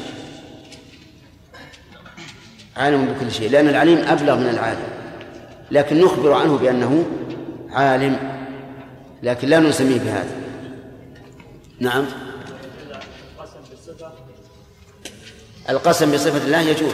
عالم 2.77 3.05
بكل 3.05 3.31
شيء 3.31 3.49
لأن 3.49 3.69
العليم 3.69 3.97
أبلغ 3.97 4.35
من 4.35 4.49
العالم. 4.49 4.87
لكن 5.71 6.01
نخبر 6.01 6.33
عنه 6.33 6.57
بأنه 6.57 7.05
عالم 7.69 8.37
لكن 9.23 9.47
لا 9.47 9.59
نسميه 9.59 9.99
بهذا. 9.99 10.35
نعم. 11.79 12.05
القسم 15.69 16.11
بصفة 16.11 16.45
الله 16.45 16.61
يجوز. 16.61 16.93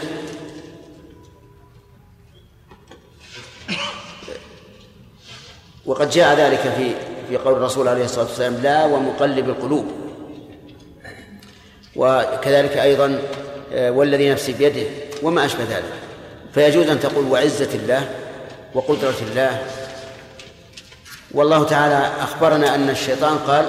وقد 5.85 6.09
جاء 6.09 6.35
ذلك 6.37 6.59
في 6.59 7.12
في 7.29 7.37
قول 7.37 7.53
الرسول 7.53 7.87
عليه 7.87 8.05
الصلاة 8.05 8.25
والسلام 8.25 8.55
لا 8.63 8.85
ومقلب 8.85 9.49
القلوب. 9.49 9.85
وكذلك 11.95 12.77
أيضا 12.77 13.19
آه، 13.73 13.91
والذي 13.91 14.29
نفسي 14.29 14.53
بيده 14.53 14.87
وما 15.23 15.45
أشبه 15.45 15.63
ذلك. 15.63 15.93
فيجوز 16.53 16.87
أن 16.87 16.99
تقول 16.99 17.25
وعزة 17.25 17.69
الله 17.73 18.09
وقدرة 18.73 19.15
الله. 19.31 19.61
والله 21.31 21.63
تعالى 21.63 22.11
أخبرنا 22.21 22.75
أن 22.75 22.89
الشيطان 22.89 23.37
قال 23.37 23.65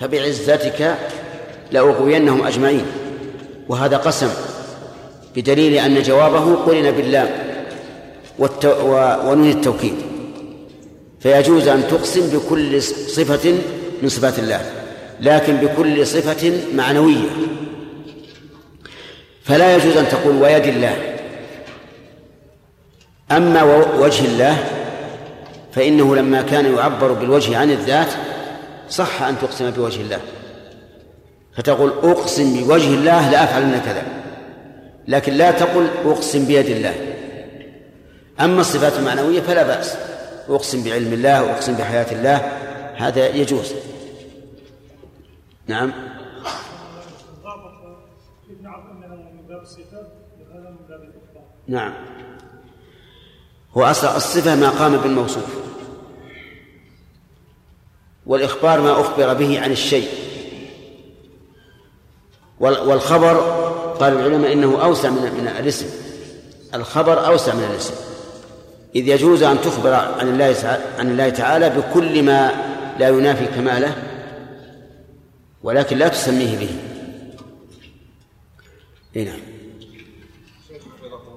فبعزتك 0.00 0.94
لأغوينهم 1.72 2.46
أجمعين. 2.46 2.86
وهذا 3.68 3.96
قسم 3.96 4.30
بدليل 5.36 5.74
أن 5.74 6.02
جوابه 6.02 6.54
قرن 6.54 6.90
باللام 6.90 7.28
ونون 8.38 9.50
التوكيد. 9.50 10.17
فيجوز 11.20 11.68
أن 11.68 11.88
تقسم 11.88 12.38
بكل 12.38 12.82
صفة 12.82 13.54
من 14.02 14.08
صفات 14.08 14.38
الله 14.38 14.60
لكن 15.20 15.56
بكل 15.56 16.06
صفة 16.06 16.52
معنوية. 16.74 17.28
فلا 19.44 19.76
يجوز 19.76 19.96
أن 19.96 20.08
تقول 20.08 20.42
ويد 20.42 20.66
الله. 20.66 20.96
أما 23.30 23.62
وجه 23.98 24.24
الله 24.24 24.64
فإنه 25.72 26.16
لما 26.16 26.42
كان 26.42 26.74
يعبر 26.74 27.12
بالوجه 27.12 27.58
عن 27.58 27.70
الذات 27.70 28.08
صح 28.90 29.22
أن 29.22 29.38
تقسم 29.38 29.70
بوجه 29.70 30.00
الله. 30.00 30.20
فتقول 31.56 31.92
أقسم 32.02 32.64
بوجه 32.64 32.88
الله 32.88 33.30
لأفعلن 33.30 33.80
كذا. 33.84 34.02
لكن 35.08 35.32
لا 35.32 35.50
تقل 35.50 35.86
أقسم 36.04 36.44
بيد 36.44 36.66
الله. 36.66 36.94
أما 38.40 38.60
الصفات 38.60 38.98
المعنوية 38.98 39.40
فلا 39.40 39.62
بأس. 39.62 39.94
أقسم 40.48 40.84
بعلم 40.84 41.12
الله 41.12 41.52
أقسم 41.52 41.74
بحياة 41.74 42.12
الله 42.12 42.36
هذا 42.96 43.28
يجوز. 43.28 43.72
نعم. 45.66 45.92
نعم. 51.68 51.94
هو 53.76 53.84
أصل 53.84 54.16
الصفة 54.16 54.56
ما 54.56 54.68
قام 54.68 54.96
بالموصوف. 54.96 55.58
والإخبار 58.26 58.80
ما 58.80 59.00
أخبر 59.00 59.34
به 59.34 59.60
عن 59.60 59.72
الشيء. 59.72 60.08
والخبر 62.60 63.34
قال 64.00 64.12
العلماء 64.12 64.52
إنه 64.52 64.84
أوسع 64.84 65.10
من 65.10 65.22
من 65.22 65.48
الاسم. 65.48 65.86
الخبر 66.74 67.26
أوسع 67.26 67.54
من 67.54 67.64
الاسم. 67.64 68.07
إذ 68.94 69.08
يجوز 69.08 69.42
أن 69.42 69.60
تخبر 69.60 69.92
عن 69.92 70.28
الله 70.28 70.80
عن 70.98 71.10
الله 71.10 71.28
تعالى 71.28 71.70
بكل 71.70 72.22
ما 72.22 72.50
لا 72.98 73.08
ينافي 73.08 73.46
كماله 73.46 73.96
ولكن 75.62 75.98
لا 75.98 76.08
تسميه 76.08 76.58
به. 76.58 76.70
نعم. 79.14 79.40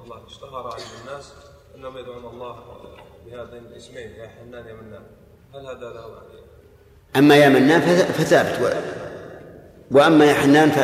الله. 0.05 0.21
اشتهر 0.27 0.73
عند 0.73 0.83
الناس 1.01 1.33
أنهم 1.75 1.97
يدعون 1.97 2.25
الله 2.33 2.55
بهذين 3.25 3.63
الاسمين 3.71 4.09
يا 4.09 4.27
حنان 4.27 4.67
يا 4.67 4.73
منان. 4.73 5.03
هل 5.55 5.65
هذا 5.65 5.93
له 5.93 6.21
أما 7.15 7.35
يا 7.35 7.49
منان 7.49 7.81
فثابت. 8.17 8.61
و... 8.61 8.69
وأما 9.91 10.25
يا 10.25 10.33
حنان 10.33 10.71
ف... 10.71 10.79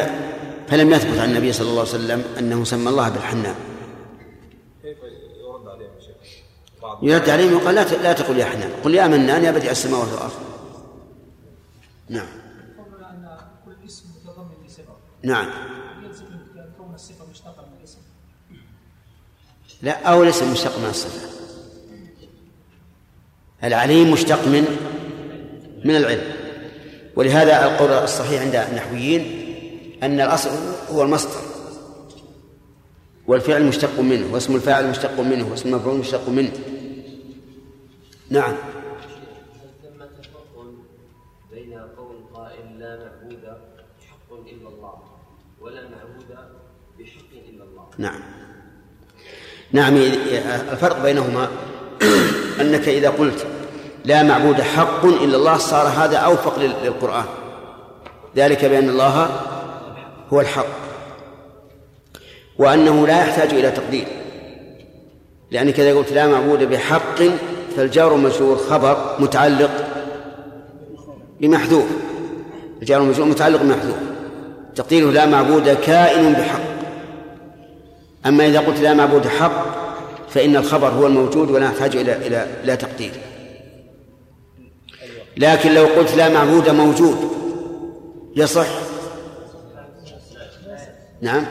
فلم 0.71 0.91
يثبت 0.91 1.19
عن 1.19 1.29
النبي 1.29 1.53
صلى 1.53 1.69
الله 1.69 1.79
عليه 1.79 1.89
وسلم 1.89 2.23
أنه 2.39 2.63
سمى 2.63 2.89
الله 2.89 3.09
بالحنان 3.09 3.55
كيف 4.83 4.97
يرد 5.41 5.67
عليهم 5.67 5.99
شيخ؟ 5.99 6.43
يرد 7.01 7.29
عليهم 7.29 7.53
يقال 7.53 7.75
لا 7.75 7.83
لا 7.83 8.13
تقل 8.13 8.37
يا 8.37 8.45
حنان. 8.45 8.71
قل 8.83 8.95
يا 8.95 9.07
منان 9.07 9.43
يا 9.43 9.51
بديع 9.51 9.71
السماوات 9.71 10.07
والأرض. 10.07 10.31
نعم. 12.09 12.27
نعم. 15.23 15.49
لا 19.81 20.07
أو 20.07 20.23
الاسم 20.23 20.51
مشتق 20.51 20.79
من 20.79 20.89
الصفة. 20.89 21.29
العليم 23.63 24.11
مشتق 24.11 24.47
من 24.47 24.65
من 25.85 25.95
العلم. 25.95 26.33
ولهذا 27.15 27.65
القول 27.65 27.91
الصحيح 27.91 28.41
عند 28.41 28.55
النحويين 28.55 29.47
أن 30.03 30.21
الأصل 30.21 30.49
هو 30.91 31.03
المصدر. 31.03 31.41
والفعل 33.27 33.63
مشتق 33.63 33.99
منه 33.99 34.33
واسم 34.33 34.55
الفاعل 34.55 34.89
مشتق 34.89 35.19
منه 35.19 35.51
واسم 35.51 35.69
المفعول 35.69 35.97
مشتق 35.97 36.29
منه. 36.29 36.51
نعم. 38.29 38.55
ثمة 39.83 40.09
فرق 40.23 40.65
بين 41.51 41.73
قول 41.97 42.15
قائل 42.33 42.79
لا 42.79 42.95
معبود 42.95 43.41
بحق 43.41 44.33
إلا 44.51 44.69
الله 44.69 44.93
ولا 45.61 45.81
معبود 45.81 46.37
بحق 46.99 47.31
إلا 47.49 47.63
الله 47.63 47.87
نعم 47.97 48.21
نعم 49.71 49.95
الفرق 50.71 51.01
بينهما 51.03 51.49
أنك 52.61 52.87
إذا 52.87 53.09
قلت 53.09 53.47
لا 54.05 54.23
معبود 54.23 54.61
حق 54.61 55.05
إلا 55.05 55.37
الله 55.37 55.57
صار 55.57 55.87
هذا 55.87 56.17
أوفق 56.17 56.59
للقرآن. 56.59 57.25
ذلك 58.35 58.65
بأن 58.65 58.89
الله 58.89 59.29
هو 60.33 60.41
الحق. 60.41 60.77
وأنه 62.57 63.07
لا 63.07 63.19
يحتاج 63.19 63.53
إلى 63.53 63.71
تقدير. 63.71 64.07
لأنك 65.51 65.79
إذا 65.79 65.95
قلت 65.97 66.11
لا 66.11 66.27
معبود 66.27 66.63
بحق 66.63 67.21
فالجار 67.77 68.15
المجرور 68.15 68.57
خبر 68.57 69.15
متعلق 69.19 69.71
بمحذوف. 71.41 71.85
الجار 72.81 73.01
المجرور 73.01 73.27
متعلق 73.27 73.61
بمحذوف. 73.61 73.95
تقديره 74.75 75.11
لا 75.11 75.25
معبود 75.25 75.69
كائن 75.69 76.33
بحق. 76.33 76.61
أما 78.25 78.47
إذا 78.47 78.59
قلت 78.59 78.79
لا 78.79 78.93
معبود 78.93 79.27
حق 79.27 79.65
فإن 80.29 80.55
الخبر 80.55 80.87
هو 80.87 81.07
الموجود 81.07 81.51
ولا 81.51 81.65
يحتاج 81.65 81.95
إلى 81.95 82.27
إلى 82.27 82.47
لا 82.63 82.75
تقدير. 82.75 83.11
لكن 85.37 85.73
لو 85.73 85.85
قلت 85.85 86.15
لا 86.15 86.29
معبود 86.29 86.69
موجود 86.69 87.17
يصح. 88.35 88.67
نعم. 91.21 91.45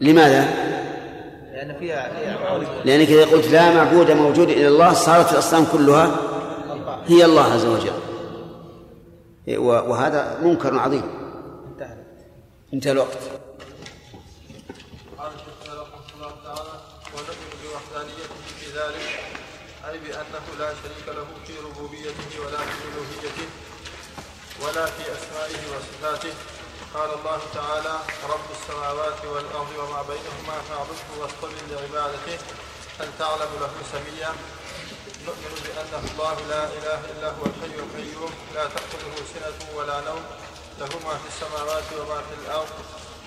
لماذا؟ 0.00 0.61
لأنك 2.84 3.08
إذا 3.08 3.24
قلت 3.24 3.46
لا 3.46 3.74
معبود 3.74 4.10
موجود 4.10 4.48
إلا 4.48 4.68
الله 4.68 4.92
صارت 4.92 5.32
الأصنام 5.32 5.66
كلها 5.72 6.16
هي 7.06 7.24
الله 7.24 7.52
عز 7.52 7.64
وجل. 7.64 7.92
وهذا 9.58 10.38
منكر 10.42 10.78
عظيم. 10.78 11.02
انتهى. 12.72 12.92
الوقت. 12.92 13.18
قال 15.18 15.30
الشيخ 15.34 15.74
رحمه 15.82 16.06
الله 16.14 16.32
تعالى 16.44 16.74
ونؤمن 17.14 17.50
بوحدانيته 17.62 18.34
في 18.58 18.66
ذلك 18.78 19.06
أي 19.88 19.98
بأنه 19.98 20.46
لا 20.58 20.68
شريك 20.82 21.06
له 21.16 21.26
في 21.46 21.54
ربوبيته 21.66 22.30
ولا 22.40 22.58
في 22.58 22.82
ألوهيته 22.88 23.48
ولا 24.62 24.84
في 24.86 25.02
أسمائه 25.02 25.62
وصفاته 25.72 26.34
قال 26.94 27.10
الله 27.14 27.40
تعالى 27.54 27.94
رب 28.28 28.48
السماوات 28.56 29.24
والأرض 29.24 29.70
وما 29.78 30.02
بينهما 30.02 30.56
فاعبده 30.68 31.08
واصطبر 31.18 31.60
لعبادته 31.70 32.38
هل 33.00 33.08
تعلم 33.18 33.50
له 33.60 33.72
سميا 33.92 34.32
نؤمن 35.26 35.54
بأنه 35.64 36.02
الله 36.12 36.36
لا 36.48 36.64
إله 36.64 37.00
إلا 37.12 37.28
هو 37.28 37.44
الحي 37.46 37.74
القيوم. 37.84 38.32
لا 38.54 38.64
تأخذه 38.64 39.14
سنة 39.34 39.76
ولا 39.76 40.00
نوم. 40.00 40.24
له 40.80 40.92
ما 41.06 41.14
في 41.18 41.28
السماوات 41.28 41.84
وما 41.98 42.20
في 42.28 42.34
الأرض. 42.42 42.68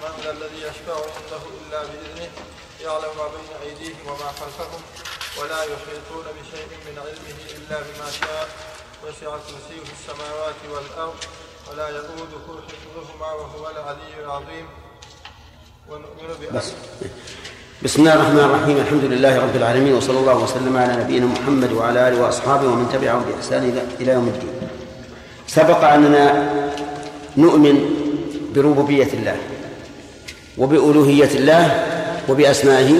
من 0.01 0.13
ذا 0.23 0.31
الذي 0.31 0.61
يشفع 0.61 0.95
عنده 1.15 1.43
إلا 1.61 1.79
بإذنه؟ 1.83 2.31
يعلم 2.81 3.17
ما 3.17 3.27
بين 3.27 3.49
أيديهم 3.63 4.07
وما 4.07 4.29
خلفهم. 4.39 4.81
ولا 5.37 5.63
يحيطون 5.63 6.25
بشيء 6.37 6.69
من 6.85 6.95
علمه 7.05 7.39
إلا 7.57 7.77
بما 7.81 8.11
شاء. 8.11 8.49
وسع 9.03 9.37
كرسيه 9.37 9.87
السماوات 9.97 10.59
والأرض. 10.69 11.25
ولا 11.71 11.89
يؤوده 11.89 12.45
حفظهما 12.67 13.29
وهو 13.33 13.69
العلي 13.73 14.25
العظيم. 14.25 14.65
ونؤمن 15.89 16.29
بأن 16.41 16.61
بسم 17.83 18.01
الله 18.01 18.13
الرحمن 18.13 18.39
الرحيم. 18.39 18.77
الحمد 18.77 19.03
لله 19.03 19.39
رب 19.39 19.55
العالمين 19.55 19.93
وصلى 19.93 20.19
الله 20.19 20.37
وسلم 20.37 20.77
على 20.77 20.93
نبينا 21.03 21.25
محمد 21.25 21.71
وعلى 21.71 22.07
آله 22.07 22.21
وأصحابه 22.21 22.67
ومن 22.67 22.89
تبعهم 22.93 23.23
بإحسان 23.29 23.81
إلى 23.99 24.11
يوم 24.11 24.27
الدين. 24.27 24.69
سبق 25.47 25.83
أننا 25.83 26.25
نؤمن 27.37 27.75
بربوبية 28.55 29.13
الله 29.13 29.37
وبألوهية 30.57 31.33
الله 31.35 31.65
وبأسمائه 32.29 32.93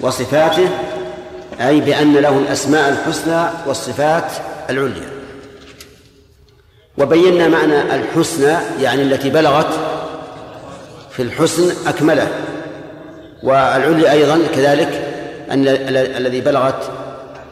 وصفاته 0.00 0.68
أي 1.60 1.80
بأن 1.80 2.14
له 2.16 2.38
الأسماء 2.38 2.88
الحسنى 2.88 3.48
والصفات 3.66 4.32
العليا. 4.70 5.13
وبينا 6.98 7.48
معنى 7.48 7.94
الحسنى 7.94 8.56
يعني 8.80 9.02
التي 9.02 9.30
بلغت 9.30 9.68
في 11.10 11.22
الحسن 11.22 11.72
أكمله. 11.86 12.28
والعلي 13.42 14.12
أيضا 14.12 14.38
كذلك 14.54 15.08
أن 15.50 15.68
الذي 16.16 16.40
بلغت 16.40 16.90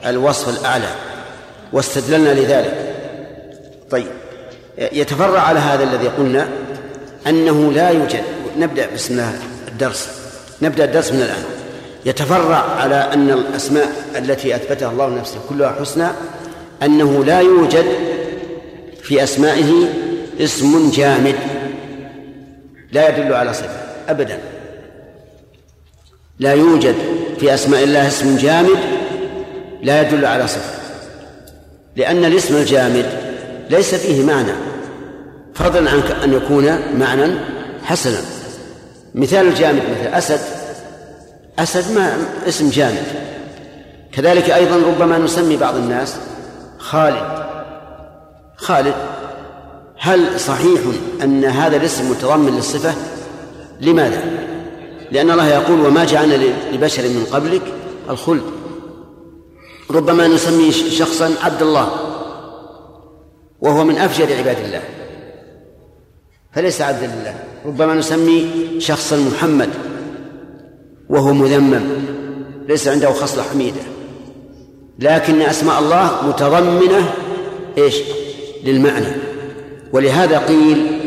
الوصف 0.06 0.60
الأعلى 0.60 0.88
واستدللنا 1.72 2.40
لذلك. 2.40 2.94
طيب 3.90 4.06
يتفرع 4.78 5.40
على 5.40 5.58
هذا 5.58 5.84
الذي 5.84 6.08
قلنا 6.08 6.48
أنه 7.26 7.72
لا 7.72 7.90
يوجد. 7.90 8.22
نبدأ 8.58 8.86
بسم 8.94 9.14
الله 9.14 9.38
الدرس. 9.68 10.08
نبدأ 10.62 10.84
الدرس 10.84 11.12
من 11.12 11.22
الآن. 11.22 11.44
يتفرع 12.04 12.64
على 12.80 12.94
أن 12.94 13.30
الأسماء 13.30 13.88
التي 14.16 14.56
أثبتها 14.56 14.90
الله 14.90 15.08
نفسه 15.08 15.36
كلها 15.48 15.76
حسنى 15.80 16.06
أنه 16.82 17.24
لا 17.24 17.40
يوجد 17.40 17.86
في 19.12 19.22
أسمائه 19.22 19.88
اسم 20.40 20.90
جامد. 20.90 21.34
لا 22.92 23.08
يدل 23.08 23.34
على 23.34 23.54
صفة 23.54 23.80
أبدا. 24.08 24.38
لا 26.38 26.52
يوجد 26.52 26.94
في 27.40 27.54
أسماء 27.54 27.84
الله 27.84 28.08
اسم 28.08 28.36
جامد 28.36 28.78
لا 29.82 30.02
يدل 30.02 30.24
على 30.24 30.46
صفة 30.48 30.78
لأن 31.96 32.24
الاسم 32.24 32.56
الجامد 32.56 33.06
ليس 33.70 33.94
فيه 33.94 34.24
معنى. 34.24 34.52
فضلا 35.54 35.90
عن 35.90 36.02
أن 36.24 36.32
يكون 36.32 36.78
معنى 36.98 37.34
حسنا. 37.84 38.20
مثال 39.14 39.46
الجامد 39.48 39.82
مثل 39.90 40.14
أسد 40.14 40.40
أسد 41.58 41.92
ما 41.92 42.16
اسم 42.48 42.70
جامد. 42.70 43.06
كذلك 44.12 44.50
أيضا 44.50 44.76
ربما 44.76 45.18
نسمي 45.18 45.56
بعض 45.56 45.76
الناس 45.76 46.16
خالد. 46.78 47.41
خالد 48.62 48.94
هل 49.98 50.40
صحيح 50.40 50.80
أن 51.22 51.44
هذا 51.44 51.76
الاسم 51.76 52.10
متضمن 52.10 52.56
للصفة؟ 52.56 52.94
لماذا؟ 53.80 54.24
لأن 55.12 55.30
الله 55.30 55.48
يقول 55.48 55.80
وما 55.86 56.04
جعلنا 56.04 56.34
لبشر 56.72 57.02
من 57.02 57.26
قبلك 57.32 57.62
الخلد. 58.10 58.42
ربما 59.90 60.28
نسمي 60.28 60.72
شخصا 60.72 61.34
عبد 61.42 61.62
الله 61.62 61.88
وهو 63.60 63.84
من 63.84 63.98
أفجر 63.98 64.36
عباد 64.36 64.58
الله. 64.58 64.82
فليس 66.52 66.80
عبدا 66.80 67.06
لله 67.06 67.34
ربما 67.66 67.94
نسمي 67.94 68.50
شخصا 68.78 69.16
محمد 69.16 69.70
وهو 71.08 71.32
مذمم 71.32 71.82
ليس 72.68 72.88
عنده 72.88 73.12
خصلة 73.12 73.42
حميدة. 73.42 73.80
لكن 74.98 75.40
أسماء 75.40 75.78
الله 75.78 76.28
متضمنة 76.28 77.14
إيش؟ 77.78 77.96
للمعنى. 78.62 79.06
ولهذا 79.92 80.38
قيل 80.38 81.00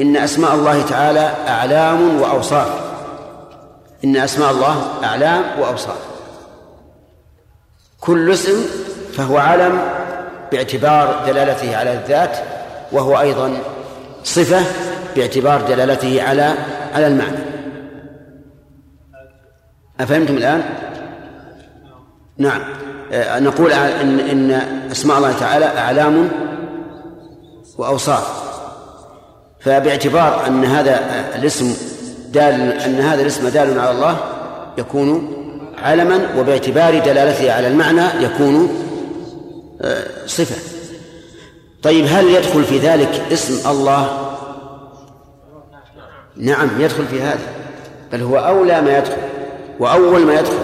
إن 0.00 0.16
أسماء 0.16 0.54
الله 0.54 0.82
تعالى 0.82 1.32
أعلام 1.48 2.20
وأوصاف. 2.20 2.68
إن 4.04 4.16
أسماء 4.16 4.50
الله 4.50 4.84
أعلام 5.04 5.42
وأوصاف. 5.60 5.98
كل 8.00 8.32
اسم 8.32 8.64
فهو 9.16 9.38
علم 9.38 9.80
باعتبار 10.52 11.24
دلالته 11.26 11.76
على 11.76 11.92
الذات 11.92 12.36
وهو 12.92 13.20
أيضا 13.20 13.58
صفة 14.24 14.62
باعتبار 15.16 15.60
دلالته 15.60 16.22
على 16.22 16.54
على 16.94 17.06
المعنى. 17.06 17.38
أفهمتم 20.00 20.36
الآن؟ 20.36 20.62
نعم. 22.38 22.60
آه، 23.12 23.40
نقول 23.40 23.72
إن 23.72 24.20
إن 24.20 24.50
أسماء 24.92 25.18
الله 25.18 25.32
تعالى 25.32 25.64
أعلام 25.64 26.28
وأوصاف. 27.78 28.52
فباعتبار 29.60 30.46
أن 30.46 30.64
هذا 30.64 31.00
الاسم 31.34 31.76
دال 32.28 32.72
أن 32.72 33.00
هذا 33.00 33.22
الاسم 33.22 33.48
دال 33.48 33.78
على 33.80 33.90
الله 33.90 34.16
يكون 34.78 35.32
علما 35.82 36.28
وباعتبار 36.38 36.98
دلالته 36.98 37.52
على 37.52 37.68
المعنى 37.68 38.24
يكون 38.24 38.78
آه، 39.82 40.26
صفة. 40.26 40.56
طيب 41.82 42.06
هل 42.08 42.28
يدخل 42.28 42.64
في 42.64 42.78
ذلك 42.78 43.22
اسم 43.32 43.70
الله؟ 43.70 44.28
نعم 46.36 46.68
يدخل 46.80 47.06
في 47.06 47.22
هذا. 47.22 47.46
بل 48.12 48.22
هو 48.22 48.36
أولى 48.38 48.80
ما 48.80 48.98
يدخل 48.98 49.16
وأول 49.80 50.20
ما 50.20 50.34
يدخل. 50.34 50.58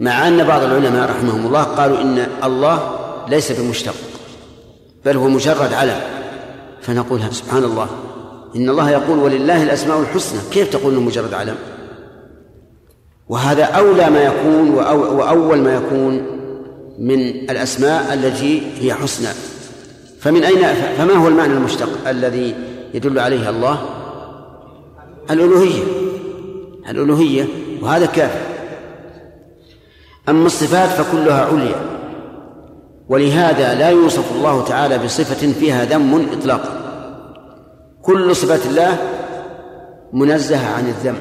مع 0.00 0.28
أن 0.28 0.44
بعض 0.44 0.62
العلماء 0.62 1.10
رحمهم 1.10 1.46
الله 1.46 1.62
قالوا 1.62 2.00
إن 2.00 2.26
الله 2.44 2.98
ليس 3.28 3.52
بمشتق. 3.52 3.94
بل 5.04 5.16
هو 5.16 5.28
مجرد 5.28 5.72
علم. 5.72 6.00
فنقول 6.82 7.20
سبحان 7.30 7.64
الله. 7.64 7.88
إن 8.56 8.68
الله 8.68 8.90
يقول 8.90 9.18
ولله 9.18 9.62
الأسماء 9.62 10.00
الحسنى. 10.00 10.40
كيف 10.50 10.70
تقول 10.72 10.92
إنه 10.92 11.00
مجرد 11.00 11.34
علم؟ 11.34 11.56
وهذا 13.28 13.64
أولى 13.64 14.10
ما 14.10 14.22
يكون 14.22 14.70
وأول 14.90 15.58
ما 15.58 15.74
يكون 15.74 16.26
من 16.98 17.20
الأسماء 17.50 18.14
التي 18.14 18.62
هي 18.80 18.94
حسنى. 18.94 19.28
فمن 20.20 20.44
أين 20.44 20.66
فما 20.98 21.12
هو 21.12 21.28
المعنى 21.28 21.52
المشتق 21.52 22.08
الذي 22.08 22.54
يدل 22.94 23.18
عليه 23.18 23.50
الله؟ 23.50 23.88
الألوهية. 25.30 25.82
الألوهية 26.88 27.44
وهذا 27.82 28.06
كافر 28.06 28.40
أما 30.28 30.46
الصفات 30.46 30.88
فكلها 30.88 31.44
عليا. 31.44 31.97
ولهذا 33.08 33.74
لا 33.74 33.90
يوصف 33.90 34.32
الله 34.36 34.64
تعالى 34.64 34.98
بصفة 34.98 35.52
فيها 35.52 35.84
ذم 35.84 36.28
إطلاقا. 36.32 36.72
كل 38.02 38.36
صفات 38.36 38.66
الله 38.66 38.98
منزهة 40.12 40.74
عن 40.76 40.86
الذم 40.88 41.16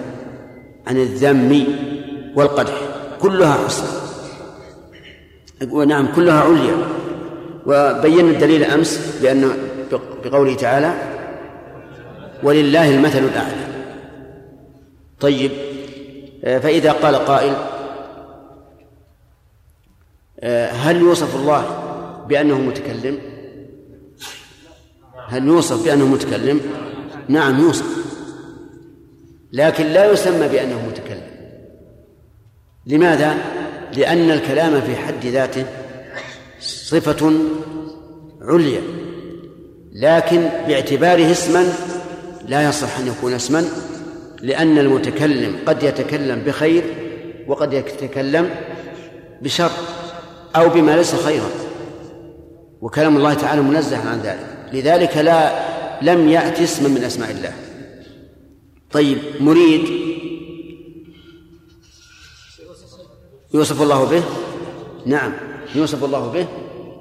عن 0.88 0.98
الذم 0.98 1.68
والقدح 2.36 2.74
كلها 3.22 3.54
حسنى 3.54 3.88
ونعم 5.72 6.08
كلها 6.16 6.42
عليا. 6.42 6.78
وبينا 7.66 8.30
الدليل 8.32 8.64
أمس 8.64 9.20
بأن 9.22 9.52
بقوله 10.26 10.56
تعالى 10.56 10.94
ولله 12.44 12.96
المثل 12.96 13.20
الأعلى. 13.20 13.68
طيب 15.20 15.52
فإذا 16.44 16.92
قال 16.92 17.16
قائل 17.16 17.54
هل 20.72 20.98
يوصف 20.98 21.36
الله 21.36 21.66
بأنه 22.30 22.60
متكلم؟ 22.60 23.18
هل 25.28 25.48
يوصف 25.48 25.86
بأنه 25.86 26.08
متكلم؟ 26.08 26.62
نعم 27.28 27.60
يوصف. 27.60 27.98
لكن 29.54 29.86
لا 29.86 30.12
يسمى 30.12 30.48
بأنه 30.48 30.88
متكلم. 30.88 31.28
لماذا؟ 32.86 33.38
لأن 33.98 34.32
الكلام 34.32 34.82
في 34.82 34.96
حد 34.96 35.26
ذاته 35.26 35.66
صفة 36.60 37.34
عليا. 38.42 38.82
لكن 39.94 40.50
باعتباره 40.68 41.32
اسما 41.32 41.74
لا 42.48 42.70
يصح 42.70 43.00
أن 43.00 43.08
يكون 43.08 43.34
اسما 43.34 43.66
لأن 44.42 44.78
المتكلم 44.78 45.56
قد 45.66 45.84
يتكلم 45.84 46.40
بخير 46.40 46.84
وقد 47.48 47.74
يتكلم 47.74 48.50
بشر. 49.42 49.72
أو 50.58 50.70
بما 50.70 50.96
ليس 50.96 51.16
خيرا. 51.16 51.50
وكلام 52.82 53.18
الله 53.18 53.34
تعالى 53.34 53.62
منزه 53.62 54.10
عن 54.10 54.22
ذلك. 54.22 54.58
لذلك 54.74 55.18
لا 55.18 55.52
لم 56.02 56.30
يأتي 56.30 56.64
اسما 56.64 56.90
من 56.90 57.04
أسماء 57.04 57.32
الله. 57.32 57.54
طيب 58.92 59.18
مريد. 59.40 59.90
يوصف 63.54 63.82
الله 63.82 64.06
به؟ 64.06 64.24
نعم 65.06 65.34
يوصف 65.76 66.04
الله 66.04 66.28
به 66.28 66.48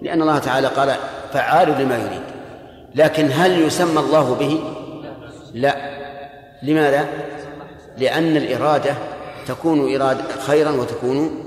لأن 0.02 0.22
الله 0.22 0.38
تعالى 0.38 0.66
قال 0.66 0.94
فعال 1.32 1.68
لما 1.68 1.98
يريد. 1.98 2.22
لكن 2.94 3.30
هل 3.32 3.62
يسمى 3.62 4.00
الله 4.00 4.34
به؟ 4.34 4.60
لا. 5.54 5.96
لماذا؟ 6.62 7.08
لأن 7.98 8.36
الإرادة 8.36 8.94
تكون 9.46 9.94
إرادة 9.94 10.24
خيرا 10.46 10.70
وتكون 10.70 11.45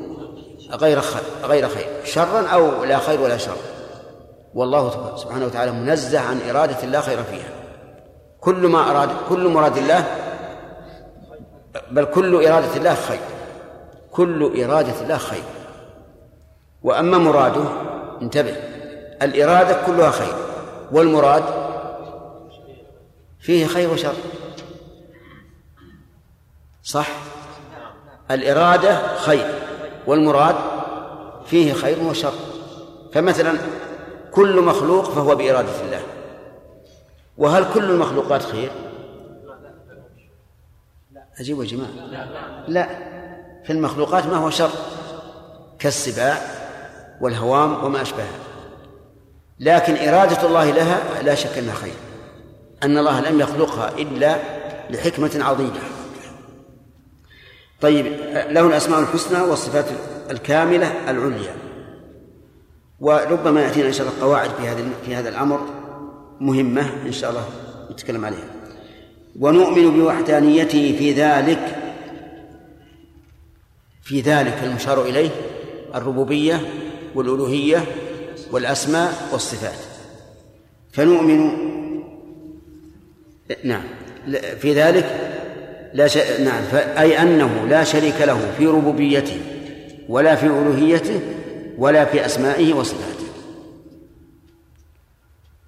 غير 0.72 1.02
خير 1.02 1.24
غير 1.44 1.70
خير. 1.70 1.88
شرا 2.04 2.48
أو 2.48 2.84
لا 2.84 2.98
خير 2.98 3.22
ولا 3.22 3.38
شر. 3.38 3.58
والله 4.54 5.16
سبحانه 5.18 5.46
وتعالى 5.46 5.72
منزه 5.72 6.20
عن 6.20 6.42
إرادة 6.50 6.86
لا 6.86 7.02
خير 7.02 7.24
فيها. 7.24 7.50
كل 8.40 8.68
ما 8.68 8.92
أراد 8.92 9.10
كل 9.30 9.48
مراد 9.48 9.78
الله 9.78 10.06
بل 11.92 12.06
كل 12.06 12.46
إرادة 12.48 12.76
الله 12.76 12.96
خير. 12.96 13.20
كل 14.12 14.64
إرادة 14.64 15.02
الله 15.02 15.18
خير. 15.18 15.44
وأما 16.84 17.18
مراده 17.18 17.64
انتبه. 18.22 18.56
الإرادة 19.22 19.86
كلها 19.86 20.12
خير. 20.12 20.34
والمراد 20.92 21.44
فيه 23.40 23.66
خير 23.66 23.90
وشر. 23.94 24.14
صح؟ 26.84 27.08
الإرادة 28.32 29.18
خير. 29.18 29.59
والمراد 30.08 30.56
فيه 31.46 31.74
خير 31.74 32.04
وشر. 32.04 32.34
فمثلا 33.14 33.54
كل 34.32 34.62
مخلوق 34.62 35.06
فهو 35.06 35.36
بإرادة 35.36 35.82
الله. 35.86 36.02
وهل 37.38 37.74
كل 37.74 37.84
المخلوقات 37.84 38.44
خير؟ 38.44 38.72
أجيبوا 41.40 41.64
يا 41.64 41.70
جماعة. 41.70 41.90
لا. 42.68 42.90
في 43.64 43.74
المخلوقات 43.74 44.26
ما 44.26 44.38
هو 44.38 44.50
شر؟ 44.50 44.70
كالسباع 45.80 46.38
والهوام 47.22 47.84
وما 47.84 48.02
أشبهها 48.02 48.40
لكن 49.60 50.08
إرادة 50.08 50.48
الله 50.48 50.72
لها 50.72 51.22
لا 51.24 51.36
شك 51.36 51.58
أنها 51.58 51.76
خير. 51.76 51.94
أن 52.84 52.98
الله 52.98 53.20
لم 53.22 53.40
يخلقها 53.40 53.90
إلا 53.98 54.36
لحكمة 54.90 55.44
عظيمة. 55.44 55.80
طيب 57.82 58.06
له 58.50 58.68
الأسماء 58.68 59.00
الحسنى 59.00 59.42
والصفات 59.42 59.86
الكاملة 60.32 61.10
العليا. 61.12 61.56
وربما 63.00 63.62
يأتينا 63.62 63.88
إن 63.88 63.94
شاء 63.94 64.08
الله 64.08 64.22
قواعد 64.22 64.50
في 64.50 64.68
هذا 64.68 64.90
في 65.06 65.16
هذا 65.16 65.30
الأمر 65.30 65.60
مهمة 66.40 66.90
إن 67.06 67.12
شاء 67.12 67.30
الله 67.30 67.44
نتكلم 67.92 68.26
عليها. 68.26 68.50
ونؤمن 69.40 70.00
بوحدانيته 70.00 70.96
في 70.98 71.14
ذلك 71.14 71.76
في 74.04 74.22
ذلك 74.22 74.64
المشار 74.64 75.02
إليه 75.02 75.30
الربوبية 75.96 76.62
والألوهية 77.16 77.84
والأسماء 78.52 79.30
والصفات. 79.32 79.80
فنؤمن 80.92 81.52
نعم 83.64 83.84
في 84.60 84.74
ذلك 84.74 85.29
لا 85.94 86.08
ش... 86.08 86.18
نعم 86.18 86.64
أي 86.98 87.22
أنه 87.22 87.66
لا 87.70 87.84
شريك 87.84 88.22
له 88.22 88.52
في 88.58 88.68
ربوبيته 88.68 89.38
ولا 90.10 90.36
في 90.36 90.46
ألوهيته 90.46 91.20
ولا 91.78 92.06
في 92.06 92.26
أسمائه 92.26 92.74
وصفاته. 92.74 93.26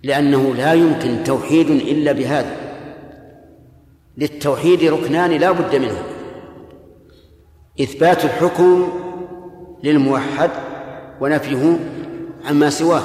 لأنه 0.03 0.55
لا 0.55 0.73
يمكن 0.73 1.23
توحيد 1.23 1.69
إلا 1.69 2.11
بهذا. 2.11 2.55
للتوحيد 4.17 4.83
ركنان 4.83 5.31
لا 5.31 5.51
بد 5.51 5.75
منه. 5.75 6.03
إثبات 7.81 8.25
الحكم 8.25 8.89
للموحد 9.83 10.49
ونفيه 11.21 11.79
عما 12.45 12.69
سواه. 12.69 13.03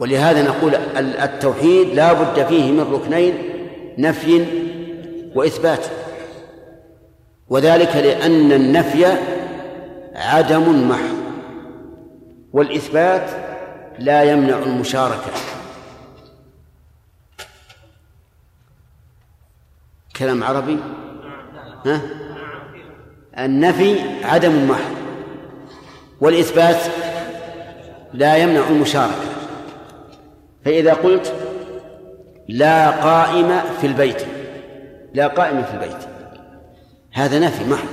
ولهذا 0.00 0.42
نقول 0.42 0.74
التوحيد 0.96 1.88
لا 1.88 2.12
بد 2.12 2.46
فيه 2.46 2.72
من 2.72 2.92
ركنين 2.92 3.34
نفي 3.98 4.44
وإثبات. 5.34 5.86
وذلك 7.50 7.96
لأن 7.96 8.52
النفي 8.52 9.06
عدم 10.14 10.88
محض 10.88 11.18
والإثبات 12.52 13.30
لا 13.98 14.22
يمنع 14.22 14.58
المشاركة. 14.58 15.30
كلام 20.16 20.44
عربي؟ 20.44 20.78
ها؟ 21.86 22.00
النفي 23.38 23.96
عدم 24.24 24.68
محض 24.68 24.94
والإثبات 26.20 26.80
لا 28.12 28.36
يمنع 28.36 28.68
المشاركة. 28.68 29.28
فإذا 30.64 30.94
قلت 30.94 31.34
لا 32.48 32.90
قائم 32.90 33.60
في 33.80 33.86
البيت 33.86 34.22
لا 35.14 35.26
قائم 35.26 35.62
في 35.62 35.74
البيت 35.74 36.17
هذا 37.12 37.38
نفي 37.38 37.70
محض 37.70 37.88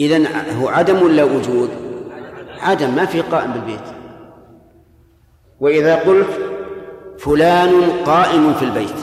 إذن 0.00 0.26
هو 0.60 0.68
عدم 0.68 1.02
ولا 1.02 1.24
وجود؟ 1.24 1.70
عدم 2.60 2.94
ما 2.94 3.04
في 3.04 3.20
قائم 3.20 3.52
بالبيت. 3.52 3.80
وإذا 5.60 5.96
قلت 5.96 6.28
فلان 7.18 7.70
قائم 8.06 8.54
في 8.54 8.64
البيت. 8.64 8.96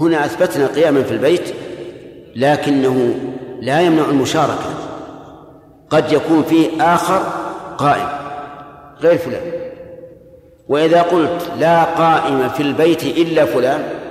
هنا 0.00 0.24
أثبتنا 0.24 0.66
قياما 0.66 1.02
في 1.02 1.12
البيت 1.12 1.54
لكنه 2.36 3.14
لا 3.60 3.80
يمنع 3.80 4.04
المشاركة. 4.04 4.74
قد 5.90 6.12
يكون 6.12 6.42
فيه 6.42 6.94
آخر 6.94 7.22
قائم 7.78 8.08
غير 9.00 9.18
فلان. 9.18 9.52
وإذا 10.68 11.02
قلت 11.02 11.50
لا 11.58 11.84
قائم 11.84 12.48
في 12.48 12.62
البيت 12.62 13.02
إلا 13.02 13.44
فلان 13.44 14.01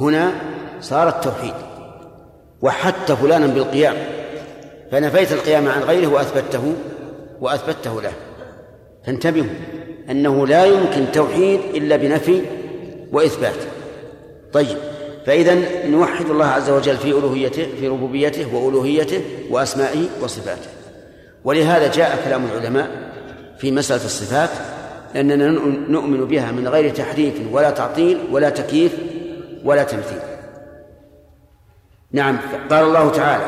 هنا 0.00 0.32
صار 0.80 1.08
التوحيد. 1.08 1.54
وحتى 2.62 3.16
فلانا 3.16 3.46
بالقيام. 3.46 3.96
فنفيت 4.92 5.32
القيام 5.32 5.68
عن 5.68 5.82
غيره 5.82 6.06
وأثبته 6.06 6.74
وأثبته 7.40 8.02
له. 8.02 8.12
فانتبهوا 9.06 9.46
أنه 10.10 10.46
لا 10.46 10.64
يمكن 10.64 11.12
توحيد 11.12 11.60
إلا 11.74 11.96
بنفي 11.96 12.42
وإثبات. 13.12 13.56
طيب 14.52 14.76
فإذا 15.26 15.56
نوحد 15.86 16.30
الله 16.30 16.46
عز 16.46 16.70
وجل 16.70 16.96
في 16.96 17.08
ألوهيته 17.08 17.66
في 17.80 17.88
ربوبيته 17.88 18.54
وألوهيته 18.54 19.20
وأسمائه 19.50 20.06
وصفاته. 20.22 20.68
ولهذا 21.44 21.92
جاء 21.92 22.22
كلام 22.24 22.44
العلماء 22.44 22.90
في 23.58 23.72
مسألة 23.72 24.04
الصفات 24.04 24.50
أننا 25.16 25.50
نؤمن 25.88 26.24
بها 26.24 26.52
من 26.52 26.68
غير 26.68 26.94
تحريف 26.94 27.34
ولا 27.52 27.70
تعطيل 27.70 28.18
ولا 28.32 28.50
تكييف 28.50 28.92
ولا 29.64 29.82
تمثيل. 29.82 30.18
نعم 32.12 32.38
قال 32.70 32.84
الله 32.84 33.10
تعالى 33.10 33.44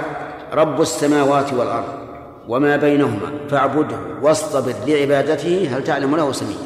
رب 0.52 0.80
السماوات 0.80 1.52
والأرض 1.52 2.06
وما 2.48 2.76
بينهما 2.76 3.30
فاعبده 3.48 3.96
واصطبر 4.22 4.74
لعبادته 4.86 5.68
هل 5.72 5.84
تعلم 5.84 6.16
له 6.16 6.32
سميا 6.32 6.56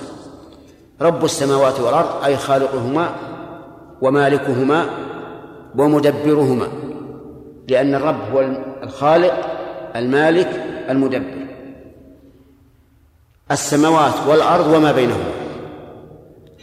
رب 1.00 1.24
السماوات 1.24 1.80
والأرض 1.80 2.24
أي 2.24 2.36
خالقهما 2.36 3.14
ومالكهما 4.02 4.86
ومدبرهما 5.78 6.68
لأن 7.68 7.94
الرب 7.94 8.20
هو 8.32 8.40
الخالق 8.82 9.34
المالك 9.96 10.48
المدبر. 10.90 11.46
السماوات 13.50 14.14
والأرض 14.28 14.66
وما 14.66 14.92
بينهما. 14.92 15.30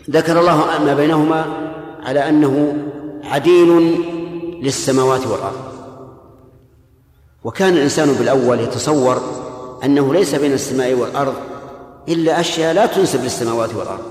ذكر 0.10 0.40
الله 0.40 0.84
ما 0.86 0.94
بينهما 0.94 1.67
على 2.08 2.30
أنه 2.30 2.78
عديل 3.24 4.02
للسماوات 4.62 5.28
والأرض. 5.28 5.68
وكان 7.44 7.74
الإنسان 7.74 8.14
بالأول 8.14 8.60
يتصور 8.60 9.22
أنه 9.84 10.14
ليس 10.14 10.36
بين 10.36 10.54
السماء 10.54 10.94
والأرض 10.94 11.34
إلا 12.10 12.40
أشياء 12.40 12.74
لا 12.74 12.86
تنسب 12.86 13.24
للسماوات 13.24 13.76
والأرض. 13.76 14.04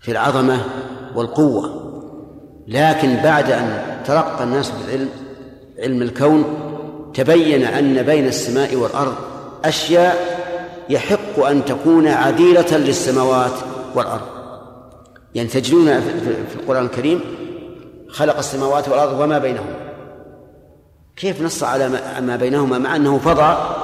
في 0.00 0.10
العظمة 0.10 0.60
والقوة. 1.14 1.84
لكن 2.68 3.16
بعد 3.16 3.50
أن 3.50 3.96
ترقى 4.06 4.44
الناس 4.44 4.70
بالعلم 4.70 5.08
علم 5.78 6.02
الكون 6.02 6.44
تبين 7.14 7.64
أن 7.64 8.02
بين 8.02 8.26
السماء 8.26 8.76
والأرض 8.76 9.14
أشياء 9.64 10.44
يحق 10.88 11.44
أن 11.44 11.64
تكون 11.64 12.08
عديلة 12.08 12.76
للسماوات 12.76 13.52
والأرض. 13.94 14.33
يعني 15.34 15.48
تجدون 15.48 16.00
في 16.00 16.54
القرآن 16.54 16.84
الكريم 16.84 17.20
خلق 18.08 18.38
السماوات 18.38 18.88
والأرض 18.88 19.20
وما 19.20 19.38
بينهما. 19.38 19.76
كيف 21.16 21.42
نص 21.42 21.62
على 21.62 21.88
ما 22.20 22.36
بينهما 22.36 22.78
مع 22.78 22.96
أنه 22.96 23.18
فضاء 23.18 23.76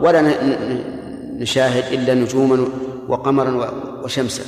ولا 0.00 0.34
نشاهد 1.38 1.92
إلا 1.92 2.14
نجوما 2.14 2.66
وقمرا 3.08 3.70
وشمسا. 4.04 4.42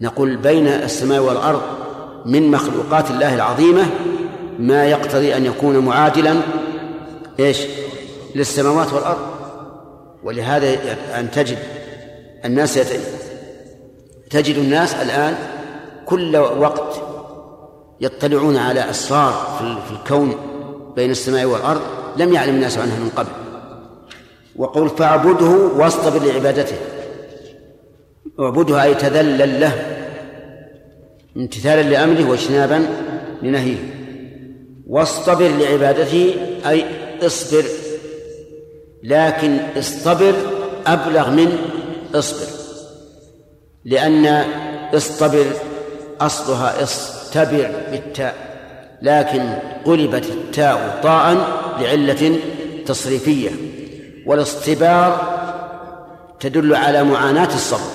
نقول 0.00 0.36
بين 0.36 0.66
السماء 0.66 1.20
والأرض 1.20 1.62
من 2.26 2.50
مخلوقات 2.50 3.10
الله 3.10 3.34
العظيمة 3.34 3.86
ما 4.58 4.86
يقتضي 4.86 5.36
أن 5.36 5.44
يكون 5.44 5.78
معادلا 5.78 6.34
إيش؟ 7.40 7.58
للسماوات 8.34 8.92
والأرض. 8.92 9.26
ولهذا 10.22 10.76
أن 11.20 11.30
تجد 11.30 11.58
الناس 12.44 12.78
تجد 14.30 14.56
الناس 14.56 14.94
الآن 14.94 15.34
كل 16.06 16.36
وقت 16.36 17.02
يطلعون 18.00 18.56
على 18.56 18.90
أسرار 18.90 19.32
في 19.88 19.92
الكون 19.92 20.34
بين 20.96 21.10
السماء 21.10 21.44
والأرض 21.44 21.80
لم 22.16 22.32
يعلم 22.32 22.54
الناس 22.54 22.78
عنها 22.78 22.98
من 22.98 23.10
قبل. 23.16 23.28
وقول 24.56 24.88
فاعبده 24.88 25.50
واصطبر 25.76 26.26
لعبادته 26.26 26.76
اعبده 28.40 28.82
أي 28.82 28.94
تذلل 28.94 29.60
له. 29.60 29.72
امتثالا 31.36 31.82
لأمره 31.82 32.30
واجتنابا 32.30 32.86
لنهيه. 33.42 33.76
واصطبر 34.86 35.48
لعبادته 35.48 36.34
أي 36.66 36.84
اصبر. 37.26 37.64
لكن 39.02 39.58
اصطبر 39.78 40.34
أبلغ 40.86 41.30
من 41.30 41.58
اصبر. 42.14 42.55
لأن 43.86 44.44
اصطبر 44.94 45.44
أصلها 46.20 46.82
اصطبر 46.82 47.70
بالتاء 47.90 48.34
لكن 49.02 49.42
قلبت 49.84 50.24
التاء 50.24 51.00
طاء 51.02 51.36
لعلة 51.80 52.38
تصريفية. 52.86 53.50
والاصطبار 54.26 55.36
تدل 56.40 56.74
على 56.74 57.04
معاناة 57.04 57.54
الصبر 57.54 57.90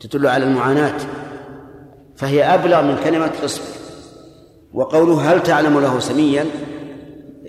تدل 0.00 0.26
على 0.26 0.44
المعاناة 0.44 0.96
فهي 2.16 2.54
أبلغ 2.54 2.82
من 2.82 2.96
كلمة 3.04 3.30
اصبر. 3.44 3.64
وقوله 4.74 5.32
هل 5.32 5.42
تعلم 5.42 5.80
له 5.80 6.00
سميا؟ 6.00 6.46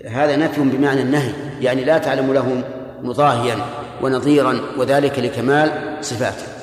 هذا 0.06 0.36
نفي 0.36 0.60
بمعنى 0.60 1.02
النهي 1.02 1.32
يعني 1.60 1.84
لا 1.84 1.98
تعلم 1.98 2.32
له 2.32 2.62
مضاهيا 3.02 3.56
ونظيرا 4.02 4.60
وذلك 4.78 5.18
لكمال 5.18 5.96
صفاته. 6.00 6.59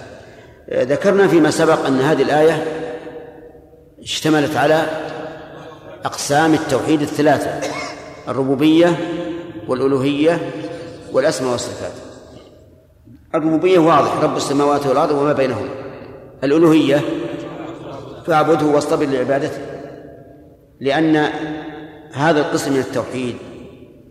ذكرنا 0.74 1.28
فيما 1.28 1.52
سبق 1.52 1.86
أن 1.86 2.00
هذه 2.00 2.22
الآية 2.22 2.66
اشتملت 4.02 4.56
على 4.56 4.86
أقسام 6.06 6.54
التوحيد 6.54 7.02
الثلاثة 7.02 7.70
الربوبية 8.28 8.98
والألوهية 9.68 10.52
والأسماء 11.14 11.52
والصفات. 11.52 11.92
الربوبية 13.36 13.80
واضح 13.80 14.24
رب 14.24 14.38
السماوات 14.38 14.88
والأرض 14.88 15.12
وما 15.12 15.34
بينهما. 15.34 15.70
الألوهية 16.44 17.02
فاعبده 18.26 18.66
واصطبر 18.66 19.06
لعبادته. 19.06 19.62
لأن 20.80 21.16
هذا 22.14 22.40
القسم 22.40 22.74
من 22.74 22.80
التوحيد 22.80 23.36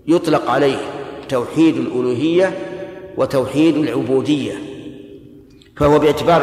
يطلق 0.06 0.50
عليه 0.50 0.78
توحيد 1.28 1.76
الألوهية 1.76 2.52
وتوحيد 3.16 3.76
العبودية. 3.76 4.65
فهو 5.76 5.98
باعتبار 5.98 6.42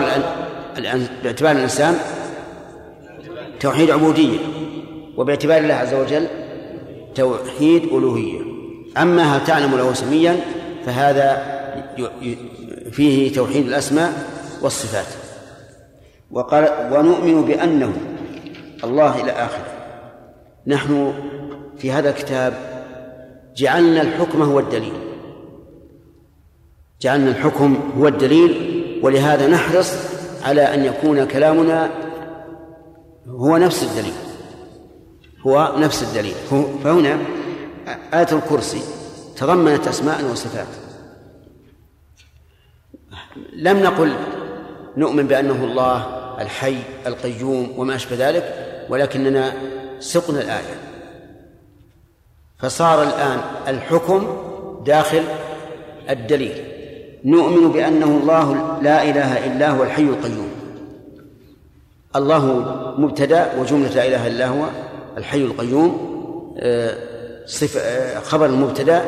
باعتبار 1.23 1.51
الإنسان 1.51 1.95
توحيد 3.59 3.91
عبودية 3.91 4.37
وباعتبار 5.17 5.57
الله 5.57 5.73
عز 5.73 5.93
وجل 5.93 6.27
توحيد 7.15 7.83
ألوهية. 7.83 8.41
أما 8.97 9.23
هل 9.23 9.43
تعلم 9.43 9.75
له 9.75 9.93
سميا 9.93 10.39
فهذا 10.85 11.53
فيه 12.91 13.33
توحيد 13.33 13.67
الأسماء 13.67 14.13
والصفات. 14.61 15.07
وقال 16.31 16.69
ونؤمن 16.91 17.41
بأنه 17.41 17.93
الله 18.83 19.21
إلى 19.21 19.31
آخره. 19.31 19.67
نحن 20.67 21.13
في 21.77 21.91
هذا 21.91 22.09
الكتاب 22.09 22.53
جعلنا 23.55 24.01
الحكم 24.01 24.41
هو 24.41 24.59
الدليل. 24.59 24.93
جعلنا 27.01 27.29
الحكم 27.29 27.93
هو 27.97 28.07
الدليل 28.07 28.72
ولهذا 29.03 29.47
نحرص 29.47 29.93
على 30.43 30.73
أن 30.73 30.85
يكون 30.85 31.27
كلامنا 31.27 31.89
هو 33.27 33.57
نفس 33.57 33.83
الدليل. 33.83 34.13
هو 35.47 35.75
نفس 35.77 36.03
الدليل. 36.03 36.33
فهنا 36.83 37.19
آية 38.13 38.27
الكرسي 38.31 38.81
تضمنت 39.37 39.87
أسماء 39.87 40.25
وصفات. 40.31 40.67
لم 43.53 43.79
نقل 43.79 44.13
نؤمن 44.97 45.27
بأنه 45.27 45.63
الله 45.63 46.05
الحي 46.41 46.77
القيوم 47.07 47.73
وما 47.77 47.95
أشبه 47.95 48.29
ذلك 48.29 48.53
ولكننا 48.89 49.53
سقنا 49.99 50.41
الآية. 50.41 50.75
فصار 52.57 53.03
الآن 53.03 53.39
الحكم 53.67 54.37
داخل 54.85 55.23
الدليل. 56.09 56.72
نؤمن 57.25 57.71
بأنه 57.71 58.05
الله 58.05 58.79
لا 58.81 59.03
إله 59.03 59.45
إلا 59.45 59.69
هو 59.69 59.83
الحي 59.83 60.03
القيوم. 60.03 60.49
الله 62.15 62.45
مبتدأ 62.97 63.59
وجملة 63.59 63.89
لا 63.89 64.07
إله 64.07 64.27
إلا 64.27 64.47
هو 64.47 64.65
الحي 65.17 65.41
القيوم 65.41 66.13
آه، 66.59 66.95
صف 67.45 67.77
آه، 67.77 68.19
خبر 68.19 68.45
المبتدأ 68.45 69.01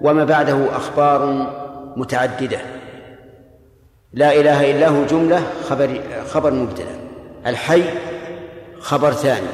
وما 0.00 0.24
بعده 0.24 0.76
أخبار 0.76 1.46
متعددة. 1.96 2.58
لا 4.12 4.40
إله 4.40 4.70
إلا 4.70 4.88
هو 4.88 5.04
جملة 5.04 5.42
خبر 5.68 6.00
خبر 6.28 6.50
مبتدأ. 6.50 7.00
الحي 7.46 7.82
خبر 8.80 9.12
ثاني 9.12 9.46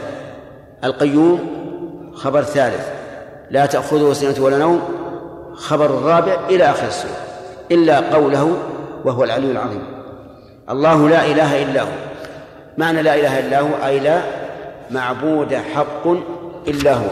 القيوم 0.85 1.41
خبر 2.15 2.43
ثالث. 2.43 2.89
لا 3.51 3.67
تأخذه 3.67 4.13
سنة 4.13 4.45
ولا 4.45 4.59
نوم 4.59 4.83
خبر 5.55 5.87
الرابع 5.87 6.49
إلى 6.49 6.71
آخر 6.71 6.87
السورة. 6.87 7.36
إلا 7.71 8.01
قوله 8.01 8.57
وهو 9.05 9.25
العلي 9.25 9.51
العظيم. 9.51 9.83
الله 10.71 11.09
لا 11.09 11.27
إله 11.27 11.63
إلا 11.63 11.83
هو. 11.83 11.97
معنى 12.79 13.03
لا 13.03 13.15
إله 13.15 13.39
إلا 13.39 13.61
هو 13.61 13.87
أي 13.87 14.01
لا 14.01 14.21
معبود 14.91 15.55
حق 15.55 16.07
إلا 16.69 16.95
هو. 16.95 17.09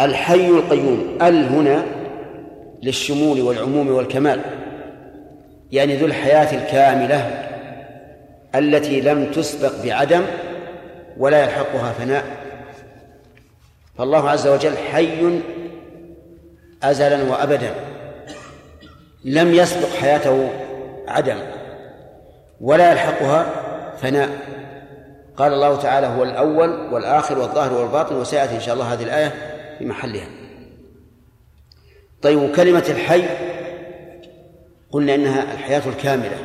الحي 0.00 0.48
القيوم 0.48 1.18
ال 1.22 1.48
هنا 1.48 1.82
للشمول 2.82 3.40
والعموم 3.40 3.88
والكمال. 3.88 4.40
يعني 5.72 5.96
ذو 5.96 6.06
الحياة 6.06 6.62
الكاملة 6.62 7.46
التي 8.54 9.00
لم 9.00 9.24
تسبق 9.24 9.72
بعدم 9.84 10.22
ولا 11.18 11.44
يلحقها 11.44 11.92
فناء. 11.92 12.24
فالله 13.98 14.30
عز 14.30 14.46
وجل 14.46 14.76
حي 14.76 15.40
أزلا 16.82 17.22
وأبدا. 17.30 17.74
لم 19.24 19.54
يسبق 19.54 19.88
حياته 19.88 20.50
عدم 21.08 21.36
ولا 22.60 22.92
يلحقها 22.92 23.46
فناء. 24.02 24.28
قال 25.36 25.52
الله 25.52 25.76
تعالى 25.76 26.06
هو 26.06 26.22
الأول 26.22 26.92
والآخر 26.92 27.38
والظاهر 27.38 27.72
والباطن 27.72 28.16
وسيأتي 28.16 28.54
إن 28.54 28.60
شاء 28.60 28.74
الله 28.74 28.92
هذه 28.92 29.02
الآية 29.02 29.32
في 29.78 29.84
محلها. 29.84 30.26
طيب 32.22 32.52
كلمة 32.56 32.84
الحي 32.88 33.22
قلنا 34.90 35.14
إنها 35.14 35.42
الحياة 35.54 35.82
الكاملة 35.86 36.36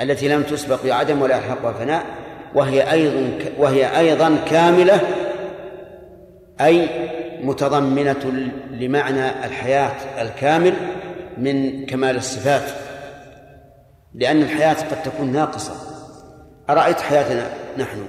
التي 0.00 0.28
لم 0.28 0.42
تسبق 0.42 0.84
بعدم 0.84 1.22
ولا 1.22 1.36
يلحقها 1.36 1.72
فناء 1.72 2.04
وهي 2.54 2.92
أيضا 2.92 3.38
وهي 3.58 3.98
أيضا 3.98 4.36
كاملة 4.50 5.00
أي 6.60 6.88
متضمنة 7.42 8.50
لمعنى 8.70 9.46
الحياة 9.46 10.22
الكامل 10.22 10.74
من 11.36 11.86
كمال 11.86 12.16
الصفات 12.16 12.70
لأن 14.14 14.42
الحياة 14.42 14.74
قد 14.74 15.02
تكون 15.02 15.32
ناقصة. 15.32 15.72
أرأيت 16.70 17.00
حياتنا 17.00 17.50
نحن؟ 17.78 18.06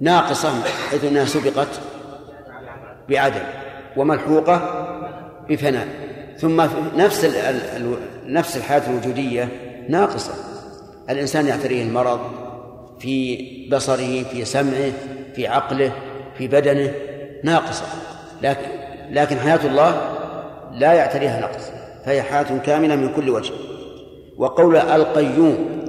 ناقصة 0.00 0.50
حيث 0.90 1.04
أنها 1.04 1.24
سبقت 1.24 1.80
بعدم 3.08 3.42
وملحوقة 3.96 4.88
بفناء. 5.48 5.88
ثم 6.38 6.60
نفس 6.96 7.26
نفس 8.26 8.56
الحياة 8.56 8.82
الوجودية 8.90 9.48
ناقصة. 9.88 10.32
الإنسان 11.10 11.46
يعتريه 11.46 11.82
المرض 11.82 12.20
في 13.00 13.38
بصره 13.72 14.22
في 14.22 14.44
سمعه 14.44 14.92
في 15.34 15.46
عقله 15.46 15.92
في 16.38 16.48
بدنه 16.48 16.92
ناقصة. 17.44 17.84
لكن 18.42 18.66
لكن 19.10 19.38
حياة 19.38 19.66
الله 19.66 20.18
لا 20.72 20.92
يعتريها 20.92 21.40
نقص. 21.40 21.71
فهي 22.04 22.22
حياة 22.22 22.58
كاملة 22.58 22.96
من 22.96 23.12
كل 23.16 23.30
وجه. 23.30 23.52
وقول 24.38 24.76
القيوم 24.76 25.82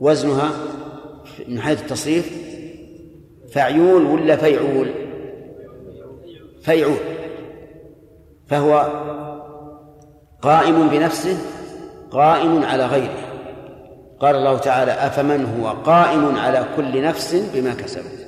وزنها 0.00 0.50
من 1.48 1.60
حيث 1.60 1.82
التصريف 1.82 2.32
فعيول 3.50 4.04
ولا 4.04 4.36
فيعول؟ 4.36 4.88
فيعول. 6.60 6.96
فهو 8.46 8.88
قائم 10.42 10.88
بنفسه 10.88 11.36
قائم 12.10 12.64
على 12.64 12.86
غيره. 12.86 13.24
قال 14.20 14.36
الله 14.36 14.58
تعالى 14.58 14.92
أفمن 14.92 15.44
هو 15.60 15.68
قائم 15.68 16.36
على 16.36 16.64
كل 16.76 17.02
نفس 17.02 17.34
بما 17.54 17.74
كسبت؟ 17.74 18.26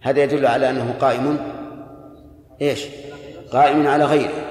هذا 0.00 0.22
يدل 0.22 0.46
على 0.46 0.70
أنه 0.70 0.94
قائم 1.00 1.38
إيش؟ 2.62 2.86
قائم 3.52 3.86
على 3.86 4.04
غيره. 4.04 4.47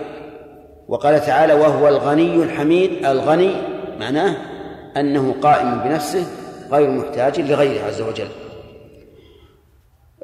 وقال 0.87 1.21
تعالى 1.21 1.53
وهو 1.53 1.87
الغني 1.87 2.35
الحميد. 2.35 3.05
الغني 3.05 3.51
معناه 3.99 4.35
أنه 4.97 5.35
قائم 5.41 5.79
بنفسه 5.79 6.25
غير 6.71 6.89
محتاج 6.89 7.39
لغيره 7.39 7.85
عز 7.85 8.01
وجل. 8.01 8.27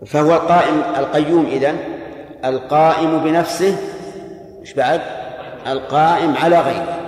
فهو 0.05 0.33
القائم 0.33 0.81
القيوم 0.97 1.45
إذن 1.45 1.77
القائم 2.45 3.23
بنفسه 3.23 3.77
إيش 4.61 4.73
بعد؟ 4.73 5.01
القائم 5.67 6.35
على 6.35 6.59
غيره. 6.59 6.99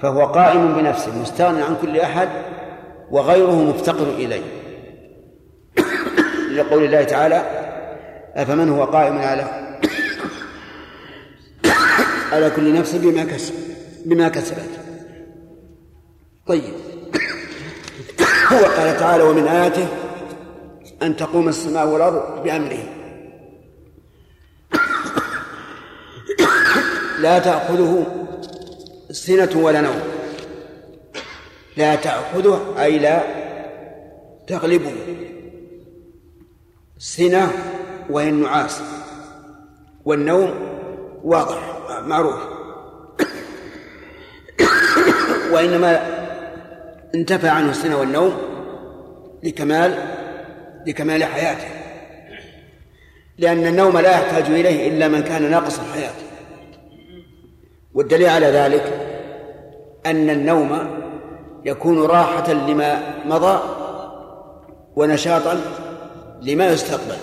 فهو 0.00 0.24
قائم 0.26 0.74
بنفسه 0.74 1.18
مستغني 1.18 1.62
عن 1.62 1.76
كل 1.82 2.00
أحد 2.00 2.28
وغيره 3.10 3.54
مفتقر 3.54 4.06
إليه. 4.08 4.42
لقول 6.56 6.84
الله 6.84 7.02
تعالى 7.02 7.42
أفمن 8.36 8.68
هو 8.68 8.84
قائم 8.84 9.18
على 9.18 9.61
على 12.32 12.50
كل 12.50 12.74
نفس 12.74 12.94
بما 12.94 13.24
كسب 13.24 13.54
بما 14.04 14.28
كسبت. 14.28 14.70
طيب. 16.46 16.74
هو 18.52 18.64
قال 18.64 18.96
تعالى 18.96 19.22
ومن 19.22 19.48
آياته 19.48 19.88
أن 21.02 21.16
تقوم 21.16 21.48
السماء 21.48 21.88
والأرض 21.88 22.42
بأمره. 22.42 22.84
لا 27.22 27.38
تأخذه 27.38 28.06
سنة 29.10 29.50
ولا 29.56 29.80
نوم. 29.80 30.00
لا 31.76 31.94
تأخذه 31.94 32.74
أي 32.78 32.98
لا 32.98 33.22
تغلبه. 34.46 34.92
سنة 36.98 37.52
وهي 38.10 38.28
النعاس. 38.28 38.80
والنوم 40.04 40.54
واضح. 41.24 41.71
معروف. 42.00 42.36
وإنما 45.52 46.00
انتفى 47.14 47.48
عنه 47.48 47.70
السنة 47.70 48.00
والنوم 48.00 48.36
لكمال 49.42 49.98
لكمال 50.86 51.24
حياته. 51.24 51.68
لأن 53.38 53.66
النوم 53.66 53.98
لا 53.98 54.10
يحتاج 54.10 54.44
إليه 54.44 54.88
إلا 54.88 55.08
من 55.08 55.22
كان 55.22 55.50
ناقص 55.50 55.78
الحياة. 55.78 56.14
والدليل 57.94 58.28
على 58.28 58.46
ذلك 58.46 58.92
أن 60.06 60.30
النوم 60.30 61.02
يكون 61.64 62.06
راحة 62.06 62.52
لما 62.52 63.02
مضى 63.24 63.62
ونشاطا 64.96 65.60
لما 66.42 66.66
يستقبل. 66.66 67.16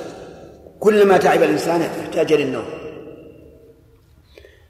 كلما 0.79 1.17
تعب 1.17 1.43
الإنسان 1.43 1.81
يحتاج 1.81 2.33
للنوم 2.33 2.65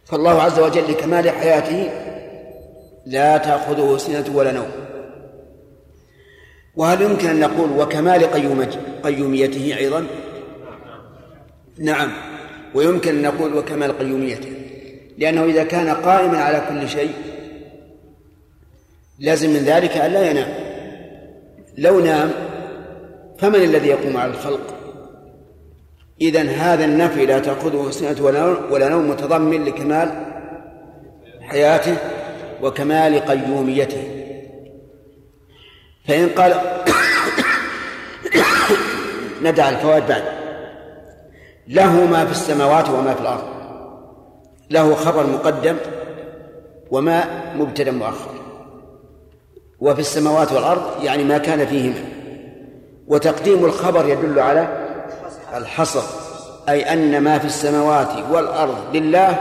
فالله 0.09 0.41
عز 0.41 0.59
وجل 0.59 0.91
لكمال 0.91 1.29
حياته 1.29 1.89
لا 3.05 3.37
تأخذه 3.37 3.97
سنة 3.97 4.25
ولا 4.33 4.51
نوم. 4.51 4.69
وهل 6.75 7.01
يمكن 7.01 7.29
أن 7.29 7.39
نقول 7.39 7.79
وكمال 7.79 8.23
قيوميته 9.03 9.77
أيضا؟ 9.77 10.07
نعم. 11.79 12.11
ويمكن 12.75 13.15
أن 13.15 13.21
نقول 13.21 13.57
وكمال 13.57 13.97
قيوميته. 13.97 14.51
لأنه 15.17 15.43
إذا 15.43 15.63
كان 15.63 15.89
قائما 15.89 16.37
على 16.37 16.61
كل 16.69 16.89
شيء 16.89 17.13
لازم 19.19 19.49
من 19.49 19.59
ذلك 19.59 19.97
أن 19.97 20.11
لا 20.11 20.31
ينام. 20.31 20.53
لو 21.77 21.99
نام 21.99 22.31
فمن 23.37 23.63
الذي 23.63 23.87
يقوم 23.87 24.17
على 24.17 24.31
الخلق؟ 24.31 24.78
إذا 26.21 26.41
هذا 26.41 26.85
النفي 26.85 27.25
لا 27.25 27.39
تأخذه 27.39 27.91
سنة 27.91 28.25
ولا 28.71 28.89
نوم 28.89 29.09
متضمن 29.09 29.65
لكمال 29.65 30.25
حياته 31.41 31.95
وكمال 32.61 33.19
قيوميته. 33.19 34.03
فإن 36.07 36.29
قال 36.29 36.53
ندع 39.43 39.69
الفوائد 39.69 40.07
بعد. 40.07 40.23
له 41.67 42.05
ما 42.05 42.25
في 42.25 42.31
السماوات 42.31 42.89
وما 42.89 43.13
في 43.13 43.21
الأرض. 43.21 43.43
له 44.69 44.95
خبر 44.95 45.27
مقدم 45.27 45.75
وما 46.91 47.23
مبتدا 47.55 47.91
مؤخر. 47.91 48.31
وفي 49.79 49.99
السماوات 49.99 50.51
والأرض 50.51 51.03
يعني 51.03 51.23
ما 51.23 51.37
كان 51.37 51.65
فيهما. 51.65 52.03
وتقديم 53.07 53.65
الخبر 53.65 54.09
يدل 54.09 54.39
على 54.39 54.88
الحصر 55.57 56.03
أي 56.69 56.93
أن 56.93 57.21
ما 57.21 57.39
في 57.39 57.45
السماوات 57.45 58.31
والأرض 58.31 58.95
لله 58.95 59.39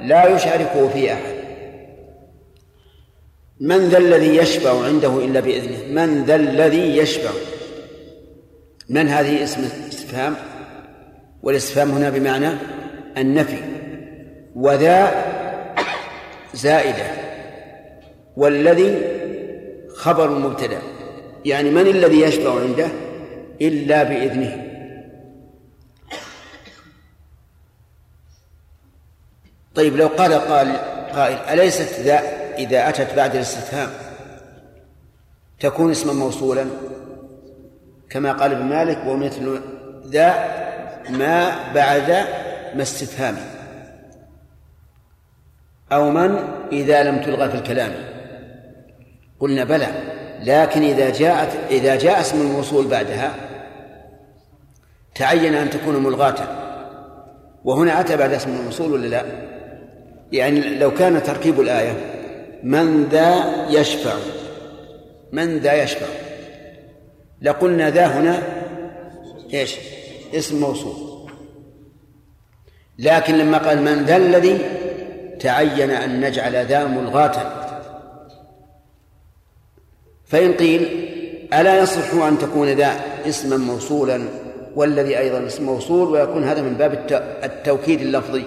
لا 0.00 0.28
يشاركه 0.28 0.88
في 0.88 1.12
أحد. 1.12 1.32
من 3.60 3.88
ذا 3.88 3.98
الذي 3.98 4.36
يشفع 4.36 4.84
عنده 4.84 5.18
إلا 5.18 5.40
بإذنه؟ 5.40 6.04
من 6.04 6.24
ذا 6.24 6.34
الذي 6.34 6.96
يشفع 6.96 7.30
من 8.88 9.08
هذه 9.08 9.44
اسم 9.44 9.64
استفهام 9.88 10.34
والاستفهام 11.42 11.90
هنا 11.90 12.10
بمعنى 12.10 12.48
النفي 13.18 13.58
وذا 14.54 15.24
زائدة 16.54 17.06
والذي 18.36 18.98
خبر 19.96 20.30
مبتدأ. 20.30 20.78
يعني 21.44 21.70
من 21.70 21.86
الذي 21.86 22.20
يشفع 22.20 22.60
عنده 22.60 22.88
إلا 23.60 24.02
بإذنه؟ 24.02 24.71
طيب 29.74 29.96
لو 29.96 30.06
قال 30.06 30.32
قال 30.32 30.76
قائل 31.12 31.36
أليست 31.36 32.00
ذا 32.00 32.20
إذا 32.58 32.88
أتت 32.88 33.14
بعد 33.14 33.34
الاستفهام؟ 33.34 33.88
تكون 35.60 35.90
اسما 35.90 36.12
موصولا 36.12 36.66
كما 38.10 38.32
قال 38.32 38.52
ابن 38.52 38.64
مالك 38.64 38.98
ومثل 39.06 39.60
ذا 40.06 40.34
ما 41.10 41.72
بعد 41.74 42.10
ما 42.74 42.82
استفهام. 42.82 43.36
أو 45.92 46.10
من 46.10 46.38
إذا 46.72 47.02
لم 47.02 47.22
تلغى 47.22 47.50
في 47.50 47.54
الكلام؟ 47.54 47.92
قلنا 49.40 49.64
بلى 49.64 49.88
لكن 50.42 50.82
إذا 50.82 51.10
جاءت 51.10 51.50
إذا 51.70 51.96
جاء 51.96 52.20
اسم 52.20 52.40
الموصول 52.40 52.86
بعدها 52.86 53.34
تعين 55.14 55.54
أن 55.54 55.70
تكون 55.70 56.02
ملغاة. 56.02 56.34
وهنا 57.64 58.00
أتى 58.00 58.16
بعد 58.16 58.32
اسم 58.32 58.50
الموصول 58.50 58.92
ولا 58.92 59.06
لا؟ 59.06 59.51
يعني 60.32 60.78
لو 60.78 60.94
كان 60.94 61.22
تركيب 61.22 61.60
الآية 61.60 61.96
من 62.62 63.04
ذا 63.04 63.44
يشفع 63.70 64.14
من 65.32 65.58
ذا 65.58 65.82
يشفع. 65.82 66.06
لقلنا 67.42 67.90
ذا 67.90 68.06
هنا 68.06 68.42
إيش؟ 69.54 69.76
اسم 70.34 70.60
موصول. 70.60 70.94
لكن 72.98 73.38
لما 73.38 73.58
قال 73.58 73.82
من 73.82 74.04
ذا 74.04 74.16
الذي 74.16 74.58
تعين 75.40 75.90
أن 75.90 76.20
نجعل 76.20 76.66
ذا 76.66 76.84
ملغاة. 76.84 77.52
فإن 80.24 80.52
قيل 80.52 81.08
ألا 81.54 81.82
يصح 81.82 82.14
أن 82.14 82.38
تكون 82.38 82.68
ذا 82.68 83.00
اسما 83.28 83.56
موصولا 83.56 84.24
والذي 84.76 85.18
أيضا 85.18 85.46
اسم 85.46 85.64
موصول 85.64 86.08
ويكون 86.08 86.44
هذا 86.44 86.62
من 86.62 86.74
باب 86.74 87.06
التوكيد 87.44 88.00
اللفظي. 88.00 88.44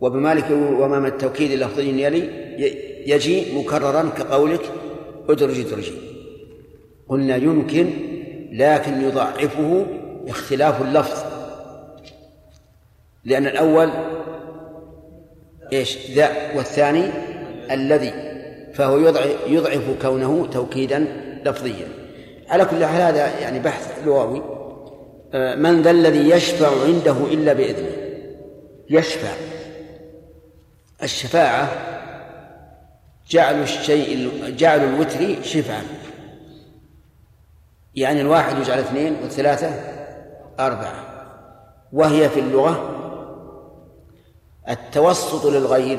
وبمالك 0.00 0.50
وما 0.50 1.08
التوكيد 1.08 1.50
اللفظي 1.50 2.04
يلي 2.04 2.30
يجي 3.06 3.58
مكررا 3.58 4.10
كقولك 4.18 4.60
ادرج 5.28 5.60
ادرجي. 5.60 5.92
قلنا 7.08 7.36
يمكن 7.36 7.90
لكن 8.52 9.02
يضعفه 9.02 9.86
اختلاف 10.28 10.82
اللفظ. 10.82 11.24
لأن 13.24 13.46
الأول 13.46 13.90
إيش؟ 15.72 16.10
ذا 16.10 16.28
والثاني 16.56 17.04
الذي 17.70 18.12
فهو 18.74 18.98
يضعف 19.46 20.02
كونه 20.02 20.46
توكيدا 20.46 21.06
لفظيا. 21.44 21.88
على 22.48 22.64
كل 22.64 22.84
حال 22.84 23.02
هذا 23.02 23.40
يعني 23.40 23.58
بحث 23.58 24.06
لغوي. 24.06 24.42
آه، 25.34 25.54
من 25.54 25.82
ذا 25.82 25.90
الذي 25.90 26.30
يشفع 26.30 26.68
عنده 26.86 27.16
إلا 27.32 27.52
بإذنه. 27.52 27.92
يشفع. 28.90 29.59
الشفاعة 31.02 31.68
جعل 33.28 33.62
الشيء 33.62 34.40
جعل 34.56 34.80
الوتر 34.84 35.42
شفعا 35.42 35.82
يعني 37.94 38.20
الواحد 38.20 38.58
يجعل 38.58 38.78
اثنين 38.78 39.16
والثلاثة 39.22 39.68
أربعة. 40.60 41.04
وهي 41.92 42.28
في 42.28 42.40
اللغة 42.40 42.96
التوسط 44.68 45.46
للغير 45.46 45.98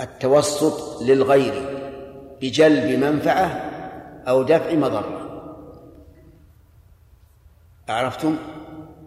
التوسط 0.00 1.02
للغير 1.02 1.78
بجلب 2.42 3.04
منفعة 3.04 3.46
أو 4.28 4.42
دفع 4.42 4.74
مضرة. 4.74 5.22
عرفتم؟ 7.88 8.36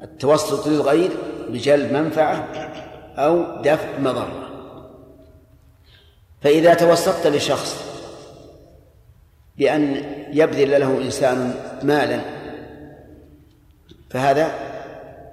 التوسط 0.01 0.67
للغير 0.67 1.11
بجلب 1.49 1.93
منفعة 1.93 2.47
أو 3.17 3.61
دفع 3.61 3.99
مضرة. 3.99 4.48
فإذا 6.41 6.73
توسطت 6.73 7.27
لشخص 7.27 7.75
بأن 9.57 10.03
يبذل 10.33 10.79
له 10.79 10.97
إنسان 10.97 11.53
مالا 11.83 12.21
فهذا 14.09 14.51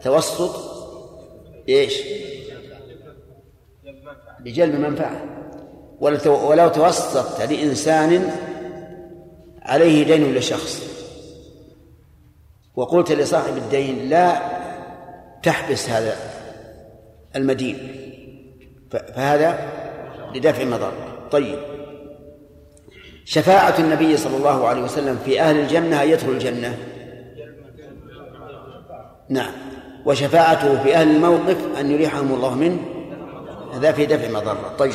توسط 0.03 0.77
إيش؟ 1.69 2.03
بجلب 4.41 4.74
منفعة 4.74 5.24
ولو 6.20 6.69
توسطت 6.69 7.41
لإنسان 7.41 8.31
عليه 9.62 10.05
دين 10.05 10.35
لشخص 10.35 10.83
وقلت 12.77 13.12
لصاحب 13.12 13.57
الدين 13.57 14.09
لا 14.09 14.41
تحبس 15.43 15.91
هذا 15.91 16.16
المدين 17.37 17.93
فهذا 18.91 19.76
لدفع 20.36 20.64
مضرة 20.64 20.92
طيب. 21.30 21.58
شفاعة 23.24 23.74
النبي 23.78 24.16
صلى 24.16 24.36
الله 24.36 24.68
عليه 24.68 24.82
وسلم 24.82 25.18
في 25.24 25.40
أهل 25.40 25.56
الجنة 25.56 26.02
أن 26.02 26.08
يدخلوا 26.08 26.34
الجنة؟ 26.34 26.78
نعم. 29.28 29.52
وشفاعته 30.06 30.82
في 30.82 30.94
أهل 30.94 31.16
الموقف 31.16 31.56
أن 31.80 31.90
يريحهم 31.90 32.34
الله 32.34 32.54
منه؟ 32.54 32.78
هذا 33.74 33.92
في 33.92 34.06
دفع 34.06 34.30
مضرة 34.30 34.74
طيب. 34.78 34.92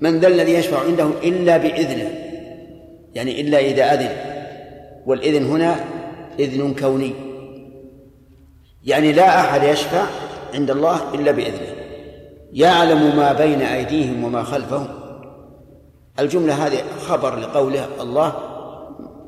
من 0.00 0.20
ذا 0.20 0.28
الذي 0.28 0.52
يشفع 0.52 0.80
عنده 0.80 1.10
إلا 1.22 1.56
بإذنه؟ 1.56 2.10
يعني 3.14 3.40
إلا 3.40 3.58
إذا 3.58 3.94
أذن. 3.94 4.16
والإذن 5.06 5.44
هنا 5.44 5.84
إذن 6.38 6.74
كوني. 6.74 7.14
يعني 8.84 9.12
لا 9.12 9.40
أحد 9.40 9.62
يشفع 9.62 10.06
عند 10.54 10.70
الله 10.70 11.14
إلا 11.14 11.32
بإذنه. 11.32 11.79
يعلم 12.52 13.16
ما 13.16 13.32
بين 13.32 13.62
أيديهم 13.62 14.24
وما 14.24 14.42
خلفهم. 14.42 14.88
الجملة 16.18 16.66
هذه 16.66 16.82
خبر 17.08 17.36
لقوله 17.36 17.86
الله 18.00 18.32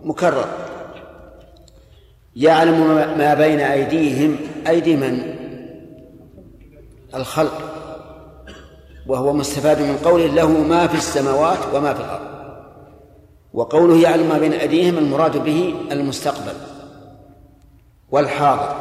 مكرر. 0.05 0.44
يعلم 2.36 2.94
ما- 2.94 3.35
بين 3.35 3.61
أيديهم 3.61 4.36
أيدي 4.69 4.97
من؟ 4.97 5.35
الخلق. 7.15 7.61
وهو 9.07 9.32
مستفاد 9.32 9.82
من 9.82 9.97
قوله 10.05 10.27
له 10.27 10.49
ما 10.49 10.86
في 10.86 10.94
السماوات 10.94 11.59
وما 11.74 11.94
في 11.94 12.01
الأرض. 12.01 12.32
وقوله 13.55 13.97
يعلم 14.03 14.28
ما 14.28 14.39
بين 14.39 14.53
أيديهم 14.53 14.99
المراد 14.99 15.44
به 15.44 15.74
المستقبل 15.93 16.55
والحاضر. 18.11 18.77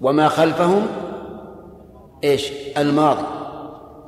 وما 0.00 0.28
خلفهم 0.28 0.86
إيش؟ 2.24 2.52
الماضي. 2.78 3.24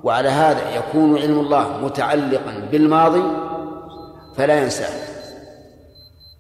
وعلى 0.03 0.29
هذا 0.29 0.75
يكون 0.77 1.19
علم 1.19 1.41
الله 1.41 1.79
متعلقا 1.79 2.69
بالماضي 2.73 3.23
فلا 4.37 4.63
ينساه. 4.63 4.93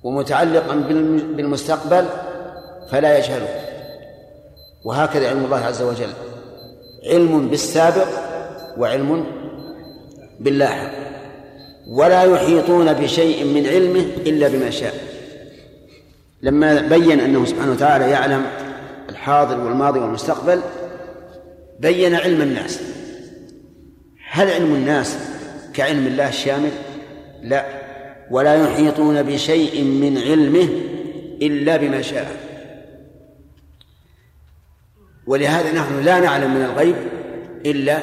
ومتعلقا 0.05 0.75
بالم- 0.75 1.37
بالمستقبل 1.37 2.05
فلا 2.91 3.19
يجهله. 3.19 3.49
وهكذا 4.85 5.29
علم 5.29 5.45
الله 5.45 5.57
عز 5.57 5.83
وجل. 5.83 6.11
علم 7.07 7.49
بالسابق 7.49 8.09
وعلم 8.79 9.25
باللاحق. 10.41 10.91
ولا 11.89 12.23
يحيطون 12.23 12.93
بشيء 12.93 13.45
من 13.45 13.67
علمه 13.67 14.07
إلا 14.27 14.49
بما 14.49 14.71
شاء. 14.71 14.95
لما 16.43 16.81
بين 16.81 17.21
أنه 17.21 17.45
سبحانه 17.45 17.73
وتعالى 17.73 18.11
يعلم 18.11 18.47
الحاضر 19.09 19.61
والماضي 19.61 20.01
والمستقبل 20.01 20.61
بين 21.81 22.15
علم 22.15 22.43
الناس. 22.43 22.81
هل 24.31 24.51
علم 24.51 24.75
الناس 24.75 25.19
كعلم 25.75 26.07
الله 26.07 26.29
الشامل 26.29 26.71
لا. 27.43 27.67
ولا 28.31 28.55
يحيطون 28.55 29.23
بشيء 29.23 29.85
من 29.85 30.19
علمه 30.19 30.69
إلا 31.43 31.77
بما 31.77 32.03
شاء. 32.03 32.37
ولهذا 35.27 35.73
نحن 35.73 36.01
لا 36.01 36.21
نعلم 36.21 36.55
من 36.55 36.63
الغيب 36.63 36.97
إلا 37.67 38.03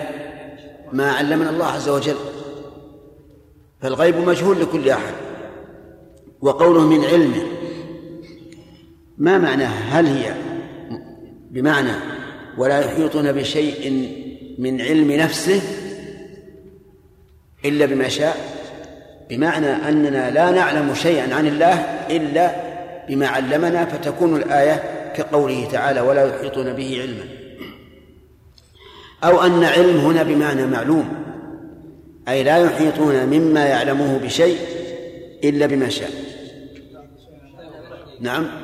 ما 0.92 1.12
علمنا 1.12 1.50
الله 1.50 1.66
عز 1.66 1.90
وجل. 1.90 2.16
فالغيب 3.82 4.18
مجهول 4.18 4.62
لكل 4.62 4.90
أحد. 4.90 5.14
وقوله 6.42 6.82
من 6.82 7.06
علمه 7.06 7.44
ما 9.18 9.38
معناه؟ 9.38 9.68
هل 9.68 10.06
هي 10.06 10.34
بمعنى 11.52 12.13
ولا 12.58 12.80
يحيطون 12.80 13.32
بشيء 13.32 14.10
من 14.58 14.82
علم 14.82 15.12
نفسه 15.12 15.62
إلا 17.66 17.86
بما 17.86 18.08
شاء 18.08 18.38
بمعنى 19.30 19.68
أننا 19.68 20.32
لا 20.32 20.52
نعلم 20.52 20.94
شيئا 20.94 21.36
عن 21.36 21.48
الله 21.48 21.74
إلا 22.10 22.56
بما 23.10 23.28
علمنا 23.28 23.86
فتكون 23.86 24.36
الآية 24.36 24.84
كقوله 25.16 25.68
تعالى 25.72 26.02
ولا 26.02 26.26
يحيطون 26.26 26.74
به 26.74 27.02
علما 27.02 27.24
أو 29.24 29.44
أن 29.44 29.64
علم 29.64 29.98
هنا 29.98 30.24
بمعنى 30.24 30.66
معلوم 30.66 31.10
أي 32.28 32.44
لا 32.44 32.58
يحيطون 32.58 33.26
مما 33.26 33.66
يعلمه 33.66 34.18
بشيء 34.18 34.58
إلا 35.44 35.66
بما 35.66 35.90
شاء. 35.90 36.10
نعم. 38.20 38.63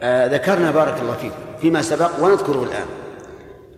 آه 0.00 0.26
ذكرنا 0.26 0.70
بارك 0.70 0.94
الله 1.02 1.12
فيكم 1.12 1.34
فيما 1.60 1.82
سبق 1.82 2.10
ونذكره 2.22 2.62
الآن. 2.62 2.86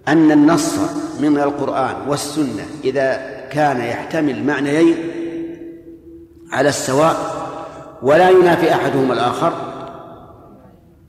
أن 0.08 0.32
النص 0.32 0.78
من 1.20 1.38
القرآن 1.38 1.94
والسنة 2.08 2.66
إذا 2.84 3.40
كان 3.52 3.80
يحتمل 3.80 4.44
معنيين 4.44 4.96
على 6.52 6.68
السواء 6.68 7.16
ولا 8.02 8.30
ينافي 8.30 8.74
أحدهما 8.74 9.14
الآخر 9.14 9.52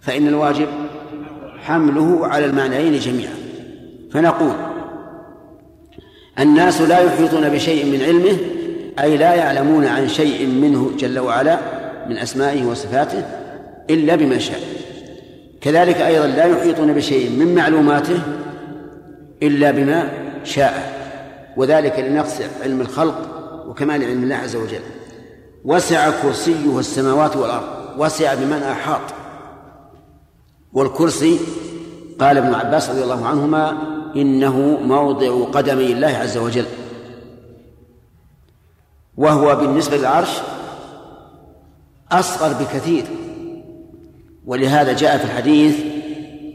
فإن 0.02 0.28
الواجب 0.28 0.68
حمله 1.60 2.28
على 2.28 2.46
المعنيين 2.46 3.00
جميعا. 3.00 3.34
فنقول 4.12 4.54
الناس 6.40 6.82
لا 6.82 7.00
يحيطون 7.00 7.50
بشيء 7.50 7.86
من 7.86 8.02
علمه 8.04 8.38
أي 9.00 9.18
لا 9.18 9.34
يعلمون 9.34 9.86
عن 9.86 10.08
شيء 10.08 10.48
منه 10.48 10.92
جل 10.98 11.20
وعلا 11.20 11.58
من 12.10 12.18
أسمائه 12.18 12.66
وصفاته 12.66 13.24
إلا 13.90 14.16
بما 14.16 14.38
شاء. 14.38 14.60
كذلك 15.62 15.96
أيضا 15.96 16.28
لا 16.28 16.46
يحيطون 16.46 16.94
بشيء 16.94 17.30
من 17.30 17.56
معلوماته 17.56 18.20
إلا 19.44 19.72
بما 19.72 20.10
شاء 20.44 21.02
وذلك 21.58 22.00
لنقص 22.00 22.42
علم 22.64 22.82
الخلق 22.82 23.16
وكمال 23.68 24.04
علم 24.04 24.24
الله 24.24 24.36
عز 24.36 24.56
وجل. 24.56 24.82
وسع 25.66 26.10
كرسيه 26.22 26.80
السماوات 26.80 27.38
والأرض 27.38 27.68
وسع 27.98 28.34
بمن 28.34 28.64
أحاط. 28.64 29.02
والكرسي 30.74 31.40
قال 32.20 32.38
ابن 32.38 32.54
عباس 32.54 32.90
رضي 32.90 33.04
الله 33.04 33.28
عنهما 33.28 33.78
إنه 34.16 34.60
موضع 34.82 35.44
قدمي 35.44 35.92
الله 35.92 36.08
عز 36.08 36.38
وجل. 36.38 36.66
وهو 39.18 39.56
بالنسبة 39.56 39.98
للعرش 39.98 40.42
أصغر 42.12 42.54
بكثير. 42.54 43.06
ولهذا 44.46 44.94
جاء 44.94 45.18
في 45.18 45.24
الحديث 45.24 45.76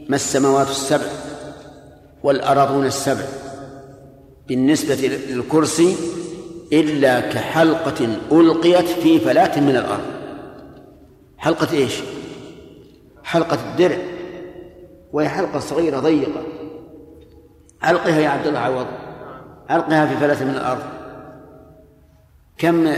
ما 0.09 0.15
السماوات 0.15 0.69
السبع 0.69 1.05
والأراضون 2.23 2.85
السبع 2.85 3.25
بالنسبة 4.47 4.95
للكرسي 5.29 5.95
إلا 6.73 7.19
كحلقة 7.19 8.17
ألقيت 8.31 8.85
في 8.85 9.19
فلاة 9.19 9.59
من 9.59 9.75
الأرض. 9.75 10.05
حلقة 11.37 11.73
إيش؟ 11.73 11.93
حلقة 13.23 13.71
الدرع. 13.71 13.97
وهي 15.13 15.29
حلقة 15.29 15.59
صغيرة 15.59 15.99
ضيقة. 15.99 16.41
ألقها 17.89 18.19
يا 18.19 18.29
عبد 18.29 18.47
الله 18.47 18.59
عوض. 18.59 18.87
ألقها 19.71 20.05
في 20.05 20.17
فلاة 20.17 20.43
من 20.43 20.55
الأرض. 20.55 20.83
كم 22.57 22.95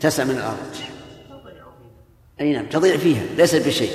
تسع 0.00 0.24
من 0.24 0.30
الأرض؟ 0.30 0.93
أي 2.40 2.52
نعم 2.52 2.66
تضيع 2.66 2.96
فيها 2.96 3.22
ليست 3.36 3.66
بشيء. 3.66 3.92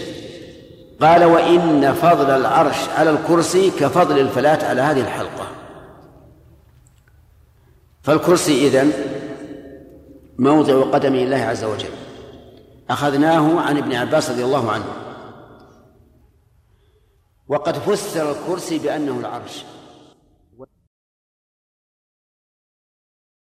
قال 1.01 1.23
وإن 1.23 1.93
فضل 1.93 2.29
العرش 2.29 2.89
على 2.97 3.09
الكرسي 3.09 3.69
كفضل 3.69 4.19
الفلاة 4.19 4.69
على 4.69 4.81
هذه 4.81 5.01
الحلقة. 5.01 5.47
فالكرسي 8.03 8.67
إذن 8.67 8.93
موضع 10.39 10.81
قدم 10.81 11.15
الله 11.15 11.37
عز 11.37 11.63
وجل. 11.63 11.89
أخذناه 12.89 13.61
عن 13.61 13.77
ابن 13.77 13.93
عباس 13.95 14.29
رضي 14.29 14.43
الله 14.43 14.71
عنه. 14.71 14.85
وقد 17.47 17.77
فسر 17.77 18.31
الكرسي 18.31 18.79
بأنه 18.79 19.19
العرش. 19.19 19.63